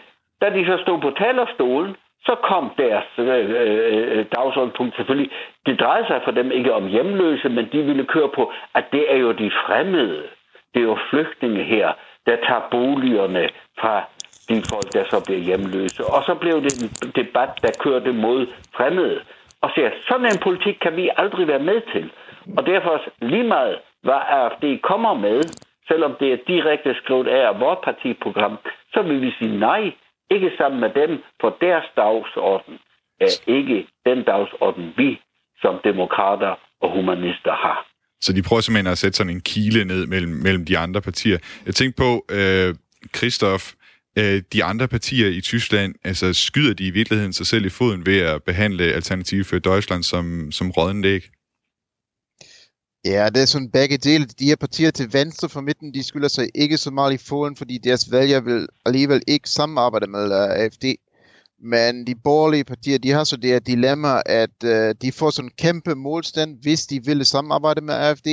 da 0.40 0.50
de 0.50 0.66
så 0.66 0.78
stod 0.82 1.00
på 1.00 1.10
talerstolen, 1.10 1.96
så 2.26 2.34
kom 2.42 2.70
deres 2.78 3.04
øh, 3.18 3.26
øh, 3.26 4.18
øh, 4.18 4.26
dagsordenspunkt 4.36 4.96
selvfølgelig. 4.96 5.30
Det 5.66 5.80
drejede 5.80 6.06
sig 6.06 6.20
for 6.24 6.30
dem 6.30 6.50
ikke 6.52 6.74
om 6.74 6.86
hjemløse, 6.86 7.48
men 7.48 7.68
de 7.72 7.82
ville 7.82 8.04
køre 8.04 8.28
på, 8.28 8.52
at 8.74 8.84
det 8.92 9.12
er 9.12 9.16
jo 9.16 9.32
de 9.32 9.50
fremmede. 9.50 10.22
Det 10.74 10.80
er 10.80 10.88
jo 10.92 10.98
flygtninge 11.10 11.62
her, 11.62 11.92
der 12.26 12.36
tager 12.46 12.68
boligerne 12.70 13.48
fra 13.80 14.02
de 14.48 14.62
folk, 14.70 14.92
der 14.92 15.04
så 15.04 15.24
bliver 15.26 15.40
hjemløse. 15.40 16.04
Og 16.04 16.22
så 16.22 16.34
blev 16.34 16.62
det 16.62 16.72
en 16.82 17.12
debat, 17.16 17.50
der 17.62 17.72
kørte 17.84 18.12
mod 18.12 18.46
fremmede. 18.76 19.20
og 19.62 19.70
siger, 19.74 19.90
sådan 20.08 20.26
en 20.26 20.40
politik 20.42 20.76
kan 20.80 20.96
vi 20.96 21.10
aldrig 21.16 21.48
være 21.48 21.58
med 21.70 21.80
til. 21.92 22.12
Og 22.56 22.66
derfor 22.66 23.00
lige 23.20 23.44
meget, 23.44 23.78
hvad 24.02 24.20
AFD 24.28 24.64
kommer 24.82 25.14
med, 25.14 25.42
selvom 25.88 26.16
det 26.20 26.32
er 26.32 26.38
direkte 26.46 26.94
skrevet 26.94 27.28
af 27.28 27.60
vores 27.60 27.78
partiprogram, 27.84 28.58
så 28.94 29.02
vil 29.02 29.20
vi 29.22 29.30
sige 29.38 29.58
nej, 29.58 29.92
ikke 30.30 30.50
sammen 30.58 30.80
med 30.80 30.90
dem, 31.00 31.12
for 31.40 31.56
deres 31.60 31.86
dagsorden 31.96 32.74
er 33.20 33.32
ikke 33.46 33.86
den 34.06 34.24
dagsorden, 34.24 34.84
vi 34.96 35.20
som 35.62 35.74
demokrater 35.84 36.52
og 36.80 36.88
humanister 36.96 37.54
har. 37.66 37.86
Så 38.20 38.32
de 38.32 38.42
prøver 38.42 38.60
simpelthen 38.60 38.92
at 38.92 38.98
sætte 38.98 39.16
sådan 39.16 39.32
en 39.32 39.40
kile 39.40 39.84
ned 39.84 40.06
mellem, 40.06 40.32
mellem 40.32 40.64
de 40.64 40.78
andre 40.78 41.00
partier. 41.00 41.38
Jeg 41.66 41.74
tænkte 41.74 41.96
på, 42.02 42.24
øh, 42.30 42.74
Christoph, 43.16 43.64
øh, 44.18 44.42
de 44.52 44.64
andre 44.64 44.88
partier 44.88 45.28
i 45.28 45.40
Tyskland, 45.40 45.94
altså 46.04 46.32
skyder 46.32 46.74
de 46.74 46.86
i 46.86 46.90
virkeligheden 46.90 47.32
sig 47.32 47.46
selv 47.46 47.64
i 47.66 47.68
foden 47.68 48.06
ved 48.06 48.18
at 48.20 48.42
behandle 48.42 48.84
Alternative 48.84 49.44
for 49.44 49.58
Deutschland 49.58 50.02
som, 50.02 50.52
som 50.52 50.70
rådende? 50.70 51.20
Ja, 53.08 53.28
det 53.28 53.42
er 53.42 53.46
sådan 53.46 53.70
begge 53.70 53.96
dele. 53.98 54.24
De 54.24 54.44
her 54.44 54.56
partier 54.56 54.90
til 54.90 55.12
venstre 55.12 55.48
for 55.48 55.60
midten, 55.60 55.94
de 55.94 56.02
skylder 56.02 56.28
sig 56.28 56.48
ikke 56.54 56.76
så 56.76 56.90
meget 56.90 57.12
i 57.12 57.16
foden, 57.16 57.56
fordi 57.56 57.78
deres 57.78 58.12
vælgere 58.12 58.44
vil 58.44 58.68
alligevel 58.86 59.22
ikke 59.26 59.50
samarbejde 59.50 60.06
med 60.06 60.24
øh, 60.24 60.30
uh, 60.30 60.62
AFD. 60.62 60.84
Men 61.62 62.06
de 62.06 62.14
borgerlige 62.14 62.64
partier, 62.64 62.98
de 62.98 63.10
har 63.10 63.24
så 63.24 63.36
det 63.36 63.50
her 63.50 63.58
dilemma, 63.58 64.22
at 64.26 64.64
uh, 64.64 64.94
de 65.02 65.12
får 65.12 65.30
sådan 65.30 65.46
en 65.46 65.52
kæmpe 65.58 65.94
målstand, 65.94 66.58
hvis 66.62 66.86
de 66.86 67.04
ville 67.04 67.24
samarbejde 67.24 67.80
med 67.80 67.94
AFD. 67.94 68.28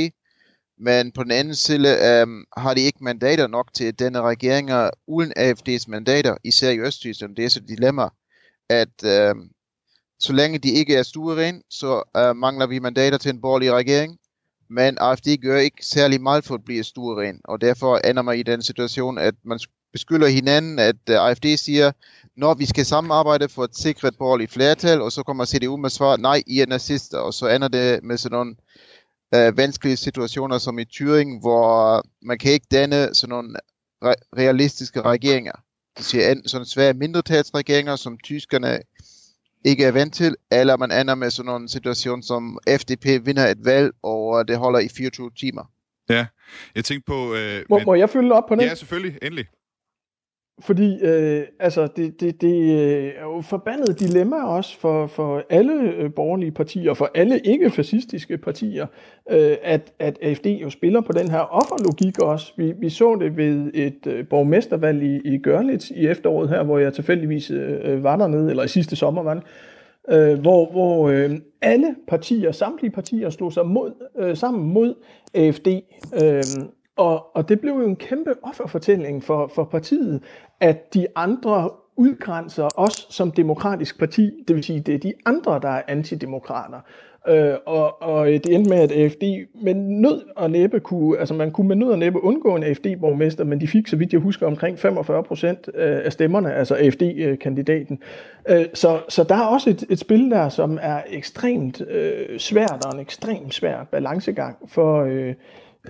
Men 0.80 1.12
på 1.12 1.24
den 1.24 1.32
anden 1.32 1.56
side 1.56 2.24
um, 2.24 2.46
har 2.58 2.74
de 2.74 2.82
ikke 2.82 3.04
mandater 3.04 3.48
nok 3.48 3.74
til 3.74 4.00
denne 4.00 4.22
regering 4.22 4.70
uden 5.08 5.34
AFD's 5.40 5.86
mandater, 5.88 6.38
især 6.44 6.70
i 6.70 6.80
Østtyskland. 6.80 7.36
Det 7.36 7.46
er 7.46 7.50
så 7.50 7.60
et 7.60 7.70
dilemma, 7.70 8.10
at 8.70 9.04
uh, 9.04 9.42
så 10.20 10.34
længe 10.34 10.60
de 10.60 10.70
ikke 10.72 10.96
er 10.96 11.04
stueren, 11.04 11.62
så 11.70 12.04
uh, 12.20 12.36
mangler 12.38 12.68
vi 12.68 12.80
mandater 12.80 13.18
til 13.18 13.30
en 13.30 13.42
borgerlig 13.42 13.74
regering. 13.74 14.20
Men 14.70 14.98
AFD 15.02 15.28
gør 15.42 15.58
ikke 15.58 15.86
særlig 15.86 16.22
meget 16.22 16.46
for 16.46 16.56
at 16.56 16.66
blive 16.66 16.84
stueren, 16.84 17.42
og 17.44 17.62
derfor 17.62 17.98
ender 17.98 18.22
man 18.22 18.40
i 18.40 18.44
den 18.44 18.62
situation, 18.62 19.18
at 19.18 19.36
man 19.44 19.60
beskylder 19.94 20.28
hinanden, 20.28 20.80
at 20.80 20.96
øh, 21.10 21.16
uh, 21.16 21.22
AFD 21.22 21.46
siger, 21.58 21.92
når 22.38 22.54
vi 22.54 22.66
skal 22.66 22.86
samarbejde 22.86 23.50
for 23.50 23.64
at 23.64 23.76
sikre 23.76 24.08
et 24.08 24.18
borgerligt 24.18 24.52
flertal, 24.52 25.02
og 25.02 25.12
så 25.12 25.24
kommer 25.24 25.46
CDU 25.46 25.78
med 25.78 25.90
svar, 25.90 26.18
nej, 26.18 26.44
I 26.48 26.60
er 26.60 26.66
nazister, 26.66 27.18
og 27.18 27.34
så 27.34 27.48
ender 27.48 27.68
det 27.68 28.04
med 28.04 28.18
sådan 28.18 28.36
nogle 28.36 28.56
uh, 29.36 29.58
vanskelige 29.58 29.98
situationer 29.98 30.58
som 30.58 30.80
i 30.80 30.86
Thüringen, 30.94 31.40
hvor 31.40 32.04
man 32.22 32.38
kan 32.38 32.52
ikke 32.52 32.68
danne 32.72 33.16
sådan 33.16 33.30
nogle 33.30 33.58
re- 34.06 34.22
realistiske 34.38 35.02
regeringer. 35.02 35.56
Det 35.98 36.06
siger 36.06 36.32
enten 36.32 36.50
sådan 36.50 36.66
svære 36.66 36.94
mindretalsregeringer, 36.94 37.96
som 37.96 38.18
tyskerne 38.18 38.80
ikke 39.66 39.84
er 39.84 39.92
vant 39.92 40.14
til, 40.14 40.36
eller 40.52 40.78
man 40.78 40.92
ender 40.92 41.16
med 41.16 41.30
sådan 41.30 41.62
en 41.62 41.68
situation, 41.68 42.24
som 42.24 42.60
FDP 42.80 43.06
vinder 43.26 43.48
et 43.48 43.66
valg, 43.66 43.92
og 44.04 44.48
det 44.48 44.58
holder 44.58 44.80
i 44.80 44.88
24 44.98 45.32
timer. 45.40 45.64
Ja, 46.10 46.26
jeg 46.76 46.86
tænkte 46.86 47.06
på... 47.08 47.36
Øh, 47.36 47.64
må, 47.70 47.78
men... 47.78 47.86
må 47.86 47.96
jeg 47.96 48.10
følge 48.10 48.34
op 48.34 48.44
på 48.48 48.56
det? 48.56 48.62
Ja, 48.62 48.76
selvfølgelig. 48.76 49.18
Endelig. 49.22 49.46
Fordi 50.62 51.00
øh, 51.02 51.44
altså, 51.60 51.88
det, 51.96 52.22
det, 52.22 52.42
det 52.42 52.56
øh, 52.56 53.06
er 53.06 53.24
jo 53.24 53.42
forbandet 53.42 54.00
dilemma 54.00 54.44
også 54.44 54.80
for, 54.80 55.08
for 55.08 55.44
alle 55.50 55.74
øh, 55.74 56.14
borgerlige 56.14 56.52
partier, 56.52 56.94
for 56.94 57.10
alle 57.16 57.40
ikke-fascistiske 57.40 58.38
partier, 58.38 58.86
øh, 59.32 59.58
at, 59.64 59.94
at 60.00 60.18
AFD 60.22 60.46
jo 60.46 60.70
spiller 60.70 61.02
på 61.02 61.12
den 61.12 61.32
her 61.32 61.40
offerlogik 61.40 62.20
også. 62.20 62.54
Vi, 62.58 62.74
vi 62.80 62.90
så 62.90 63.16
det 63.16 63.38
ved 63.38 63.72
et 63.74 64.08
øh, 64.08 64.28
borgmestervalg 64.28 65.04
i, 65.04 65.34
i 65.34 65.38
Gørlitz 65.38 65.92
i 65.92 66.08
efteråret 66.08 66.50
her, 66.50 66.64
hvor 66.64 66.78
jeg 66.78 66.94
tilfældigvis 66.94 67.52
øh, 67.52 68.04
var 68.04 68.16
dernede, 68.16 68.50
eller 68.50 68.64
i 68.64 68.68
sidste 68.68 68.96
sommer 68.96 69.24
var 69.24 69.34
det, 69.34 69.44
øh, 70.10 70.40
hvor, 70.40 70.72
hvor 70.72 71.10
øh, 71.10 71.32
alle 71.62 71.96
partier, 72.08 72.52
samtlige 72.52 72.92
partier, 72.92 73.30
slog 73.30 73.54
sig 73.54 73.66
mod, 73.66 73.92
øh, 74.18 74.38
sammen 74.38 74.74
mod 74.74 74.94
AFD. 75.34 75.68
Øh, 76.24 76.44
og, 76.96 77.36
og 77.36 77.50
det 77.50 77.60
blev 77.60 77.74
jo 77.74 77.86
en 77.86 77.96
kæmpe 77.96 78.34
offerfortælling 78.44 79.24
for, 79.24 79.52
for 79.56 79.64
partiet, 79.64 80.24
at 80.60 80.94
de 80.94 81.08
andre 81.16 81.70
udgrænser 81.98 82.68
os 82.80 83.08
som 83.10 83.32
demokratisk 83.32 84.00
parti, 84.00 84.32
det 84.48 84.56
vil 84.56 84.64
sige, 84.64 84.80
det 84.80 84.96
er 84.96 85.00
de 85.00 85.14
andre, 85.26 85.60
der 85.62 85.70
er 85.70 85.82
antidemokrater. 85.88 86.80
Øh, 87.28 87.54
og, 87.66 88.02
og 88.02 88.28
det 88.28 88.46
endte 88.46 88.70
med, 88.70 88.78
at 88.78 88.92
AFD 88.92 89.24
med 89.64 89.74
nød 89.74 90.22
og 90.36 90.52
næppe 90.52 90.80
kunne, 90.80 91.20
altså 91.20 91.34
man 91.34 91.52
kunne 91.52 91.68
med 91.68 91.76
nød 91.76 91.90
og 91.90 92.00
næppe 92.00 92.24
undgå 92.24 92.56
en 92.56 92.64
AFD-borgmester, 92.64 93.44
men 93.44 93.62
de 93.62 93.68
fik, 93.68 93.88
så 93.88 93.96
vidt 93.96 94.14
jeg 94.14 94.22
husker, 94.22 94.48
omkring 94.48 94.80
45 94.80 95.24
procent 95.24 95.70
øh, 95.74 96.00
af 96.06 96.12
stemmerne, 96.12 96.54
altså 96.54 96.76
AFD-kandidaten. 96.76 98.00
Øh, 98.50 98.66
så, 98.74 99.00
så 99.10 99.24
der 99.24 99.36
er 99.36 99.46
også 99.46 99.70
et, 99.70 99.84
et 99.90 100.00
spil 100.00 100.32
der, 100.32 100.50
som 100.50 100.80
er 100.82 101.02
ekstremt 101.10 101.82
øh, 101.90 102.40
svært, 102.40 102.86
og 102.86 102.94
en 102.94 103.00
ekstremt 103.00 103.54
svær 103.54 103.84
balancegang 103.92 104.58
for, 104.68 105.04
øh, 105.04 105.34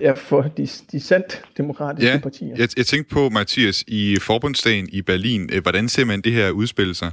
Ja, 0.00 0.12
for 0.12 0.42
de, 0.42 0.68
de 0.92 1.00
sandt 1.00 1.42
demokratiske 1.56 2.10
ja, 2.10 2.18
partier. 2.18 2.54
Jeg, 2.58 2.68
jeg 2.76 2.86
tænkte 2.86 3.14
på, 3.14 3.28
Mathias, 3.28 3.84
i 3.86 4.16
forbundsdagen 4.20 4.88
i 4.92 5.02
Berlin, 5.02 5.50
øh, 5.52 5.62
hvordan 5.62 5.88
ser 5.88 6.04
man 6.04 6.20
det 6.20 6.32
her 6.32 6.50
udspille 6.50 6.94
sig? 6.94 7.12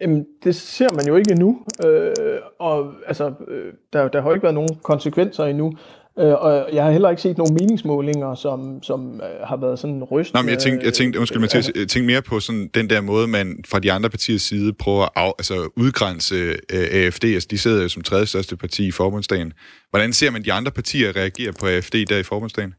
Jamen, 0.00 0.26
det 0.44 0.54
ser 0.54 0.92
man 0.94 1.06
jo 1.06 1.16
ikke 1.16 1.30
endnu, 1.30 1.64
øh, 1.86 2.40
og 2.58 2.94
altså, 3.06 3.34
øh, 3.48 3.72
der, 3.92 4.08
der 4.08 4.20
har 4.20 4.28
jo 4.28 4.34
ikke 4.34 4.42
været 4.42 4.54
nogen 4.54 4.76
konsekvenser 4.82 5.44
endnu. 5.44 5.72
Øh, 6.18 6.34
og 6.34 6.68
jeg 6.72 6.84
har 6.84 6.90
heller 6.90 7.10
ikke 7.10 7.22
set 7.22 7.38
nogen 7.38 7.54
meningsmålinger, 7.54 8.34
som, 8.34 8.82
som 8.82 9.20
øh, 9.20 9.46
har 9.46 9.56
været 9.56 9.78
sådan 9.78 10.04
rystende. 10.04 10.36
Nej, 10.36 10.42
men 10.42 10.50
jeg 10.50 10.58
tænkte, 10.58 10.86
jeg 10.86 10.94
tænkte 10.94 11.18
undskyld 11.18 11.40
Mathias, 11.40 11.70
jeg 11.74 11.88
tænkte 11.88 12.06
mere 12.06 12.22
på 12.22 12.40
sådan 12.40 12.70
den 12.74 12.90
der 12.90 13.00
måde, 13.00 13.28
man 13.28 13.64
fra 13.68 13.78
de 13.78 13.92
andre 13.92 14.10
partiers 14.10 14.42
side 14.42 14.72
prøver 14.72 15.02
at 15.02 15.10
af, 15.16 15.32
altså 15.38 15.68
udgrænse 15.76 16.34
øh, 16.72 16.88
AFD. 16.92 17.24
Altså, 17.24 17.48
de 17.50 17.58
sidder 17.58 17.82
jo 17.82 17.88
som 17.88 18.02
tredje 18.02 18.26
største 18.26 18.56
parti 18.56 18.86
i 18.86 18.90
forbundsdagen. 18.90 19.52
Hvordan 19.90 20.12
ser 20.12 20.30
man 20.30 20.44
de 20.44 20.52
andre 20.52 20.70
partier 20.70 21.16
reagere 21.16 21.52
på 21.60 21.66
AFD 21.66 21.94
der 22.08 22.18
i 22.18 22.22
forbundsdagen? 22.22 22.74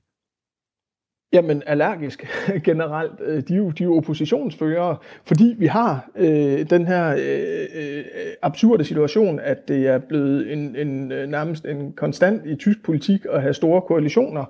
Jamen 1.33 1.63
allergisk 1.65 2.27
generelt. 2.63 3.11
Øh, 3.25 3.43
de 3.47 3.53
er 3.53 3.57
jo, 3.57 3.69
de 3.69 3.83
er 3.83 3.87
jo 3.87 3.97
oppositionsførere, 3.97 4.97
fordi 5.25 5.55
vi 5.57 5.65
har 5.65 6.09
øh, 6.15 6.69
den 6.69 6.87
her 6.87 7.09
øh, 7.09 7.65
øh 7.75 8.03
absurde 8.41 8.83
situation, 8.83 9.39
at 9.39 9.67
det 9.67 9.87
er 9.87 9.97
blevet 9.97 10.53
en, 10.53 10.75
en, 10.75 11.11
øh, 11.11 11.27
nærmest 11.27 11.65
en 11.65 11.91
konstant 11.91 12.45
i 12.45 12.55
tysk 12.55 12.83
politik 12.83 13.25
at 13.31 13.41
have 13.41 13.53
store 13.53 13.81
koalitioner, 13.81 14.45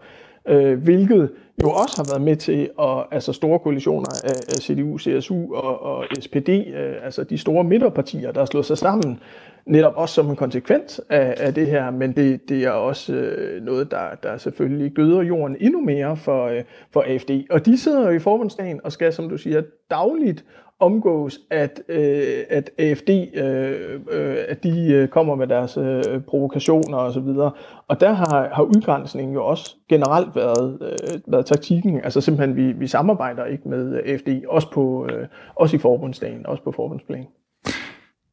øh, 0.47 0.83
hvilket 0.83 1.31
jo 1.63 1.69
også 1.69 1.97
har 1.97 2.13
været 2.13 2.21
med 2.21 2.35
til 2.35 2.69
at, 2.81 3.05
altså 3.11 3.33
store 3.33 3.59
koalitioner 3.59 4.09
af, 4.23 4.55
af 4.55 4.61
CDU, 4.61 4.97
CSU 4.97 5.55
og, 5.55 5.81
og 5.81 6.05
SPD, 6.19 6.49
øh, 6.49 6.95
altså 7.03 7.23
de 7.23 7.37
store 7.37 7.63
midterpartier, 7.63 8.31
der 8.31 8.39
har 8.39 8.45
slået 8.45 8.65
sig 8.65 8.77
sammen, 8.77 9.19
netop 9.69 9.93
også 9.95 10.15
som 10.15 10.29
en 10.29 10.35
konsekvens 10.35 11.01
af, 11.09 11.35
af 11.37 11.53
det 11.53 11.67
her, 11.67 11.91
men 11.91 12.11
det, 12.11 12.49
det 12.49 12.63
er 12.63 12.71
også 12.71 13.13
øh, 13.13 13.63
noget, 13.63 13.91
der, 13.91 14.15
der 14.23 14.37
selvfølgelig 14.37 14.91
gøder 14.91 15.21
jorden 15.21 15.57
endnu 15.59 15.81
mere 15.81 16.17
for, 16.17 16.45
øh, 16.45 16.63
for 16.93 17.03
AFD. 17.07 17.31
Og 17.49 17.65
de 17.65 17.77
sidder 17.77 18.03
jo 18.03 18.09
i 18.09 18.19
forbundsdagen 18.19 18.81
og 18.83 18.91
skal, 18.91 19.13
som 19.13 19.29
du 19.29 19.37
siger, 19.37 19.61
dagligt 19.89 20.45
omgås, 20.79 21.39
at, 21.49 21.81
øh, 21.89 22.43
at 22.49 22.69
AFD 22.77 23.09
øh, 23.09 23.99
øh, 24.11 24.37
at 24.47 24.63
de 24.63 24.91
øh, 24.93 25.07
kommer 25.07 25.35
med 25.35 25.47
deres 25.47 25.77
øh, 25.77 26.21
provokationer 26.27 26.97
osv. 26.97 27.27
Og, 27.27 27.51
og 27.87 27.99
der 27.99 28.11
har, 28.11 28.49
har 28.53 28.63
udgrænsningen 28.63 29.33
jo 29.33 29.45
også 29.45 29.75
generelt 29.89 30.35
været, 30.35 30.77
øh, 30.81 31.19
været 31.27 31.45
taktikken. 31.45 32.01
Altså 32.03 32.21
simpelthen, 32.21 32.55
vi, 32.55 32.71
vi 32.71 32.87
samarbejder 32.87 33.45
ikke 33.45 33.69
med 33.69 34.01
AFD, 34.05 34.45
også, 34.47 34.71
på, 34.71 35.07
øh, 35.11 35.27
også 35.55 35.75
i 35.75 35.79
forbundsdagen, 35.79 36.45
også 36.45 36.63
på 36.63 36.71
forbundsplan. 36.71 37.25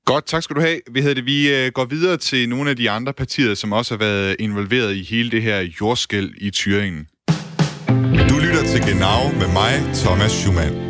Godt, 0.07 0.27
tak 0.27 0.42
skal 0.42 0.57
du 0.57 0.61
have. 0.61 0.81
Vi, 0.90 1.01
det, 1.01 1.27
vi 1.27 1.55
øh, 1.55 1.73
går 1.73 1.85
videre 1.85 2.16
til 2.16 2.49
nogle 2.49 2.71
af 2.71 2.77
de 2.77 2.90
andre 2.90 3.12
partier, 3.12 3.55
som 3.55 3.73
også 3.73 3.95
har 3.95 3.99
været 3.99 4.37
involveret 4.38 4.95
i 4.95 5.03
hele 5.03 5.31
det 5.31 5.42
her 5.42 5.69
jordskæld 5.81 6.31
i 6.37 6.51
Thüringen. 6.57 7.27
Du 8.29 8.38
lytter 8.38 8.62
til 8.66 8.81
Genau 8.81 9.38
med 9.38 9.53
mig, 9.53 9.95
Thomas 9.95 10.31
Schumann. 10.33 10.86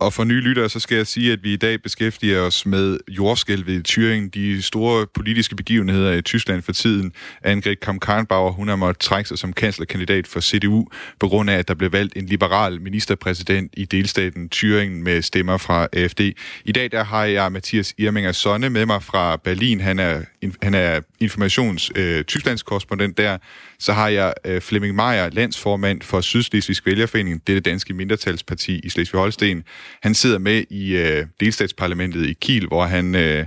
Og 0.00 0.12
for 0.12 0.24
nye 0.24 0.40
lyttere, 0.40 0.68
så 0.68 0.80
skal 0.80 0.96
jeg 0.96 1.06
sige, 1.06 1.32
at 1.32 1.42
vi 1.42 1.52
i 1.52 1.56
dag 1.56 1.82
beskæftiger 1.82 2.40
os 2.40 2.66
med 2.66 2.98
jordskælvet 3.08 3.68
i 3.68 3.92
Thüringen, 3.92 4.28
de 4.28 4.62
store 4.62 5.06
politiske 5.14 5.56
begivenheder 5.56 6.12
i 6.12 6.22
Tyskland 6.22 6.62
for 6.62 6.72
tiden. 6.72 7.12
Angrid 7.44 7.76
Kamm-Karnbauer, 7.82 8.52
hun 8.52 8.68
har 8.68 8.76
måttet 8.76 9.00
trække 9.00 9.28
sig 9.28 9.38
som 9.38 9.52
kanslerkandidat 9.52 10.26
for 10.26 10.40
CDU, 10.40 10.86
på 11.20 11.28
grund 11.28 11.50
af, 11.50 11.58
at 11.58 11.68
der 11.68 11.74
blev 11.74 11.92
valgt 11.92 12.16
en 12.16 12.26
liberal 12.26 12.80
ministerpræsident 12.80 13.74
i 13.76 13.84
delstaten 13.84 14.50
Thüringen 14.54 15.02
med 15.02 15.22
stemmer 15.22 15.56
fra 15.56 15.88
AFD. 15.92 16.20
I 16.64 16.72
dag 16.72 16.92
der 16.92 17.04
har 17.04 17.24
jeg 17.24 17.52
Mathias 17.52 17.94
Irminger 17.98 18.32
Sonne 18.32 18.70
med 18.70 18.86
mig 18.86 19.02
fra 19.02 19.36
Berlin. 19.36 19.80
Han 19.80 19.98
er, 19.98 20.22
han 20.62 20.74
er 20.74 21.00
informations 21.20 21.92
øh, 21.96 22.24
Tysklands 22.24 22.62
korrespondent 22.62 23.18
der. 23.18 23.38
Så 23.78 23.92
har 23.92 24.08
jeg 24.08 24.34
øh, 24.44 24.60
Flemming 24.60 24.94
Meier, 24.94 25.30
landsformand 25.30 26.02
for 26.02 26.20
Sydslesvigsk 26.20 26.86
Vælgerforening, 26.86 27.46
det 27.46 27.52
er 27.52 27.56
det 27.56 27.64
danske 27.64 27.94
mindretalsparti 27.94 28.80
i 28.84 28.88
Slesvig-Holsten. 28.88 29.62
Han 30.02 30.14
sidder 30.14 30.38
med 30.38 30.64
i 30.70 30.96
øh, 30.96 31.26
delstatsparlamentet 31.40 32.26
i 32.26 32.32
Kiel, 32.32 32.66
hvor 32.66 32.84
han, 32.84 33.14
øh, 33.14 33.46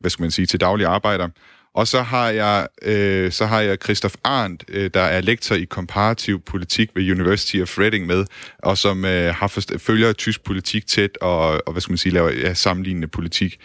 hvad 0.00 0.10
skal 0.10 0.22
man 0.22 0.30
sige, 0.30 0.46
til 0.46 0.60
daglig 0.60 0.86
arbejder. 0.86 1.28
Og 1.74 1.88
så 1.88 2.02
har 2.02 2.28
jeg, 2.28 2.66
øh, 2.82 3.32
så 3.32 3.46
har 3.46 3.60
jeg 3.60 3.78
Christoph 3.84 4.14
Arndt, 4.24 4.64
øh, 4.68 4.90
der 4.94 5.00
er 5.00 5.20
lektor 5.20 5.54
i 5.54 5.64
komparativ 5.64 6.40
politik 6.40 6.90
ved 6.94 7.10
University 7.10 7.56
of 7.56 7.78
Reading 7.78 8.06
med, 8.06 8.24
og 8.58 8.78
som 8.78 9.04
øh, 9.04 9.34
har 9.34 9.46
forst- 9.46 9.78
følger 9.78 10.12
tysk 10.12 10.44
politik 10.44 10.86
tæt 10.86 11.18
og, 11.20 11.62
og 11.66 11.72
hvad 11.72 11.80
skal 11.80 11.92
man 11.92 11.98
sige, 11.98 12.12
laver 12.12 12.30
ja, 12.30 12.54
sammenlignende 12.54 13.08
politik. 13.08 13.58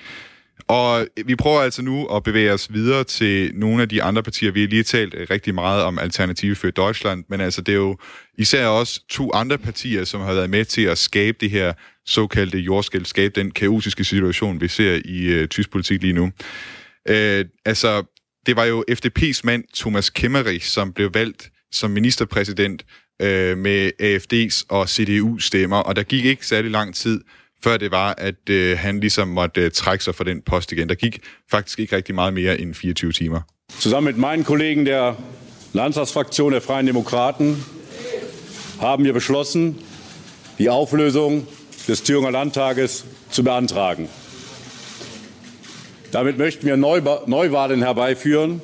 Og 0.68 1.08
vi 1.26 1.36
prøver 1.36 1.62
altså 1.62 1.82
nu 1.82 2.06
at 2.06 2.24
bevæge 2.24 2.54
os 2.54 2.74
videre 2.74 3.04
til 3.04 3.52
nogle 3.56 3.82
af 3.82 3.90
de 3.90 4.04
andre 4.04 4.24
partier. 4.24 4.52
Vi 4.52 4.62
har 4.62 4.68
lige 4.68 4.84
talt 4.84 5.14
øh, 5.14 5.28
rigtig 5.30 5.56
meget 5.56 5.84
om 5.84 6.00
Alternative 6.00 6.56
for 6.56 6.70
Deutschland, 6.70 7.24
men 7.30 7.42
altså 7.42 7.62
det 7.62 7.72
er 7.72 7.78
jo 7.78 7.98
især 8.38 8.68
også 8.68 9.02
to 9.10 9.32
andre 9.34 9.58
partier, 9.58 10.04
som 10.04 10.22
har 10.22 10.34
været 10.34 10.50
med 10.50 10.66
til 10.66 10.82
at 10.82 10.98
skabe 10.98 11.38
det 11.42 11.52
her 11.52 11.74
såkaldte 12.08 12.58
jordskæld, 12.58 13.06
skabe 13.06 13.42
den 13.42 13.52
kaotiske 13.52 14.04
situation, 14.04 14.62
vi 14.62 14.68
ser 14.68 15.02
i 15.06 15.26
øh, 15.26 15.48
tysk 15.48 15.72
politik 15.72 16.02
lige 16.02 16.14
nu. 16.14 16.32
Øh, 17.10 17.46
altså, 17.66 18.04
det 18.46 18.56
var 18.56 18.66
jo 18.66 18.86
FDP's 18.92 19.42
mand, 19.44 19.64
Thomas 19.76 20.10
Kemmerich, 20.10 20.66
som 20.68 20.94
blev 20.94 21.14
valgt 21.14 21.50
som 21.72 21.92
ministerpræsident 21.92 22.86
øh, 23.22 23.58
med 23.58 23.92
AFD's 24.02 24.66
og 24.70 24.84
CDU's 24.84 25.40
stemmer, 25.40 25.78
og 25.78 25.96
der 25.96 26.04
gik 26.04 26.26
ikke 26.26 26.46
særlig 26.46 26.72
lang 26.72 26.96
tid, 26.96 27.22
før 27.64 27.78
det 27.78 27.92
var, 27.92 28.16
at 28.18 28.50
øh, 28.50 28.78
han 28.78 29.00
ligesom 29.00 29.28
måtte 29.28 29.62
øh, 29.62 29.72
trække 29.72 30.04
sig 30.04 30.16
fra 30.16 30.24
den 30.24 30.42
post 30.42 30.72
igen. 30.72 30.90
Der 30.90 30.96
gik 30.96 31.20
faktisk 31.52 31.80
ikke 31.80 31.96
rigtig 31.96 32.16
meget 32.16 32.34
mere 32.34 32.62
end 32.62 32.74
24 32.74 33.12
timer. 33.12 33.42
Zusammen 33.80 34.14
mit 34.14 34.20
meinen 34.20 34.46
Kollegen 34.46 34.86
der 34.86 35.14
Landtagsfraktion 35.74 36.54
der 36.54 36.60
Freien 36.60 36.88
Demokraten 36.88 37.64
haben 38.80 39.06
wir 39.06 39.14
beschlossen, 39.14 39.76
die 40.58 40.70
Auflösung 40.70 41.48
des 41.88 42.04
Thüringer 42.04 42.32
Landtages 42.32 43.06
zu 43.30 43.44
beantragen. 43.44 44.10
Damit 46.12 46.38
möchten 46.38 46.66
wir 46.66 46.78
Neuwahlen 46.78 47.82
herbeiführen, 47.82 48.62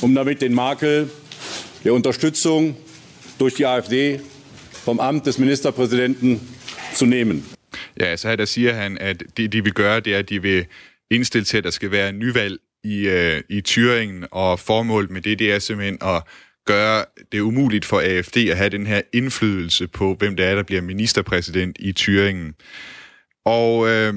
um 0.00 0.14
damit 0.14 0.42
den 0.42 0.54
Makel 0.54 1.10
der 1.84 1.94
Unterstützung 1.94 2.76
durch 3.38 3.54
die 3.54 3.66
AfD 3.66 4.20
vom 4.84 5.00
Amt 5.00 5.26
des 5.26 5.38
Ministerpräsidenten 5.38 6.40
zu 6.94 7.06
nehmen. 7.06 7.44
Ja, 8.00 8.16
så 8.16 8.28
her 8.28 8.36
der 8.36 8.46
siger 8.46 8.74
han, 8.74 8.98
at 8.98 9.22
det, 9.36 9.52
de 9.52 9.64
vil 9.64 9.72
gøre, 9.72 10.00
det 10.00 10.14
er, 10.14 10.18
at 10.18 10.28
de 10.28 10.42
vil 10.42 10.66
indstille 11.10 11.44
til, 11.44 11.58
at 11.58 11.64
der 11.64 11.70
skal 11.70 11.90
være 11.90 12.12
nyvalg 12.12 12.58
i, 12.84 13.08
øh, 13.08 13.42
i 13.48 13.62
Thüringen, 13.68 14.26
og 14.30 14.60
formålet 14.60 15.10
med 15.10 15.22
det, 15.22 15.38
det 15.38 15.52
er 15.52 15.58
simpelthen 15.58 15.98
at 16.02 16.22
gøre 16.72 17.04
det 17.32 17.40
umuligt 17.40 17.84
for 17.84 18.00
AFD 18.00 18.36
at 18.36 18.56
have 18.56 18.70
den 18.70 18.86
her 18.86 19.00
indflydelse 19.12 19.88
på, 19.88 20.14
hvem 20.18 20.36
det 20.36 20.46
er, 20.46 20.54
der 20.54 20.62
bliver 20.62 20.82
ministerpræsident 20.82 21.76
i 21.80 21.94
Thüringen. 21.98 22.52
Og 23.44 23.88
øh, 23.88 24.14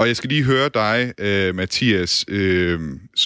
og 0.00 0.08
jeg 0.08 0.16
skal 0.16 0.30
lige 0.30 0.44
høre 0.44 0.70
dig, 0.74 1.12
øh, 1.18 1.54
Mathias, 1.54 2.24
øh, 2.28 2.80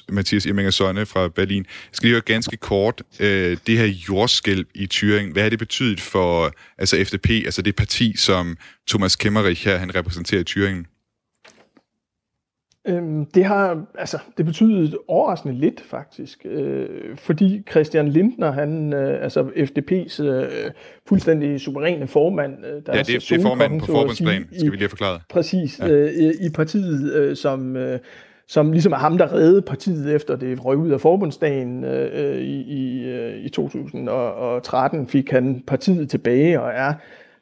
Mathias 0.09 0.47
Irminger 0.47 0.71
Sonne 0.71 1.07
fra 1.07 1.29
Berlin. 1.29 1.67
Jeg 1.67 1.91
skal 1.93 2.07
lige 2.07 2.15
høre 2.15 2.21
ganske 2.21 2.57
kort, 2.57 3.03
øh, 3.21 3.57
det 3.67 3.79
her 3.79 3.87
jordskælv 4.09 4.67
i 4.75 4.89
Thüringen, 4.95 5.33
hvad 5.33 5.43
har 5.43 5.51
det 5.51 5.59
betydet 5.59 6.01
for 6.01 6.53
altså 6.79 7.05
FDP, 7.05 7.31
altså 7.31 7.63
det 7.63 7.77
parti, 7.77 8.17
som 8.17 8.57
Thomas 8.89 9.17
Kemmerich 9.17 9.65
her, 9.65 9.77
han 9.77 9.95
repræsenterer 9.95 10.41
i 10.41 10.45
Thüringen? 10.51 10.94
Øhm, 12.89 13.27
det 13.27 13.45
har, 13.45 13.85
altså, 13.99 14.19
det 14.37 14.47
betyder 14.47 14.97
overraskende 15.09 15.55
lidt, 15.55 15.81
faktisk. 15.81 16.47
Øh, 16.51 16.89
fordi 17.17 17.63
Christian 17.71 18.09
Lindner, 18.09 18.53
han, 18.53 18.93
øh, 18.93 19.25
altså 19.25 19.43
FDP's 19.43 20.23
øh, 20.23 20.71
fuldstændig 21.09 21.61
suveræne 21.61 22.07
formand, 22.07 22.53
øh, 22.65 22.83
der 22.87 22.97
ja, 22.97 23.03
det, 23.03 23.15
er, 23.15 23.19
det 23.19 23.33
er 23.33 23.43
formanden 23.43 23.81
på 23.81 23.87
forbundsplan, 23.87 24.49
skal 24.53 24.65
vi 24.65 24.77
lige 24.77 24.79
have 24.79 24.89
forklaret. 24.89 25.21
Præcis, 25.31 25.79
ja. 25.79 25.89
øh, 25.89 26.35
i 26.41 26.51
partiet, 26.55 27.15
øh, 27.15 27.37
som... 27.37 27.77
Øh, 27.77 27.99
som 28.49 28.73
ligesom 28.73 28.93
er 28.93 28.97
ham, 28.97 29.19
der 29.19 29.33
reddede 29.33 29.63
partiet 29.63 30.15
efter 30.15 30.37
det 30.37 30.65
røg 30.65 30.77
ud 30.77 30.91
af 30.91 31.01
forbundsdagen 31.01 31.85
øh, 31.85 32.41
i, 32.41 32.61
i, 32.61 33.05
øh, 33.05 33.45
i 33.45 33.49
2013, 33.49 35.09
fik 35.09 35.31
han 35.31 35.63
partiet 35.67 36.11
tilbage 36.11 36.61
og 36.61 36.71
er 36.75 36.95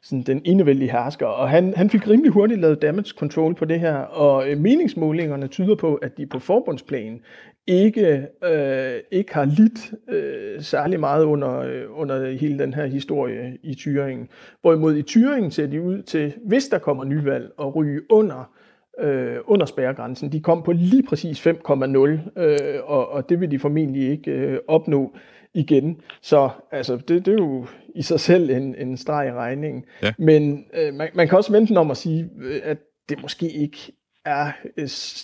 sådan 0.03 0.23
den 0.23 0.41
indevældige 0.45 0.91
hersker, 0.91 1.25
og 1.25 1.49
han, 1.49 1.73
han 1.75 1.89
fik 1.89 2.07
rimelig 2.07 2.31
hurtigt 2.31 2.61
lavet 2.61 2.81
damage 2.81 3.13
control 3.17 3.55
på 3.55 3.65
det 3.65 3.79
her, 3.79 3.95
og 3.95 4.49
øh, 4.49 4.57
meningsmålingerne 4.57 5.47
tyder 5.47 5.75
på, 5.75 5.95
at 5.95 6.17
de 6.17 6.25
på 6.25 6.39
forbundsplan 6.39 7.21
ikke, 7.67 8.27
øh, 8.43 8.99
ikke 9.11 9.33
har 9.33 9.45
lidt 9.45 9.93
øh, 10.09 10.61
særlig 10.61 10.99
meget 10.99 11.23
under, 11.23 11.59
øh, 11.59 11.83
under 11.89 12.31
hele 12.31 12.59
den 12.59 12.73
her 12.73 12.85
historie 12.85 13.57
i 13.63 13.71
Thüringen. 13.71 14.27
Hvorimod 14.61 14.95
i 14.95 15.03
Thüringen 15.09 15.49
ser 15.49 15.67
de 15.67 15.81
ud 15.81 16.01
til, 16.01 16.33
hvis 16.45 16.67
der 16.67 16.77
kommer 16.77 17.03
nyvalg, 17.03 17.51
at 17.59 17.75
ryge 17.75 18.01
under 18.09 18.53
øh, 18.99 19.37
under 19.45 19.65
spærregrænsen. 19.65 20.31
De 20.31 20.39
kom 20.39 20.63
på 20.63 20.71
lige 20.71 21.03
præcis 21.03 21.47
5,0, 21.47 22.41
øh, 22.41 22.79
og, 22.83 23.09
og 23.09 23.29
det 23.29 23.39
vil 23.39 23.51
de 23.51 23.59
formentlig 23.59 24.09
ikke 24.09 24.31
øh, 24.31 24.59
opnå 24.67 25.15
igen. 25.53 26.01
Så 26.21 26.49
altså, 26.71 26.95
det, 26.95 27.25
det 27.25 27.27
er 27.27 27.37
jo 27.37 27.65
i 27.95 28.01
sig 28.01 28.19
selv 28.19 28.49
en, 28.49 28.75
en 28.75 28.97
streg 28.97 29.27
i 29.27 29.31
regningen. 29.31 29.83
Ja. 30.03 30.13
Men 30.17 30.65
øh, 30.73 30.93
man, 30.93 31.09
man 31.13 31.27
kan 31.27 31.37
også 31.37 31.51
vente 31.51 31.77
om 31.77 31.91
at 31.91 31.97
sige, 31.97 32.29
øh, 32.41 32.61
at 32.63 32.77
det 33.09 33.21
måske 33.21 33.49
ikke 33.49 33.77
er, 34.25 34.51
øh, 34.77 34.83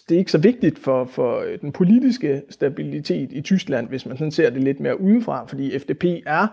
det 0.09 0.11
er 0.11 0.17
ikke 0.17 0.31
så 0.31 0.37
vigtigt 0.37 0.79
for, 0.79 1.05
for 1.05 1.43
den 1.61 1.71
politiske 1.71 2.41
stabilitet 2.49 3.31
i 3.31 3.41
Tyskland, 3.41 3.89
hvis 3.89 4.05
man 4.05 4.17
sådan 4.17 4.31
ser 4.31 4.49
det 4.49 4.63
lidt 4.63 4.79
mere 4.79 5.01
udefra, 5.01 5.45
fordi 5.45 5.79
FDP 5.79 6.05
er 6.25 6.47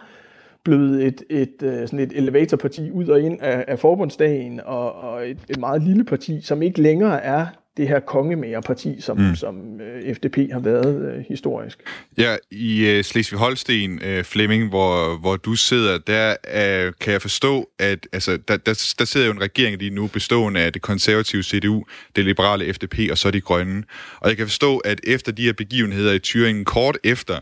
blevet 0.64 1.06
et, 1.06 1.22
et, 1.30 1.62
øh, 1.62 1.80
sådan 1.88 1.98
et 1.98 2.12
elevatorparti 2.12 2.90
ud 2.90 3.08
og 3.08 3.20
ind 3.20 3.42
af, 3.42 3.64
af 3.68 3.78
forbundsdagen, 3.78 4.60
og, 4.60 4.92
og 4.92 5.30
et, 5.30 5.38
et 5.48 5.58
meget 5.58 5.82
lille 5.82 6.04
parti, 6.04 6.40
som 6.40 6.62
ikke 6.62 6.82
længere 6.82 7.22
er 7.22 7.46
det 7.76 7.88
her 7.88 8.00
kongemagerparti, 8.00 9.00
som, 9.00 9.18
mm. 9.18 9.36
som 9.36 9.80
øh, 9.80 10.14
FDP 10.14 10.36
har 10.52 10.60
været 10.60 11.12
øh, 11.12 11.24
historisk. 11.28 11.78
Ja, 12.18 12.36
i 12.50 12.86
øh, 12.86 13.04
Slesvig-Holsten, 13.04 14.04
øh, 14.04 14.24
Flemming, 14.24 14.68
hvor, 14.68 15.16
hvor 15.16 15.36
du 15.36 15.54
sidder, 15.54 15.98
der 15.98 16.30
øh, 16.30 16.92
kan 17.00 17.12
jeg 17.12 17.22
forstå, 17.22 17.70
at 17.78 18.08
altså, 18.12 18.36
der, 18.48 18.56
der, 18.56 18.94
der 18.98 19.04
sidder 19.04 19.26
jo 19.26 19.32
en 19.32 19.40
regering 19.40 19.78
lige 19.78 19.90
nu 19.90 20.06
bestående 20.06 20.60
af 20.60 20.72
det 20.72 20.82
konservative 20.82 21.42
CDU, 21.42 21.84
det 22.16 22.24
liberale 22.24 22.74
FDP 22.74 22.98
og 23.10 23.18
så 23.18 23.30
de 23.30 23.40
grønne. 23.40 23.84
Og 24.20 24.28
jeg 24.28 24.36
kan 24.36 24.46
forstå, 24.46 24.78
at 24.78 25.00
efter 25.04 25.32
de 25.32 25.42
her 25.42 25.52
begivenheder 25.52 26.12
i 26.12 26.20
Thüringen, 26.26 26.64
kort 26.64 26.98
efter, 27.04 27.38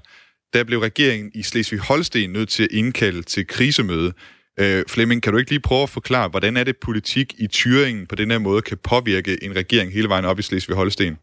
der 0.54 0.64
blev 0.64 0.78
regeringen 0.78 1.30
i 1.34 1.42
Slesvig-Holsten 1.42 2.30
nødt 2.30 2.48
til 2.48 2.62
at 2.62 2.72
indkalde 2.72 3.22
til 3.22 3.46
krisemøde. 3.46 4.12
Øh, 4.62 4.80
Flemming, 4.92 5.22
kan 5.22 5.32
du 5.32 5.38
ikke 5.38 5.50
lige 5.50 5.68
prøve 5.68 5.82
at 5.88 5.96
forklare, 5.98 6.28
hvordan 6.28 6.56
er 6.56 6.64
det 6.64 6.76
politik 6.86 7.28
i 7.44 7.46
Thüringen 7.56 8.06
på 8.10 8.14
den 8.20 8.30
her 8.30 8.38
måde 8.38 8.62
kan 8.62 8.78
påvirke 8.90 9.32
en 9.46 9.56
regering 9.60 9.88
hele 9.92 10.08
vejen 10.08 10.24
op 10.30 10.38
i 10.38 10.46
Slesvig-Holsten? 10.48 11.14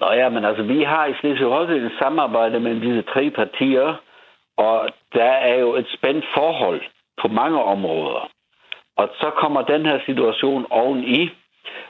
Nå 0.00 0.06
ja, 0.20 0.28
men 0.28 0.44
altså 0.44 0.62
vi 0.62 0.82
har 0.82 1.06
i 1.06 1.14
Slesvig-Holsten 1.20 1.86
et 1.86 1.98
samarbejde 2.02 2.60
mellem 2.60 2.80
disse 2.80 3.02
tre 3.12 3.30
partier, 3.30 3.88
og 4.56 4.88
der 5.12 5.32
er 5.50 5.56
jo 5.64 5.76
et 5.76 5.86
spændt 5.96 6.24
forhold 6.34 6.82
på 7.22 7.28
mange 7.28 7.62
områder. 7.62 8.30
Og 8.96 9.08
så 9.20 9.30
kommer 9.40 9.62
den 9.62 9.86
her 9.86 9.98
situation 10.06 10.66
oveni, 10.70 11.30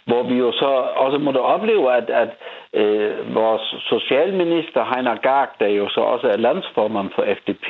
hvor 0.06 0.22
vi 0.22 0.34
jo 0.34 0.52
så 0.52 0.70
også 1.04 1.18
måtte 1.18 1.38
opleve, 1.38 1.96
at, 1.96 2.10
at 2.10 2.30
øh, 2.74 3.34
vores 3.34 3.62
socialminister 3.92 4.84
Heiner 4.94 5.16
Gag, 5.16 5.48
der 5.60 5.68
jo 5.68 5.88
så 5.88 6.00
også 6.00 6.26
er 6.28 6.36
landsformand 6.36 7.10
for 7.14 7.24
FDP, 7.38 7.68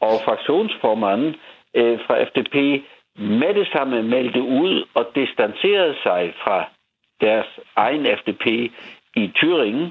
og 0.00 0.14
fraktionsformanden 0.24 1.34
øh, 1.74 1.98
fra 2.06 2.24
FDP 2.24 2.54
med 3.18 3.54
det 3.54 3.68
samme 3.72 4.02
meldte 4.02 4.42
ud 4.42 4.84
og 4.94 5.06
distancerede 5.14 5.94
sig 6.02 6.34
fra 6.44 6.64
deres 7.20 7.46
egen 7.76 8.06
FDP 8.18 8.46
i 9.16 9.32
Thüringen. 9.38 9.86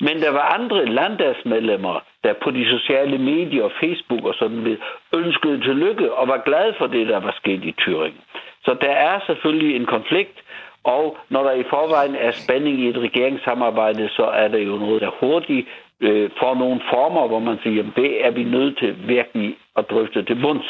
Men 0.00 0.20
der 0.22 0.30
var 0.30 0.54
andre 0.58 0.86
landdagsmedlemmer, 0.86 2.00
der 2.24 2.34
på 2.42 2.50
de 2.50 2.64
sociale 2.70 3.18
medier 3.18 3.64
og 3.64 3.72
Facebook 3.80 4.24
og 4.24 4.34
sådan 4.34 4.56
noget 4.56 4.78
ønskede 5.14 5.60
tillykke 5.60 6.12
og 6.12 6.28
var 6.28 6.42
glade 6.44 6.74
for 6.78 6.86
det, 6.86 7.08
der 7.08 7.20
var 7.20 7.34
sket 7.36 7.64
i 7.64 7.74
Thüringen. 7.80 8.22
Så 8.64 8.76
der 8.80 8.90
er 8.90 9.20
selvfølgelig 9.26 9.76
en 9.76 9.86
konflikt, 9.86 10.38
og 10.84 11.16
når 11.28 11.42
der 11.42 11.52
i 11.52 11.64
forvejen 11.70 12.14
er 12.14 12.30
spænding 12.30 12.80
i 12.80 12.88
et 12.88 12.98
regeringssamarbejde, 12.98 14.08
så 14.08 14.24
er 14.24 14.48
der 14.48 14.58
jo 14.58 14.76
noget, 14.76 15.00
der 15.02 15.10
hurtigt 15.20 15.68
øh, 16.00 16.30
får 16.40 16.54
nogle 16.54 16.80
former, 16.92 17.28
hvor 17.28 17.38
man 17.38 17.58
siger, 17.62 17.82
at 17.82 17.92
det 17.96 18.26
er 18.26 18.30
vi 18.30 18.44
nødt 18.44 18.78
til 18.78 19.08
virkelig 19.08 19.56
at 19.76 19.84
drøfte 19.90 20.24
til 20.24 20.40
bunds. 20.42 20.68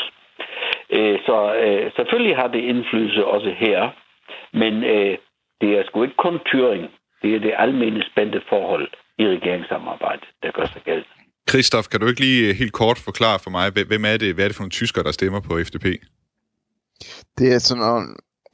Øh, 0.90 1.18
så 1.26 1.36
øh, 1.64 1.92
selvfølgelig 1.96 2.36
har 2.36 2.48
det 2.48 2.62
indflydelse 2.72 3.24
også 3.24 3.50
her, 3.58 3.90
men 4.52 4.74
øh, 4.84 5.18
det 5.60 5.70
er 5.78 5.82
sgu 5.86 6.02
ikke 6.02 6.22
kun 6.26 6.36
Thüringen. 6.48 6.90
Det 7.22 7.34
er 7.34 7.40
det 7.40 7.54
almindelige 7.58 8.10
spændte 8.12 8.40
forhold 8.48 8.88
i 9.18 9.24
regeringssamarbejdet, 9.26 10.28
der 10.42 10.50
gør 10.50 10.66
sig 10.66 10.82
gældende. 10.84 11.18
Christoph, 11.50 11.86
kan 11.90 12.00
du 12.00 12.06
ikke 12.06 12.20
lige 12.20 12.54
helt 12.54 12.72
kort 12.72 12.98
forklare 13.04 13.38
for 13.44 13.50
mig, 13.50 13.70
hvem 13.90 14.04
er 14.04 14.16
det, 14.16 14.34
hvad 14.34 14.44
er 14.44 14.48
det 14.48 14.56
for 14.56 14.62
nogle 14.62 14.78
tyskere, 14.80 15.04
der 15.04 15.12
stemmer 15.12 15.40
på 15.40 15.52
FDP? 15.66 15.86
Det 17.38 17.46
er 17.54 17.58
sådan 17.58 17.84
nogle 17.84 18.06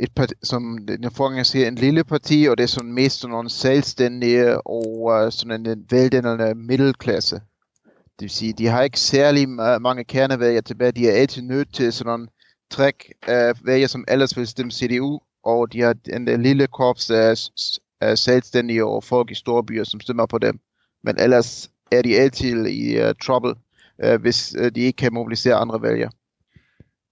et 0.04 0.14
parti, 0.16 0.34
som 0.42 0.78
den 0.88 1.10
forgænger 1.10 1.42
siger, 1.42 1.68
en 1.68 1.74
lille 1.74 2.04
parti, 2.04 2.46
og 2.50 2.58
det 2.58 2.64
er 2.64 2.68
sådan 2.68 2.92
mest 2.92 3.20
sådan 3.20 3.32
nogle 3.32 3.50
selvstændige 3.50 4.66
og 4.66 5.02
uh, 5.02 5.32
sådan 5.32 5.66
en 5.66 5.86
veldendende 5.90 6.54
middelklasse. 6.54 7.40
Det 8.18 8.20
vil 8.20 8.30
sige, 8.30 8.52
de 8.52 8.66
har 8.66 8.82
ikke 8.82 9.00
særlig 9.00 9.48
mange 9.48 10.04
kernevælger 10.04 10.60
tilbage. 10.60 10.92
De 10.92 11.08
er 11.08 11.12
altid 11.12 11.42
nødt 11.42 11.74
til 11.74 11.92
sådan 11.92 12.10
nogle 12.10 12.28
træk 12.70 13.12
af 13.22 13.48
øh, 13.48 13.66
vælger, 13.66 13.86
som 13.86 14.04
ellers 14.08 14.36
vil 14.36 14.46
stemme 14.46 14.72
CDU, 14.72 15.20
og 15.44 15.72
de 15.72 15.80
har 15.80 15.94
en, 16.12 16.28
en 16.28 16.42
lille 16.42 16.66
korps 16.66 17.10
af, 17.10 17.34
af 18.00 18.18
selvstændige 18.18 18.84
og 18.84 19.04
folk 19.04 19.30
i 19.30 19.34
store 19.34 19.64
byer, 19.64 19.84
som 19.84 20.00
stemmer 20.00 20.26
på 20.26 20.38
dem. 20.38 20.60
Men 21.04 21.20
ellers 21.20 21.70
er 21.92 22.02
de 22.02 22.16
altid 22.16 22.66
i 22.66 23.02
uh, 23.02 23.14
trouble, 23.22 23.54
uh, 24.04 24.14
hvis 24.14 24.56
uh, 24.60 24.66
de 24.66 24.80
ikke 24.80 24.96
kan 24.96 25.14
mobilisere 25.14 25.54
andre 25.54 25.82
vælger. 25.82 26.10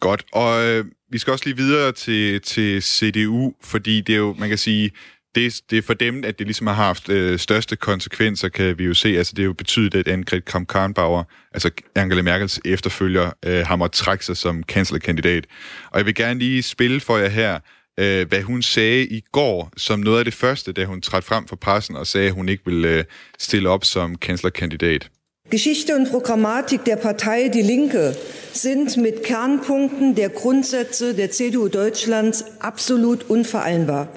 Godt, 0.00 0.24
og 0.32 0.84
vi 1.12 1.18
skal 1.18 1.32
også 1.32 1.44
lige 1.44 1.56
videre 1.56 1.92
til, 1.92 2.40
til 2.40 2.82
CDU, 2.82 3.52
fordi 3.62 4.00
det 4.00 4.12
er 4.12 4.18
jo, 4.18 4.34
man 4.38 4.48
kan 4.48 4.58
sige, 4.58 4.90
det, 5.34 5.60
det 5.70 5.78
er 5.78 5.82
for 5.82 5.94
dem, 5.94 6.24
at 6.24 6.38
det 6.38 6.46
ligesom 6.46 6.66
har 6.66 6.74
haft 6.74 7.08
øh, 7.08 7.38
største 7.38 7.76
konsekvenser, 7.76 8.48
kan 8.48 8.78
vi 8.78 8.84
jo 8.84 8.94
se. 8.94 9.08
Altså, 9.08 9.32
det 9.36 9.42
er 9.42 9.46
jo 9.46 9.52
betydet, 9.52 9.94
at 9.94 10.08
Annegret 10.08 10.44
Kramp-Karrenbauer, 10.44 11.24
altså 11.54 11.70
Angela 11.94 12.22
Merkels 12.22 12.60
efterfølger, 12.64 13.30
øh, 13.44 13.66
har 13.66 13.76
måttet 13.76 13.96
trække 13.96 14.24
sig 14.24 14.36
som 14.36 14.62
kanslerkandidat. 14.62 15.46
Og 15.90 15.98
jeg 15.98 16.06
vil 16.06 16.14
gerne 16.14 16.38
lige 16.38 16.62
spille 16.62 17.00
for 17.00 17.18
jer 17.18 17.28
her, 17.28 17.58
øh, 18.00 18.28
hvad 18.28 18.42
hun 18.42 18.62
sagde 18.62 19.06
i 19.06 19.20
går, 19.32 19.72
som 19.76 20.00
noget 20.00 20.18
af 20.18 20.24
det 20.24 20.34
første, 20.34 20.72
da 20.72 20.84
hun 20.84 21.00
trådte 21.02 21.26
frem 21.26 21.48
for 21.48 21.56
pressen 21.56 21.96
og 21.96 22.06
sagde, 22.06 22.28
at 22.28 22.34
hun 22.34 22.48
ikke 22.48 22.64
ville 22.64 22.88
øh, 22.88 23.04
stille 23.38 23.68
op 23.68 23.84
som 23.84 24.18
kanslerkandidat. 24.18 25.10
Geschichte 25.52 25.94
und 25.94 26.10
Programmatik 26.10 26.84
der 26.86 26.96
Partei 26.96 27.48
Die 27.48 27.60
Linke 27.60 28.16
sind 28.54 28.96
mit 28.96 29.22
Kernpunkten 29.22 30.14
der 30.14 30.30
Grundsätze 30.30 31.14
der 31.14 31.30
CDU 31.30 31.68
Deutschlands 31.68 32.44
absolut 32.60 33.22
unvereinbar. 33.28 34.08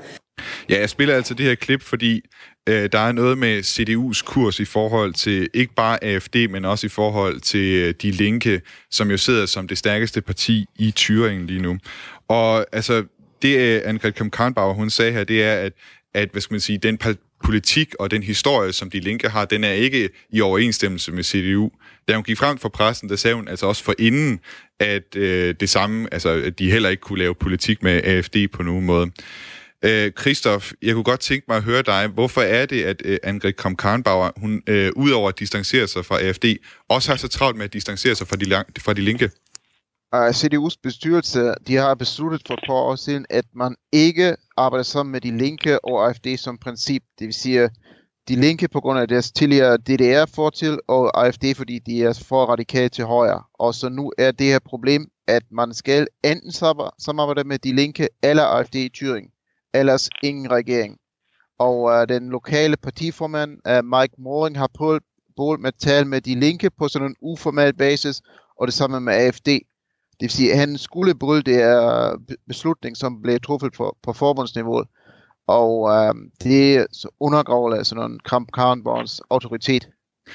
Ja, 0.69 0.79
jeg 0.79 0.89
spiller 0.89 1.15
altså 1.15 1.33
det 1.33 1.45
her 1.45 1.55
klip, 1.55 1.81
fordi 1.81 2.21
øh, 2.69 2.89
der 2.91 2.99
er 2.99 3.11
noget 3.11 3.37
med 3.37 3.59
CDU's 3.59 4.23
kurs 4.25 4.59
i 4.59 4.65
forhold 4.65 5.13
til 5.13 5.49
ikke 5.53 5.73
bare 5.75 6.03
AFD, 6.03 6.35
men 6.49 6.65
også 6.65 6.85
i 6.85 6.89
forhold 6.89 7.39
til 7.39 7.73
øh, 7.73 7.93
De 8.01 8.11
Linke, 8.11 8.61
som 8.91 9.11
jo 9.11 9.17
sidder 9.17 9.45
som 9.45 9.67
det 9.67 9.77
stærkeste 9.77 10.21
parti 10.21 10.65
i 10.75 10.93
Thüringen 10.99 11.45
lige 11.45 11.61
nu. 11.61 11.77
Og 12.27 12.65
altså, 12.71 13.03
det 13.41 13.57
øh, 13.57 13.81
Annegret 13.85 14.15
Kramp-Karrenbauer, 14.15 14.73
hun 14.73 14.89
sagde 14.89 15.11
her, 15.11 15.23
det 15.23 15.43
er, 15.43 15.53
at, 15.53 15.73
at 16.13 16.29
hvad 16.31 16.41
skal 16.41 16.53
man 16.53 16.61
sige, 16.61 16.77
den 16.77 16.97
politik 17.43 17.95
og 17.99 18.11
den 18.11 18.23
historie, 18.23 18.73
som 18.73 18.89
De 18.89 18.99
Linke 18.99 19.29
har, 19.29 19.45
den 19.45 19.63
er 19.63 19.71
ikke 19.71 20.09
i 20.29 20.41
overensstemmelse 20.41 21.11
med 21.11 21.23
CDU. 21.23 21.71
Da 22.07 22.15
hun 22.15 22.23
gik 22.23 22.37
frem 22.37 22.57
for 22.57 22.69
pressen, 22.69 23.09
der 23.09 23.15
sagde 23.15 23.35
hun 23.35 23.47
altså 23.47 23.65
også 23.65 23.83
for 23.83 23.93
inden, 23.99 24.39
at 24.79 25.15
øh, 25.15 25.55
det 25.59 25.69
samme, 25.69 26.13
altså 26.13 26.29
at 26.29 26.59
de 26.59 26.71
heller 26.71 26.89
ikke 26.89 27.01
kunne 27.01 27.19
lave 27.19 27.35
politik 27.35 27.83
med 27.83 28.03
AFD 28.03 28.35
på 28.53 28.63
nogen 28.63 28.85
måde. 28.85 29.11
Øh, 29.85 30.11
Christoph, 30.19 30.71
jeg 30.81 30.93
kunne 30.93 31.03
godt 31.03 31.19
tænke 31.19 31.45
mig 31.47 31.57
at 31.57 31.63
høre 31.63 31.81
dig. 31.81 32.07
Hvorfor 32.07 32.41
er 32.41 32.65
det, 32.65 32.83
at 32.83 33.01
øh, 33.05 33.17
Angrid 33.23 33.53
Kramp-Karrenbauer, 33.53 34.29
hun 34.37 34.61
øh, 34.67 34.91
udover 34.95 35.29
at 35.29 35.39
distancere 35.39 35.87
sig 35.87 36.05
fra 36.05 36.21
AFD, 36.21 36.45
også 36.89 37.11
har 37.11 37.17
så 37.17 37.27
travlt 37.27 37.57
med 37.57 37.65
at 37.65 37.73
distancere 37.73 38.15
sig 38.15 38.27
fra 38.27 38.35
de, 38.35 38.63
fra 38.79 38.93
de 38.93 39.01
linke? 39.01 39.29
Uh, 40.15 40.29
CDU's 40.33 40.75
bestyrelse, 40.83 41.53
de 41.67 41.75
har 41.75 41.95
besluttet 41.95 42.41
for 42.47 42.53
et 42.53 42.59
par 42.67 42.73
år 42.73 42.95
siden, 42.95 43.25
at 43.29 43.45
man 43.53 43.75
ikke 43.91 44.35
arbejder 44.57 44.83
sammen 44.83 45.11
med 45.11 45.21
de 45.21 45.37
linke 45.37 45.85
og 45.85 46.07
AFD 46.07 46.27
som 46.37 46.57
princip. 46.57 47.03
Det 47.19 47.25
vil 47.25 47.33
sige, 47.33 47.69
de 48.27 48.35
linke 48.35 48.67
på 48.67 48.81
grund 48.81 48.99
af 48.99 49.07
deres 49.07 49.31
tidligere 49.31 49.77
DDR-fortil, 49.77 50.79
og 50.87 51.25
AFD 51.25 51.45
fordi 51.55 51.79
de 51.79 52.03
er 52.03 52.23
for 52.29 52.45
radikale 52.45 52.89
til 52.89 53.05
højre. 53.05 53.43
Og 53.53 53.75
så 53.75 53.89
nu 53.89 54.11
er 54.17 54.31
det 54.31 54.47
her 54.47 54.59
problem, 54.59 55.07
at 55.27 55.43
man 55.51 55.73
skal 55.73 56.07
enten 56.23 56.51
samarbejde 56.99 57.43
med 57.43 57.59
de 57.59 57.75
linke 57.75 58.09
eller 58.23 58.43
AFD 58.43 58.75
i 58.75 58.91
Thüringen 58.97 59.31
ellers 59.73 60.09
ingen 60.23 60.51
regering. 60.51 60.97
Og 61.59 61.81
uh, 61.81 62.07
den 62.09 62.29
lokale 62.29 62.77
partiformand, 62.77 63.51
uh, 63.69 63.85
Mike 63.85 64.13
Moring, 64.17 64.57
har 64.57 64.69
prøvet 64.73 65.03
med 65.59 65.67
at 65.67 65.79
tale 65.79 66.07
med 66.07 66.21
de 66.21 66.39
linke 66.39 66.69
på 66.69 66.87
sådan 66.87 67.07
en 67.07 67.15
uformel 67.21 67.73
basis, 67.73 68.21
og 68.59 68.67
det 68.67 68.73
samme 68.73 68.99
med 68.99 69.13
AFD. 69.13 69.49
Det 70.19 70.21
vil 70.21 70.29
sige, 70.29 70.51
at 70.51 70.59
han 70.59 70.77
skulle 70.77 71.15
bryde 71.15 71.41
det 71.41 71.55
her 71.55 72.11
beslutning, 72.47 72.97
som 72.97 73.21
blev 73.21 73.39
truffet 73.39 73.73
på, 73.73 73.97
på 74.03 74.13
forbundsniveau. 74.13 74.83
Og 75.47 75.89
øh, 75.91 76.13
det 76.43 76.87
undergraver 77.19 77.75
altså 77.75 77.95
nogle 77.95 78.19
Kramp 78.19 78.49
Karnborns 78.53 79.21
autoritet 79.29 79.89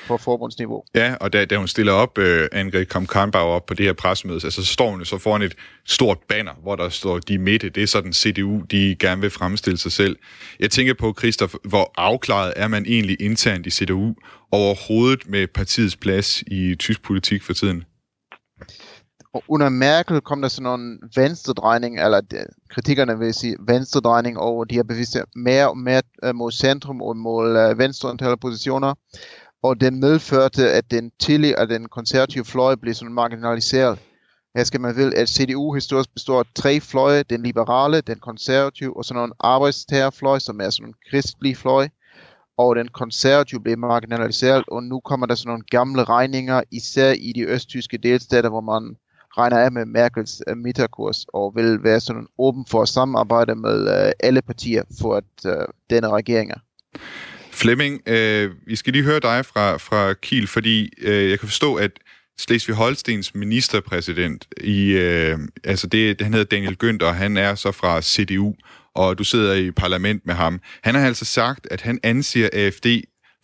på 0.06 0.16
forbundsniveau. 0.16 0.82
Ja, 0.94 1.14
og 1.20 1.32
da, 1.32 1.44
da 1.44 1.56
hun 1.56 1.68
stiller 1.68 1.92
op, 1.92 2.18
øh, 2.18 2.48
Angrid 2.52 2.86
kom 2.86 3.06
Karnbauer 3.06 3.54
op 3.54 3.66
på 3.66 3.74
det 3.74 3.86
her 3.86 3.92
pressemøde, 3.92 4.40
altså, 4.44 4.64
så 4.64 4.72
står 4.72 4.90
hun 4.90 4.98
jo 4.98 5.04
så 5.04 5.18
foran 5.18 5.42
et 5.42 5.54
stort 5.86 6.18
banner, 6.28 6.52
hvor 6.62 6.76
der 6.76 6.88
står 6.88 7.18
de 7.18 7.38
midte. 7.38 7.68
Det 7.68 7.82
er 7.82 7.86
sådan 7.86 8.12
CDU, 8.12 8.60
de 8.70 8.96
gerne 8.98 9.20
vil 9.20 9.30
fremstille 9.30 9.78
sig 9.78 9.92
selv. 9.92 10.16
Jeg 10.60 10.70
tænker 10.70 10.94
på, 10.94 11.14
Christoph, 11.18 11.54
hvor 11.64 11.92
afklaret 11.96 12.52
er 12.56 12.68
man 12.68 12.86
egentlig 12.86 13.16
internt 13.20 13.66
i 13.66 13.70
CDU 13.70 14.14
overhovedet 14.52 15.28
med 15.28 15.46
partiets 15.46 15.96
plads 15.96 16.42
i 16.46 16.74
tysk 16.74 17.02
politik 17.02 17.42
for 17.42 17.52
tiden? 17.52 17.84
Og 19.34 19.42
under 19.48 19.68
Merkel 19.68 20.20
kom 20.20 20.42
der 20.42 20.48
sådan 20.48 20.80
en 20.80 20.98
venstredrejning, 21.16 22.00
eller 22.00 22.20
kritikerne 22.70 23.18
vil 23.18 23.34
sige 23.34 23.56
venstredrejning, 23.68 24.38
og 24.38 24.70
de 24.70 24.76
har 24.76 24.82
bevidst 24.82 25.16
mere 25.36 25.68
og 25.68 25.78
mere 25.78 26.02
øh, 26.24 26.34
mod 26.34 26.52
centrum 26.52 27.02
og 27.02 27.16
mod 27.16 27.58
øh, 27.58 27.78
venstreorienterede 27.78 28.36
positioner 28.36 28.94
og 29.62 29.80
den 29.80 30.00
medførte, 30.00 30.70
at 30.70 30.90
den 30.90 31.10
tidligere 31.20 31.66
den 31.66 31.88
konservative 31.88 32.44
fløj 32.44 32.74
blev 32.74 32.94
sådan 32.94 33.14
marginaliseret. 33.14 33.98
Her 34.56 34.64
skal 34.64 34.80
man 34.80 34.96
vide, 34.96 35.16
at 35.16 35.28
CDU 35.28 35.74
historisk 35.74 36.12
består 36.14 36.38
af 36.38 36.44
tre 36.54 36.80
fløje, 36.80 37.22
den 37.22 37.42
liberale, 37.42 38.00
den 38.00 38.18
konservative 38.18 38.96
og 38.96 39.04
sådan 39.04 39.24
en 39.24 39.32
arbejdstagerfløj, 39.40 40.38
som 40.38 40.60
er 40.60 40.70
sådan 40.70 40.88
en 40.88 40.94
kristelig 41.10 41.56
fløj. 41.56 41.88
Og 42.58 42.76
den 42.76 42.88
konservative 42.88 43.60
blev 43.60 43.78
marginaliseret, 43.78 44.64
og 44.68 44.82
nu 44.82 45.00
kommer 45.00 45.26
der 45.26 45.34
sådan 45.34 45.48
nogle 45.48 45.64
gamle 45.70 46.04
regninger, 46.04 46.62
især 46.70 47.12
i 47.12 47.32
de 47.34 47.42
østtyske 47.42 47.98
delstater, 47.98 48.48
hvor 48.48 48.60
man 48.60 48.96
regner 49.38 49.58
af 49.58 49.72
med 49.72 49.84
Merkels 49.84 50.42
øh, 50.48 50.56
midterkurs 50.56 51.26
og 51.28 51.52
vil 51.56 51.78
være 51.82 52.00
sådan 52.00 52.26
åben 52.38 52.66
for 52.70 52.82
at 52.82 52.88
samarbejde 52.88 53.54
med 53.54 54.06
øh, 54.06 54.12
alle 54.20 54.42
partier 54.42 54.82
for 55.00 55.16
at 55.16 55.24
øh, 55.46 55.66
denne 55.90 56.08
regeringer. 56.08 56.56
Flemming, 57.52 58.00
øh, 58.06 58.50
vi 58.66 58.76
skal 58.76 58.92
lige 58.92 59.04
høre 59.04 59.20
dig 59.20 59.46
fra, 59.46 59.76
fra 59.76 60.12
Kiel, 60.14 60.46
fordi 60.46 60.92
øh, 61.02 61.30
jeg 61.30 61.38
kan 61.38 61.48
forstå, 61.48 61.74
at 61.74 61.90
Slesvig-Holstens 62.40 63.30
ministerpræsident, 63.34 64.48
i, 64.60 64.90
øh, 64.90 65.38
altså 65.64 65.86
det, 65.86 66.20
han 66.20 66.34
hedder 66.34 66.56
Daniel 66.56 66.76
Günther, 66.84 67.06
og 67.06 67.14
han 67.14 67.36
er 67.36 67.54
så 67.54 67.72
fra 67.72 68.02
CDU, 68.02 68.54
og 68.94 69.18
du 69.18 69.24
sidder 69.24 69.54
i 69.54 69.70
parlament 69.70 70.26
med 70.26 70.34
ham. 70.34 70.60
Han 70.82 70.94
har 70.94 71.06
altså 71.06 71.24
sagt, 71.24 71.68
at 71.70 71.80
han 71.80 71.98
anser 72.02 72.48
AFD 72.52 72.86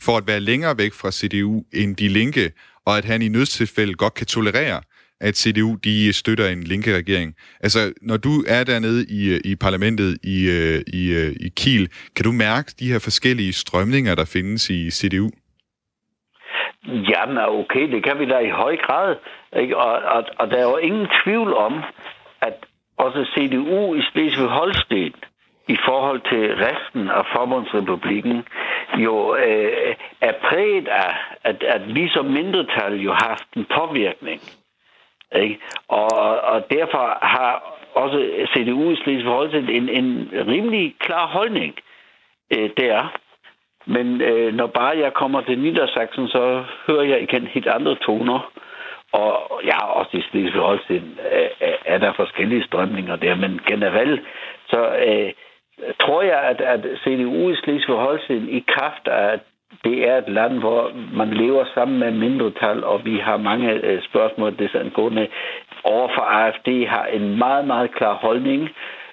for 0.02 0.16
at 0.16 0.26
være 0.26 0.40
længere 0.40 0.78
væk 0.78 0.92
fra 0.92 1.10
CDU 1.10 1.64
end 1.72 1.96
de 1.96 2.08
linke, 2.08 2.52
og 2.86 2.98
at 2.98 3.04
han 3.04 3.22
i 3.22 3.28
nødstilfælde 3.28 3.94
godt 3.94 4.14
kan 4.14 4.26
tolerere, 4.26 4.80
at 5.20 5.34
CDU 5.36 5.74
de 5.84 6.12
støtter 6.12 6.48
en 6.48 6.62
linke 6.62 6.96
regering. 6.96 7.34
Altså, 7.60 7.78
når 8.02 8.16
du 8.16 8.44
er 8.48 8.64
dernede 8.64 9.06
i, 9.08 9.40
i 9.52 9.56
parlamentet 9.56 10.18
i, 10.24 10.36
øh, 10.58 10.80
i, 11.00 11.02
øh, 11.12 11.32
i 11.46 11.48
Kiel, 11.56 11.88
kan 12.16 12.24
du 12.24 12.32
mærke 12.32 12.68
de 12.80 12.92
her 12.92 12.98
forskellige 12.98 13.52
strømninger, 13.52 14.14
der 14.14 14.24
findes 14.32 14.70
i 14.70 14.90
CDU? 14.90 15.30
Jamen, 17.10 17.38
okay, 17.38 17.92
det 17.92 18.04
kan 18.04 18.18
vi 18.18 18.26
da 18.26 18.38
i 18.38 18.50
høj 18.50 18.76
grad. 18.76 19.16
Ikke? 19.60 19.76
Og, 19.76 19.92
og, 20.14 20.24
og 20.38 20.50
der 20.50 20.56
er 20.56 20.62
jo 20.62 20.76
ingen 20.76 21.06
tvivl 21.24 21.54
om, 21.54 21.82
at 22.40 22.54
også 22.98 23.24
CDU 23.34 23.94
i 23.94 24.00
Slesvig-Holsten 24.00 25.14
i 25.68 25.76
forhold 25.88 26.20
til 26.30 26.44
resten 26.66 27.08
af 27.08 27.24
Forbundsrepublikken 27.34 28.42
jo 28.98 29.36
øh, 29.36 29.94
er 30.20 30.32
præget 30.48 30.88
af, 30.88 31.14
at, 31.44 31.62
at 31.62 31.94
vi 31.94 32.08
som 32.08 32.24
mindretal 32.24 32.94
jo 33.00 33.12
har 33.12 33.28
haft 33.28 33.48
en 33.56 33.66
påvirkning 33.78 34.40
ikke? 35.34 35.58
Og, 35.88 36.40
og 36.40 36.70
derfor 36.70 37.18
har 37.22 37.76
også 37.94 38.46
CDU 38.54 38.90
i 38.90 38.96
Slesvig 38.96 39.32
Holstein 39.32 39.68
en, 39.68 39.88
en 39.88 40.30
rimelig 40.46 40.94
klar 40.98 41.26
holdning 41.26 41.74
øh, 42.56 42.70
der. 42.76 43.18
Men 43.86 44.20
øh, 44.20 44.54
når 44.54 44.66
bare 44.66 44.98
jeg 44.98 45.14
kommer 45.14 45.40
til 45.40 45.58
Niedersachsen, 45.58 46.28
så 46.28 46.64
hører 46.86 47.02
jeg 47.02 47.22
igen 47.22 47.46
helt 47.46 47.66
andre 47.66 47.94
toner. 47.94 48.52
Og 49.12 49.60
ja, 49.64 49.86
også 49.86 50.16
i 50.16 50.22
Slesvig 50.30 50.60
Holstein 50.60 51.18
øh, 51.32 51.68
øh, 51.68 51.74
er 51.84 51.98
der 51.98 52.12
forskellige 52.12 52.64
strømninger 52.64 53.16
der, 53.16 53.34
men 53.34 53.60
generelt 53.66 54.20
så 54.68 54.96
øh, 55.08 55.32
tror 56.00 56.22
jeg, 56.22 56.38
at, 56.38 56.60
at 56.60 56.80
CDU 57.04 57.50
i 57.50 57.56
Slesvig 57.56 57.96
Holstein 57.96 58.48
i 58.48 58.64
kraft 58.68 59.08
af 59.08 59.40
det 59.84 60.08
er 60.08 60.16
et 60.18 60.28
land, 60.28 60.58
hvor 60.58 60.92
man 61.16 61.30
lever 61.34 61.64
sammen 61.74 61.98
med 61.98 62.10
mindretal, 62.10 62.84
og 62.84 63.04
vi 63.04 63.16
har 63.18 63.36
mange 63.36 63.72
øh, 63.72 64.02
spørgsmål 64.02 64.58
desangående 64.58 65.28
over 65.84 66.08
for 66.14 66.22
AFD 66.22 66.86
har 66.86 67.06
en 67.06 67.38
meget, 67.38 67.66
meget 67.66 67.94
klar 67.94 68.14
holdning, 68.14 68.68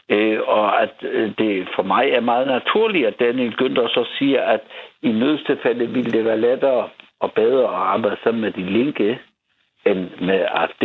øh, 0.10 0.40
og 0.48 0.82
at 0.82 0.96
øh, 1.02 1.32
det 1.38 1.68
for 1.76 1.84
mig 1.84 2.06
er 2.10 2.22
meget 2.22 2.48
naturligt, 2.48 3.08
at 3.08 3.20
Daniel 3.20 3.54
Günther 3.62 3.88
så 3.88 4.08
siger, 4.20 4.42
at 4.42 4.62
i 5.02 5.12
nødstilfælde 5.12 5.88
ville 5.88 6.12
det 6.12 6.26
være 6.26 6.42
lettere 6.42 6.90
og 7.20 7.32
bedre 7.34 7.64
at 7.64 7.84
arbejde 7.94 8.18
sammen 8.24 8.42
med 8.42 8.52
de 8.52 8.66
linke 8.72 9.20
end 9.86 10.10
med 10.22 10.46
AFD. 10.50 10.84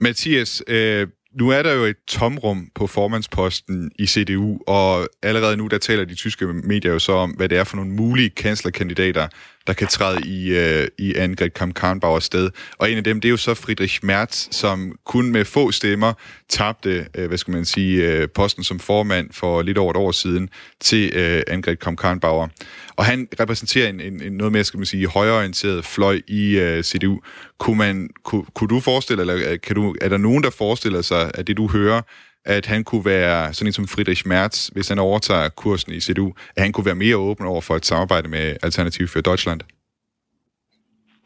Mathias, 0.00 0.64
øh, 0.68 1.06
nu 1.34 1.48
er 1.48 1.62
der 1.62 1.72
jo 1.72 1.84
et 1.84 1.96
tomrum 2.06 2.68
på 2.74 2.86
formandsposten 2.86 3.90
i 3.98 4.06
CDU, 4.06 4.58
og 4.66 5.08
allerede 5.22 5.56
nu 5.56 5.66
der 5.66 5.78
taler 5.78 6.04
de 6.04 6.14
tyske 6.14 6.46
medier 6.46 6.92
jo 6.92 6.98
så 6.98 7.12
om, 7.12 7.30
hvad 7.30 7.48
det 7.48 7.58
er 7.58 7.64
for 7.64 7.76
nogle 7.76 7.90
mulige 7.90 8.30
kanslerkandidater, 8.30 9.28
der 9.66 9.72
kan 9.72 9.88
træde 9.88 10.20
i, 10.26 10.58
øh, 10.58 10.88
i 10.98 11.14
Angrid 11.14 11.50
Kramp-Karrenbauers 11.50 12.24
sted. 12.24 12.50
Og 12.78 12.90
en 12.90 12.96
af 12.98 13.04
dem, 13.04 13.20
det 13.20 13.28
er 13.28 13.30
jo 13.30 13.36
så 13.36 13.54
Friedrich 13.54 14.00
Merz, 14.02 14.48
som 14.50 14.98
kun 15.04 15.32
med 15.32 15.44
få 15.44 15.70
stemmer 15.70 16.12
tabte, 16.48 17.06
øh, 17.14 17.28
hvad 17.28 17.38
skal 17.38 17.52
man 17.52 17.64
sige, 17.64 18.12
øh, 18.12 18.28
posten 18.28 18.64
som 18.64 18.78
formand 18.78 19.28
for 19.32 19.62
lidt 19.62 19.78
over 19.78 19.90
et 19.90 19.96
år 19.96 20.12
siden 20.12 20.48
til 20.80 21.12
øh, 21.14 21.42
Angrid 21.46 21.76
Kramp-Karrenbauer. 21.76 22.48
Og 22.96 23.04
han 23.04 23.28
repræsenterer 23.40 23.88
en, 23.88 24.00
en, 24.00 24.22
en 24.22 24.32
noget 24.32 24.52
mere, 24.52 24.64
skal 24.64 24.78
man 24.78 24.86
sige, 24.86 25.06
højorienteret 25.06 25.84
fløj 25.84 26.20
i 26.28 26.58
øh, 26.58 26.82
CDU. 26.82 27.20
Kunne, 27.58 27.78
man, 27.78 28.10
kunne, 28.22 28.44
kunne 28.54 28.68
du 28.68 28.80
forestille, 28.80 29.20
eller 29.20 29.36
øh, 29.36 29.60
kan 29.60 29.74
du, 29.74 29.96
er 30.00 30.08
der 30.08 30.16
nogen, 30.16 30.42
der 30.42 30.50
forestiller 30.50 31.02
sig, 31.02 31.30
at 31.34 31.46
det 31.46 31.56
du 31.56 31.68
hører, 31.68 32.02
at 32.44 32.66
han 32.66 32.84
kunne 32.84 33.04
være, 33.04 33.54
sådan 33.54 33.66
en 33.66 33.72
som 33.72 33.88
Friedrich 33.88 34.28
Merz, 34.28 34.66
hvis 34.66 34.88
han 34.88 34.98
overtager 34.98 35.48
kursen 35.48 35.92
i 35.92 36.00
CDU, 36.00 36.32
at 36.56 36.62
han 36.62 36.72
kunne 36.72 36.86
være 36.86 36.94
mere 36.94 37.16
åben 37.16 37.46
over 37.46 37.60
for 37.60 37.76
et 37.76 37.86
samarbejde 37.86 38.28
med 38.28 38.56
Alternativ 38.62 39.08
for 39.08 39.20
Deutschland? 39.20 39.60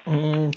Mm, 0.07 0.53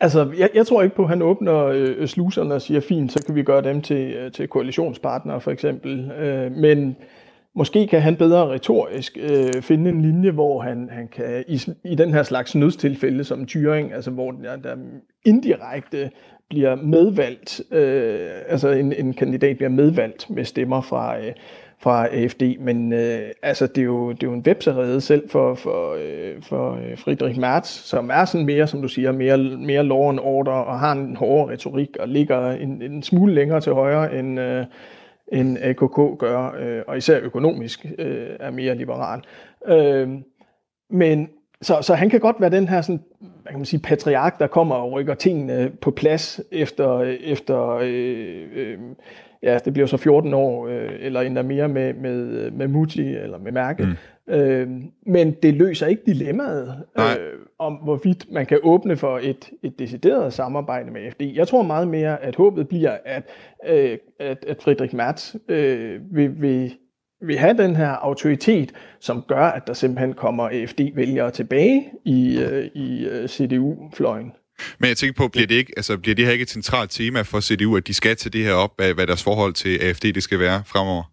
altså, 0.00 0.32
jeg, 0.36 0.50
jeg 0.54 0.66
tror 0.66 0.82
ikke 0.82 0.96
på, 0.96 1.02
at 1.02 1.08
han 1.08 1.22
åbner 1.22 1.64
øh, 1.64 2.08
sluserne 2.08 2.54
og 2.54 2.62
siger, 2.62 2.80
fint, 2.80 3.12
så 3.12 3.22
kan 3.26 3.34
vi 3.34 3.42
gøre 3.42 3.62
dem 3.62 3.82
til, 3.82 4.12
øh, 4.12 4.32
til 4.32 4.48
koalitionspartnere, 4.48 5.40
for 5.40 5.50
eksempel. 5.50 6.10
Øh, 6.10 6.52
men 6.52 6.96
måske 7.54 7.86
kan 7.86 8.02
han 8.02 8.16
bedre 8.16 8.48
retorisk 8.48 9.18
øh, 9.20 9.62
finde 9.62 9.90
en 9.90 10.02
linje, 10.02 10.30
hvor 10.30 10.60
han, 10.60 10.88
han 10.92 11.08
kan, 11.08 11.44
i, 11.48 11.60
i 11.84 11.94
den 11.94 12.14
her 12.14 12.22
slags 12.22 12.54
nødstilfælde 12.54 13.24
som 13.24 13.46
tyring, 13.46 13.92
altså 13.92 14.10
hvor 14.10 14.30
der, 14.30 14.56
der 14.56 14.76
indirekte 15.24 16.10
bliver 16.48 16.74
medvalgt, 16.74 17.60
øh, 17.70 18.28
altså 18.48 18.68
en, 18.68 18.92
en 18.92 19.14
kandidat 19.14 19.56
bliver 19.56 19.70
medvalgt 19.70 20.30
med 20.30 20.44
stemmer 20.44 20.80
fra, 20.80 21.18
øh, 21.18 21.32
fra 21.78 22.06
AFD, 22.06 22.42
men 22.60 22.92
øh, 22.92 23.20
altså 23.42 23.66
det 23.66 23.78
er 23.78 23.84
jo, 23.84 24.12
det 24.12 24.22
er 24.22 24.26
jo 24.26 24.32
en 24.32 24.44
webserede 24.46 25.00
selv 25.00 25.30
for, 25.30 25.54
for, 25.54 25.94
øh, 25.94 26.42
for 26.42 26.72
øh, 26.72 26.98
Friedrich 26.98 27.40
Merz, 27.40 27.66
som 27.66 28.10
er 28.12 28.24
sådan 28.24 28.46
mere, 28.46 28.66
som 28.66 28.82
du 28.82 28.88
siger, 28.88 29.12
mere, 29.12 29.38
mere 29.38 29.84
law 29.84 30.08
and 30.08 30.20
order, 30.22 30.52
og 30.52 30.80
har 30.80 30.92
en 30.92 31.16
hårdere 31.16 31.52
retorik, 31.52 31.96
og 32.00 32.08
ligger 32.08 32.50
en, 32.50 32.82
en 32.82 33.02
smule 33.02 33.34
længere 33.34 33.60
til 33.60 33.72
højre, 33.72 34.18
end, 34.18 34.40
øh, 34.40 34.64
end 35.32 35.58
AKK 35.60 36.18
gør, 36.18 36.54
øh, 36.60 36.82
og 36.86 36.96
især 36.96 37.20
økonomisk 37.20 37.86
øh, 37.98 38.28
er 38.40 38.50
mere 38.50 38.74
liberal. 38.74 39.20
Øh, 39.66 40.08
men 40.90 41.28
så, 41.62 41.78
så 41.82 41.94
han 41.94 42.10
kan 42.10 42.20
godt 42.20 42.36
være 42.40 42.50
den 42.50 42.68
her 42.68 42.80
sådan, 42.80 43.00
hvad 43.18 43.50
kan 43.50 43.58
man 43.58 43.64
sige, 43.64 43.80
patriark, 43.80 44.38
der 44.38 44.46
kommer 44.46 44.74
og 44.74 44.92
rykker 44.92 45.14
tingene 45.14 45.70
på 45.80 45.90
plads 45.90 46.40
efter, 46.52 47.00
efter 47.24 47.68
øh, 47.82 48.46
øh, 48.54 48.78
ja, 49.42 49.58
det 49.64 49.72
bliver 49.72 49.86
så 49.86 49.96
14 49.96 50.34
år, 50.34 50.66
øh, 50.66 50.90
eller 51.00 51.20
endda 51.20 51.42
mere 51.42 51.68
med, 51.68 51.94
med, 51.94 52.50
med 52.50 52.68
Muti 52.68 53.14
eller 53.14 53.38
med 53.38 53.52
Mærke. 53.52 53.84
Mm. 53.84 53.92
Øh, 54.30 54.68
men 55.06 55.36
det 55.42 55.54
løser 55.54 55.86
ikke 55.86 56.02
dilemmaet 56.06 56.84
øh, 56.98 57.04
om, 57.58 57.72
hvorvidt 57.74 58.26
man 58.32 58.46
kan 58.46 58.60
åbne 58.62 58.96
for 58.96 59.18
et, 59.22 59.50
et 59.62 59.78
decideret 59.78 60.32
samarbejde 60.32 60.90
med 60.90 61.10
FD. 61.10 61.22
Jeg 61.22 61.48
tror 61.48 61.62
meget 61.62 61.88
mere, 61.88 62.22
at 62.22 62.36
håbet 62.36 62.68
bliver, 62.68 62.98
at, 63.04 63.22
øh, 63.66 63.98
at, 64.20 64.44
at 64.48 64.62
Friedrich 64.62 64.94
Merz 64.94 65.34
øh, 65.48 66.00
vil, 66.12 66.42
vil 66.42 66.76
vil 67.26 67.38
have 67.38 67.56
den 67.56 67.76
her 67.76 67.88
autoritet, 67.88 68.72
som 69.00 69.24
gør, 69.28 69.46
at 69.46 69.62
der 69.66 69.72
simpelthen 69.72 70.14
kommer 70.14 70.48
AFD-vælgere 70.48 71.30
tilbage 71.30 71.90
i, 72.04 72.38
øh, 72.38 72.70
i 72.74 73.06
øh, 73.06 73.28
CDU-fløjen. 73.28 74.32
Men 74.78 74.88
jeg 74.88 74.96
tænker 74.96 75.14
på, 75.22 75.28
bliver 75.28 75.46
det, 75.46 75.54
ikke, 75.54 75.72
altså, 75.76 75.98
bliver 75.98 76.14
det 76.14 76.24
her 76.24 76.32
ikke 76.32 76.42
et 76.42 76.50
centralt 76.50 76.90
tema 76.90 77.22
for 77.22 77.40
CDU, 77.40 77.76
at 77.76 77.86
de 77.86 77.94
skal 77.94 78.16
til 78.16 78.32
det 78.32 78.44
her 78.44 78.52
op, 78.52 78.70
hvad, 78.76 78.94
hvad 78.94 79.06
deres 79.06 79.22
forhold 79.22 79.52
til 79.52 79.78
AFD 79.82 80.04
det 80.04 80.22
skal 80.22 80.38
være 80.38 80.62
fremover? 80.66 81.11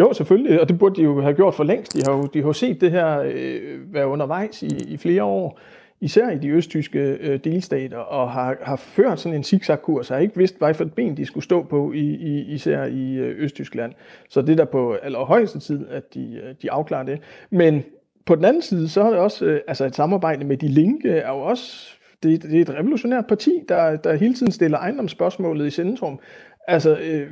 Jo, 0.00 0.12
selvfølgelig, 0.12 0.60
og 0.60 0.68
det 0.68 0.78
burde 0.78 0.96
de 0.96 1.02
jo 1.02 1.20
have 1.20 1.34
gjort 1.34 1.54
for 1.54 1.64
længst. 1.64 1.92
De 1.92 2.02
har 2.06 2.16
jo, 2.16 2.22
de 2.22 2.38
har 2.38 2.46
jo 2.46 2.52
set 2.52 2.80
det 2.80 2.90
her 2.90 3.20
øh, 3.20 3.94
være 3.94 4.06
undervejs 4.06 4.62
i, 4.62 4.92
i 4.92 4.96
flere 4.96 5.24
år 5.24 5.58
især 6.00 6.30
i 6.30 6.38
de 6.38 6.48
østtyske 6.48 6.98
øh, 6.98 7.44
delstater, 7.44 7.98
og 7.98 8.30
har, 8.30 8.56
har 8.62 8.76
ført 8.76 9.20
sådan 9.20 9.36
en 9.36 9.44
zigzag-kurs, 9.44 10.08
har 10.08 10.18
ikke 10.18 10.36
vidst, 10.36 10.58
hvad 10.58 10.74
for 10.74 10.84
et 10.84 10.92
ben 10.92 11.16
de 11.16 11.26
skulle 11.26 11.44
stå 11.44 11.62
på, 11.62 11.92
i, 11.92 12.14
i, 12.14 12.40
især 12.40 12.84
i 12.84 13.14
øh, 13.14 13.42
Østtyskland. 13.42 13.92
Så 14.28 14.42
det 14.42 14.50
er 14.50 14.56
der 14.56 14.64
på 14.64 14.94
allerhøjeste 14.94 15.58
tid, 15.58 15.88
at 15.90 16.14
de, 16.14 16.40
øh, 16.44 16.54
de 16.62 16.70
afklarer 16.70 17.04
det. 17.04 17.20
Men 17.50 17.84
på 18.26 18.34
den 18.34 18.44
anden 18.44 18.62
side, 18.62 18.88
så 18.88 19.02
er 19.02 19.10
det 19.10 19.18
også, 19.18 19.44
øh, 19.44 19.60
altså 19.68 19.84
et 19.84 19.94
samarbejde 19.94 20.44
med 20.44 20.56
de 20.56 20.68
linke 20.68 21.10
er 21.10 21.30
jo 21.30 21.38
også, 21.40 21.88
det, 22.22 22.42
det 22.42 22.58
er 22.58 22.62
et 22.62 22.74
revolutionært 22.74 23.26
parti, 23.26 23.62
der, 23.68 23.96
der 23.96 24.14
hele 24.14 24.34
tiden 24.34 24.52
stiller 24.52 24.78
ejendomsspørgsmålet 24.78 25.66
i 25.66 25.70
centrum. 25.70 26.20
Altså, 26.68 26.98
øh, 26.98 27.30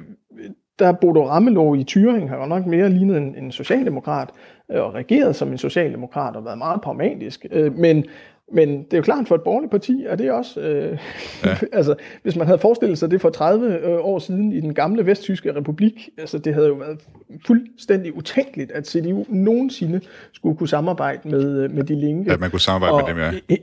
der 0.79 0.93
Bodo 0.93 1.29
Ramelow 1.29 1.75
i 1.75 1.85
Thüringen 1.91 2.29
har 2.29 2.37
jo 2.37 2.47
nok 2.47 2.67
mere 2.67 2.89
lignet 2.89 3.17
en, 3.17 3.35
en 3.35 3.53
socialdemokrat, 3.53 4.29
øh, 4.71 4.83
og 4.83 4.95
regeret 4.95 5.37
som 5.37 5.53
en 5.53 5.59
socialdemokrat 5.59 6.37
og 6.37 6.45
været 6.45 6.59
meget 6.59 6.81
pragmatisk. 6.81 7.47
Øh, 7.51 7.79
men 7.79 8.05
men 8.53 8.83
det 8.83 8.93
er 8.93 8.97
jo 8.97 9.03
klart, 9.03 9.29
for 9.29 9.35
et 9.35 9.43
borgerligt 9.43 9.71
parti 9.71 10.05
er 10.07 10.17
det 10.17 10.31
også... 10.31 10.61
Øh, 10.61 10.99
ja. 11.45 11.57
altså, 11.79 11.95
hvis 12.23 12.37
man 12.37 12.47
havde 12.47 12.59
forestillet 12.59 12.99
sig 12.99 13.11
det 13.11 13.21
for 13.21 13.31
30 13.31 13.79
øh, 13.79 13.99
år 14.05 14.19
siden 14.19 14.53
i 14.53 14.61
den 14.61 14.75
gamle 14.75 15.07
vesttyske 15.07 15.55
republik, 15.55 16.09
altså 16.19 16.39
det 16.39 16.55
havde 16.55 16.67
jo 16.67 16.75
været 16.75 16.99
fuldstændig 17.47 18.17
utænkeligt, 18.17 18.73
at 18.73 18.87
CDU 18.87 19.25
nogensinde 19.29 20.01
skulle 20.33 20.57
kunne 20.57 20.69
samarbejde 20.69 21.29
med, 21.29 21.69
med 21.69 21.85
de 21.85 21.95
linke. 21.95 22.33
At 22.33 22.41
man 22.41 22.51
kunne 22.51 22.61
samarbejde 22.61 22.95
og, 22.95 23.17
med 23.17 23.25
dem, 23.25 23.41
ja. 23.49 23.57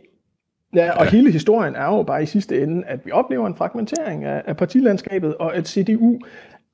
Ja, 0.76 0.92
og 0.92 1.06
ja. 1.06 1.12
hele 1.12 1.32
historien 1.32 1.76
er 1.76 1.86
jo 1.86 2.04
bare 2.04 2.24
i 2.24 2.26
sidste 2.26 2.64
ende, 2.64 2.84
at 2.86 3.00
vi 3.06 3.12
oplever 3.12 3.48
en 3.48 3.56
fragmentering 3.56 4.24
af, 4.24 4.42
af 4.46 4.58
partilandskabet, 4.58 5.36
og 5.36 5.56
at 5.56 5.68
CDU 5.68 6.20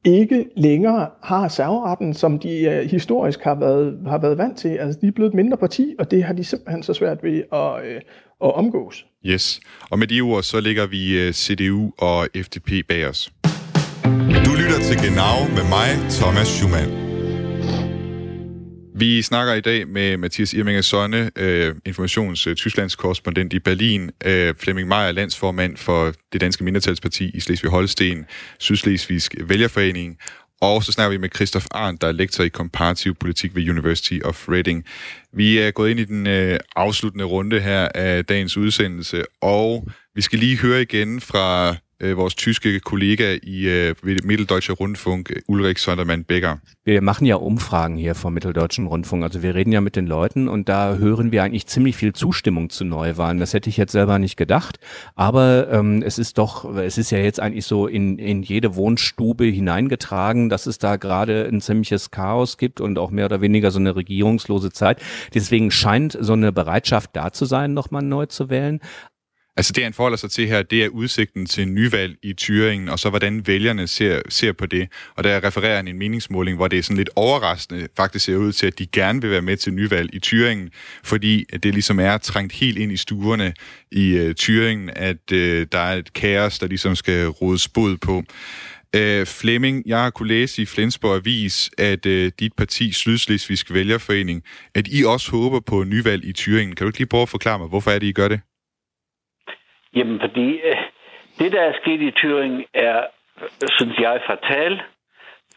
ikke 0.06 0.46
længere 0.58 1.10
har 1.24 1.48
serveretten, 1.48 2.14
som 2.14 2.40
de 2.40 2.82
uh, 2.84 2.92
historisk 2.92 3.42
har 3.42 3.56
været, 3.56 4.00
har 4.08 4.18
været 4.18 4.38
vant 4.38 4.58
til. 4.58 4.70
Altså, 4.70 5.00
de 5.02 5.08
er 5.08 5.12
blevet 5.12 5.30
et 5.30 5.36
mindre 5.36 5.58
parti, 5.58 5.96
og 6.00 6.12
det 6.12 6.24
har 6.24 6.34
de 6.34 6.44
simpelthen 6.44 6.84
så 6.84 6.94
svært 6.94 7.24
ved 7.24 7.44
at, 7.54 7.60
uh, 7.60 8.48
at 8.48 8.54
omgås. 8.56 9.06
Yes, 9.26 9.60
og 9.90 10.00
med 10.00 10.08
de 10.08 10.22
ord, 10.22 10.44
så 10.44 10.60
ligger 10.60 10.88
vi 10.88 11.20
uh, 11.20 11.28
øh, 11.28 11.34
CDU 11.34 11.92
og 11.98 12.28
FDP 12.36 12.72
bag 12.90 13.08
os. 13.08 13.32
Du 14.46 14.52
lytter 14.62 14.80
til 14.84 14.98
Genau 14.98 15.36
med 15.56 15.64
mig, 15.70 16.10
Thomas 16.10 16.48
Schumann. 16.48 17.11
Vi 19.02 19.22
snakker 19.22 19.54
i 19.54 19.62
dag 19.62 19.88
med 19.88 20.18
Mathias 20.18 20.54
Irminger 20.54 20.82
Sonne, 20.82 21.32
øh, 21.36 21.76
informations 21.86 22.48
øh, 22.48 22.56
Tysklands 22.56 22.96
korrespondent 22.96 23.54
i 23.54 23.60
Berlin, 23.60 24.12
øh, 24.26 24.56
Flemming 24.56 24.88
Meyer, 24.88 25.12
landsformand 25.12 25.78
for 25.78 26.14
det 26.34 26.42
danske 26.42 26.64
mindretalsparti 26.64 27.30
i 27.34 27.40
Slesvig-Holsten, 27.40 28.26
Sydslesvigsk 28.60 29.36
Vælgerforening, 29.40 30.18
og 30.62 30.84
så 30.84 30.92
snakker 30.92 31.10
vi 31.10 31.18
med 31.18 31.30
Christoph 31.36 31.66
Arndt, 31.72 32.02
der 32.02 32.08
er 32.08 32.12
lektor 32.12 32.44
i 32.44 32.48
komparativ 32.48 33.16
politik 33.16 33.56
ved 33.56 33.70
University 33.70 34.20
of 34.24 34.50
Reading. 34.50 34.86
Vi 35.34 35.58
er 35.58 35.72
gået 35.72 35.90
ind 35.90 36.00
i 36.00 36.06
den 36.06 36.28
øh, 36.28 36.60
afsluttende 36.76 37.26
runde 37.26 37.60
her 37.60 37.88
af 37.96 38.26
dagens 38.26 38.58
udsendelse, 38.58 39.24
og 39.42 39.88
vi 40.16 40.22
skal 40.22 40.40
lige 40.40 40.58
høre 40.58 40.82
igen 40.82 41.22
fra 41.22 41.76
äh, 42.02 42.18
vores 42.18 42.36
tyske 42.36 42.80
Kollege 42.80 43.40
i 43.44 43.68
äh, 43.68 43.96
Mitteldeutsche 44.02 44.74
Rundfunk, 44.74 45.44
Ulrich 45.48 45.80
Sondermann-Becker. 45.80 46.60
Wir 46.84 47.02
machen 47.02 47.26
ja 47.26 47.36
Umfragen 47.36 47.96
hier 47.96 48.16
vom 48.16 48.34
Mitteldeutschen 48.34 48.88
Rundfunk. 48.88 49.24
Also 49.24 49.44
wir 49.44 49.54
reden 49.54 49.72
ja 49.72 49.82
mit 49.82 49.96
den 49.96 50.08
Leuten 50.08 50.48
und 50.48 50.68
da 50.68 50.96
hören 50.96 51.32
wir 51.32 51.44
eigentlich 51.44 51.68
ziemlich 51.68 51.96
viel 51.96 52.14
Zustimmung 52.14 52.70
zu 52.70 52.86
Neuwahlen. 52.86 53.40
Das 53.40 53.54
hätte 53.54 53.70
ich 53.70 53.78
jetzt 53.78 53.92
selber 53.92 54.18
nicht 54.18 54.36
gedacht. 54.36 54.80
Aber 55.16 55.70
ähm, 55.72 56.02
es 56.04 56.18
ist 56.18 56.38
doch, 56.38 56.76
es 56.76 56.98
ist 56.98 57.12
ja 57.12 57.20
jetzt 57.20 57.40
eigentlich 57.40 57.66
so 57.66 57.88
in, 57.88 58.18
in 58.18 58.42
jede 58.42 58.76
Wohnstube 58.76 59.46
hineingetragen, 59.46 60.50
dass 60.50 60.66
es 60.66 60.80
da 60.80 60.96
gerade 60.96 61.48
ein 61.48 61.62
ziemliches 61.62 62.10
Chaos 62.10 62.58
gibt 62.58 62.82
und 62.82 62.98
auch 62.98 63.12
mehr 63.12 63.26
oder 63.26 63.42
weniger 63.42 63.70
so 63.70 63.80
eine 63.80 63.96
regierungslose 63.96 64.72
Zeit. 64.72 65.02
Deswegen 65.34 65.70
scheint 65.70 66.18
so 66.20 66.34
eine 66.34 66.52
Bereitschaft 66.52 67.12
da 67.14 67.32
zu 67.32 67.46
sein, 67.46 67.74
nochmal 67.74 68.02
neu 68.02 68.26
zu 68.26 68.50
wählen. 68.50 68.80
Altså 69.58 69.74
det, 69.74 69.84
han 69.84 69.94
forholder 69.94 70.18
sig 70.18 70.32
til 70.32 70.48
her, 70.48 70.62
det 70.62 70.84
er 70.84 70.88
udsigten 70.88 71.46
til 71.46 71.62
en 71.64 71.74
nyvalg 71.74 72.16
i 72.24 72.34
Thüringen, 72.42 72.92
og 72.92 73.00
så 73.00 73.10
hvordan 73.10 73.48
vælgerne 73.48 73.88
ser, 73.88 74.22
ser 74.30 74.52
på 74.52 74.66
det. 74.66 74.88
Og 75.16 75.24
der 75.24 75.44
refererer 75.44 75.76
han 75.76 75.88
en 75.88 75.98
meningsmåling, 75.98 76.58
hvor 76.58 76.68
det 76.68 76.80
er 76.80 76.84
sådan 76.84 76.98
lidt 76.98 77.10
overraskende 77.16 77.88
faktisk 77.98 78.26
ser 78.26 78.36
ud 78.36 78.52
til, 78.52 78.68
at 78.68 78.80
de 78.80 78.86
gerne 78.86 79.22
vil 79.22 79.32
være 79.32 79.42
med 79.42 79.58
til 79.58 79.74
nyvalg 79.74 80.10
i 80.14 80.20
Thüringen, 80.26 80.70
fordi 81.04 81.46
det 81.64 81.74
ligesom 81.74 82.00
er 82.00 82.18
trængt 82.18 82.54
helt 82.54 82.78
ind 82.78 82.92
i 82.92 82.98
stuerne 82.98 83.54
i 83.92 84.20
uh, 84.20 84.30
Thüringen, 84.40 84.92
at 84.96 85.32
uh, 85.32 85.38
der 85.72 85.80
er 85.80 85.98
et 85.98 86.14
kaos, 86.14 86.60
der 86.60 86.68
ligesom 86.68 86.96
skal 86.96 87.28
rådes 87.28 87.68
bod 87.68 87.98
på. 87.98 88.24
Uh, 88.98 89.26
Flemming, 89.26 89.84
jeg 89.86 89.98
har 89.98 90.10
kunne 90.10 90.28
læse 90.28 90.62
i 90.62 90.66
Flensborg 90.66 91.16
Avis, 91.16 91.70
at 91.78 92.06
uh, 92.06 92.28
dit 92.40 92.54
parti, 92.58 92.92
Sydslesvigsk 92.92 93.74
Vælgerforening, 93.74 94.44
at 94.76 94.88
I 94.92 95.04
også 95.04 95.32
håber 95.32 95.60
på 95.60 95.84
nyvalg 95.84 96.26
i 96.26 96.34
Thüringen. 96.40 96.74
Kan 96.74 96.78
du 96.78 96.88
ikke 96.88 97.00
lige 97.00 97.08
prøve 97.08 97.22
at 97.22 97.30
forklare 97.30 97.60
mig, 97.60 97.68
hvorfor 97.68 97.92
er 97.92 98.00
det, 98.00 98.08
I 98.08 98.12
gør 98.12 98.28
det? 98.28 98.40
Jamen, 99.96 100.20
fordi 100.20 100.60
øh, 100.60 100.78
det, 101.40 101.52
der 101.52 101.62
er 101.62 101.74
sket 101.82 102.02
i 102.02 102.10
Thüringen, 102.10 102.64
er, 102.74 103.06
synes 103.70 103.98
jeg, 104.00 104.22
fatal. 104.28 104.82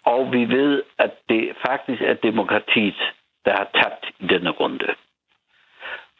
Og 0.04 0.32
vi 0.32 0.48
ved, 0.48 0.82
at 0.98 1.10
det 1.28 1.52
faktisk 1.66 2.02
er 2.02 2.14
demokratiet, 2.14 3.12
der 3.44 3.52
har 3.52 3.68
tabt 3.74 4.04
i 4.20 4.26
denne 4.26 4.50
runde. 4.50 4.94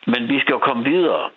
Men 0.06 0.28
vi 0.28 0.40
skal 0.40 0.52
jo 0.52 0.58
komme 0.58 0.84
videre. 0.84 1.30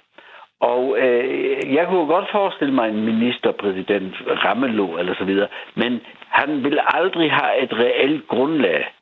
Og 0.59 0.97
øh, 0.99 1.73
jeg 1.73 1.87
kunne 1.87 2.05
godt 2.05 2.31
forestille 2.31 2.73
mig 2.73 2.89
en 2.89 3.05
ministerpræsident, 3.05 4.15
Ramelow 4.27 4.97
eller 4.97 5.15
så 5.15 5.23
videre, 5.23 5.47
men 5.75 6.01
han 6.29 6.63
vil 6.63 6.79
aldrig 6.93 7.31
have 7.31 7.63
et 7.63 7.73
reelt 7.73 8.27
grundlag, 8.27 8.93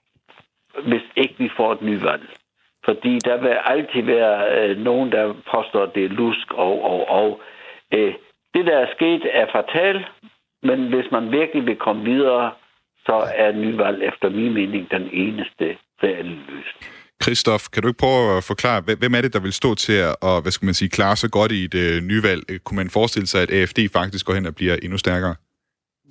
hvis 0.87 1.01
ikke 1.15 1.35
vi 1.37 1.49
får 1.57 1.71
et 1.71 1.81
nyvalg. 1.81 2.23
Fordi 2.85 3.19
der 3.19 3.37
vil 3.37 3.57
altid 3.65 4.01
være 4.01 4.57
øh, 4.57 4.77
nogen, 4.77 5.11
der 5.11 5.33
påstår, 5.53 5.83
at 5.83 5.95
det 5.95 6.05
er 6.05 6.09
lusk 6.09 6.53
og, 6.53 6.83
og, 6.83 7.09
og. 7.09 7.41
Øh, 7.93 8.13
det, 8.53 8.65
der 8.65 8.77
er 8.77 8.87
sket, 8.95 9.21
er 9.41 9.47
fatalt, 9.57 10.05
men 10.63 10.87
hvis 10.93 11.07
man 11.11 11.31
virkelig 11.31 11.65
vil 11.65 11.75
komme 11.75 12.03
videre, 12.03 12.51
så 13.05 13.15
er 13.35 13.51
nyvalg 13.51 14.03
efter 14.03 14.29
min 14.29 14.53
mening 14.53 14.91
den 14.91 15.09
eneste 15.13 15.77
reelle 16.03 16.35
løsning. 16.35 16.91
Christoph, 17.23 17.63
kan 17.73 17.81
du 17.81 17.87
ikke 17.87 17.97
prøve 17.97 18.37
at 18.37 18.43
forklare, 18.43 18.81
hvem 18.81 19.13
er 19.15 19.21
det, 19.21 19.33
der 19.33 19.39
vil 19.39 19.53
stå 19.53 19.75
til 19.75 19.93
at 19.93 20.41
hvad 20.41 20.51
skal 20.51 20.65
man 20.65 20.73
sige, 20.73 20.89
klare 20.89 21.15
så 21.15 21.29
godt 21.29 21.51
i 21.51 21.63
et 21.63 21.75
øh, 21.75 22.01
nyvalg? 22.01 22.63
Kunne 22.63 22.75
man 22.75 22.89
forestille 22.89 23.27
sig, 23.27 23.41
at 23.41 23.51
AFD 23.51 23.79
faktisk 23.93 24.25
går 24.25 24.33
hen 24.33 24.45
og 24.45 24.55
bliver 24.55 24.75
endnu 24.83 24.97
stærkere? 24.97 25.35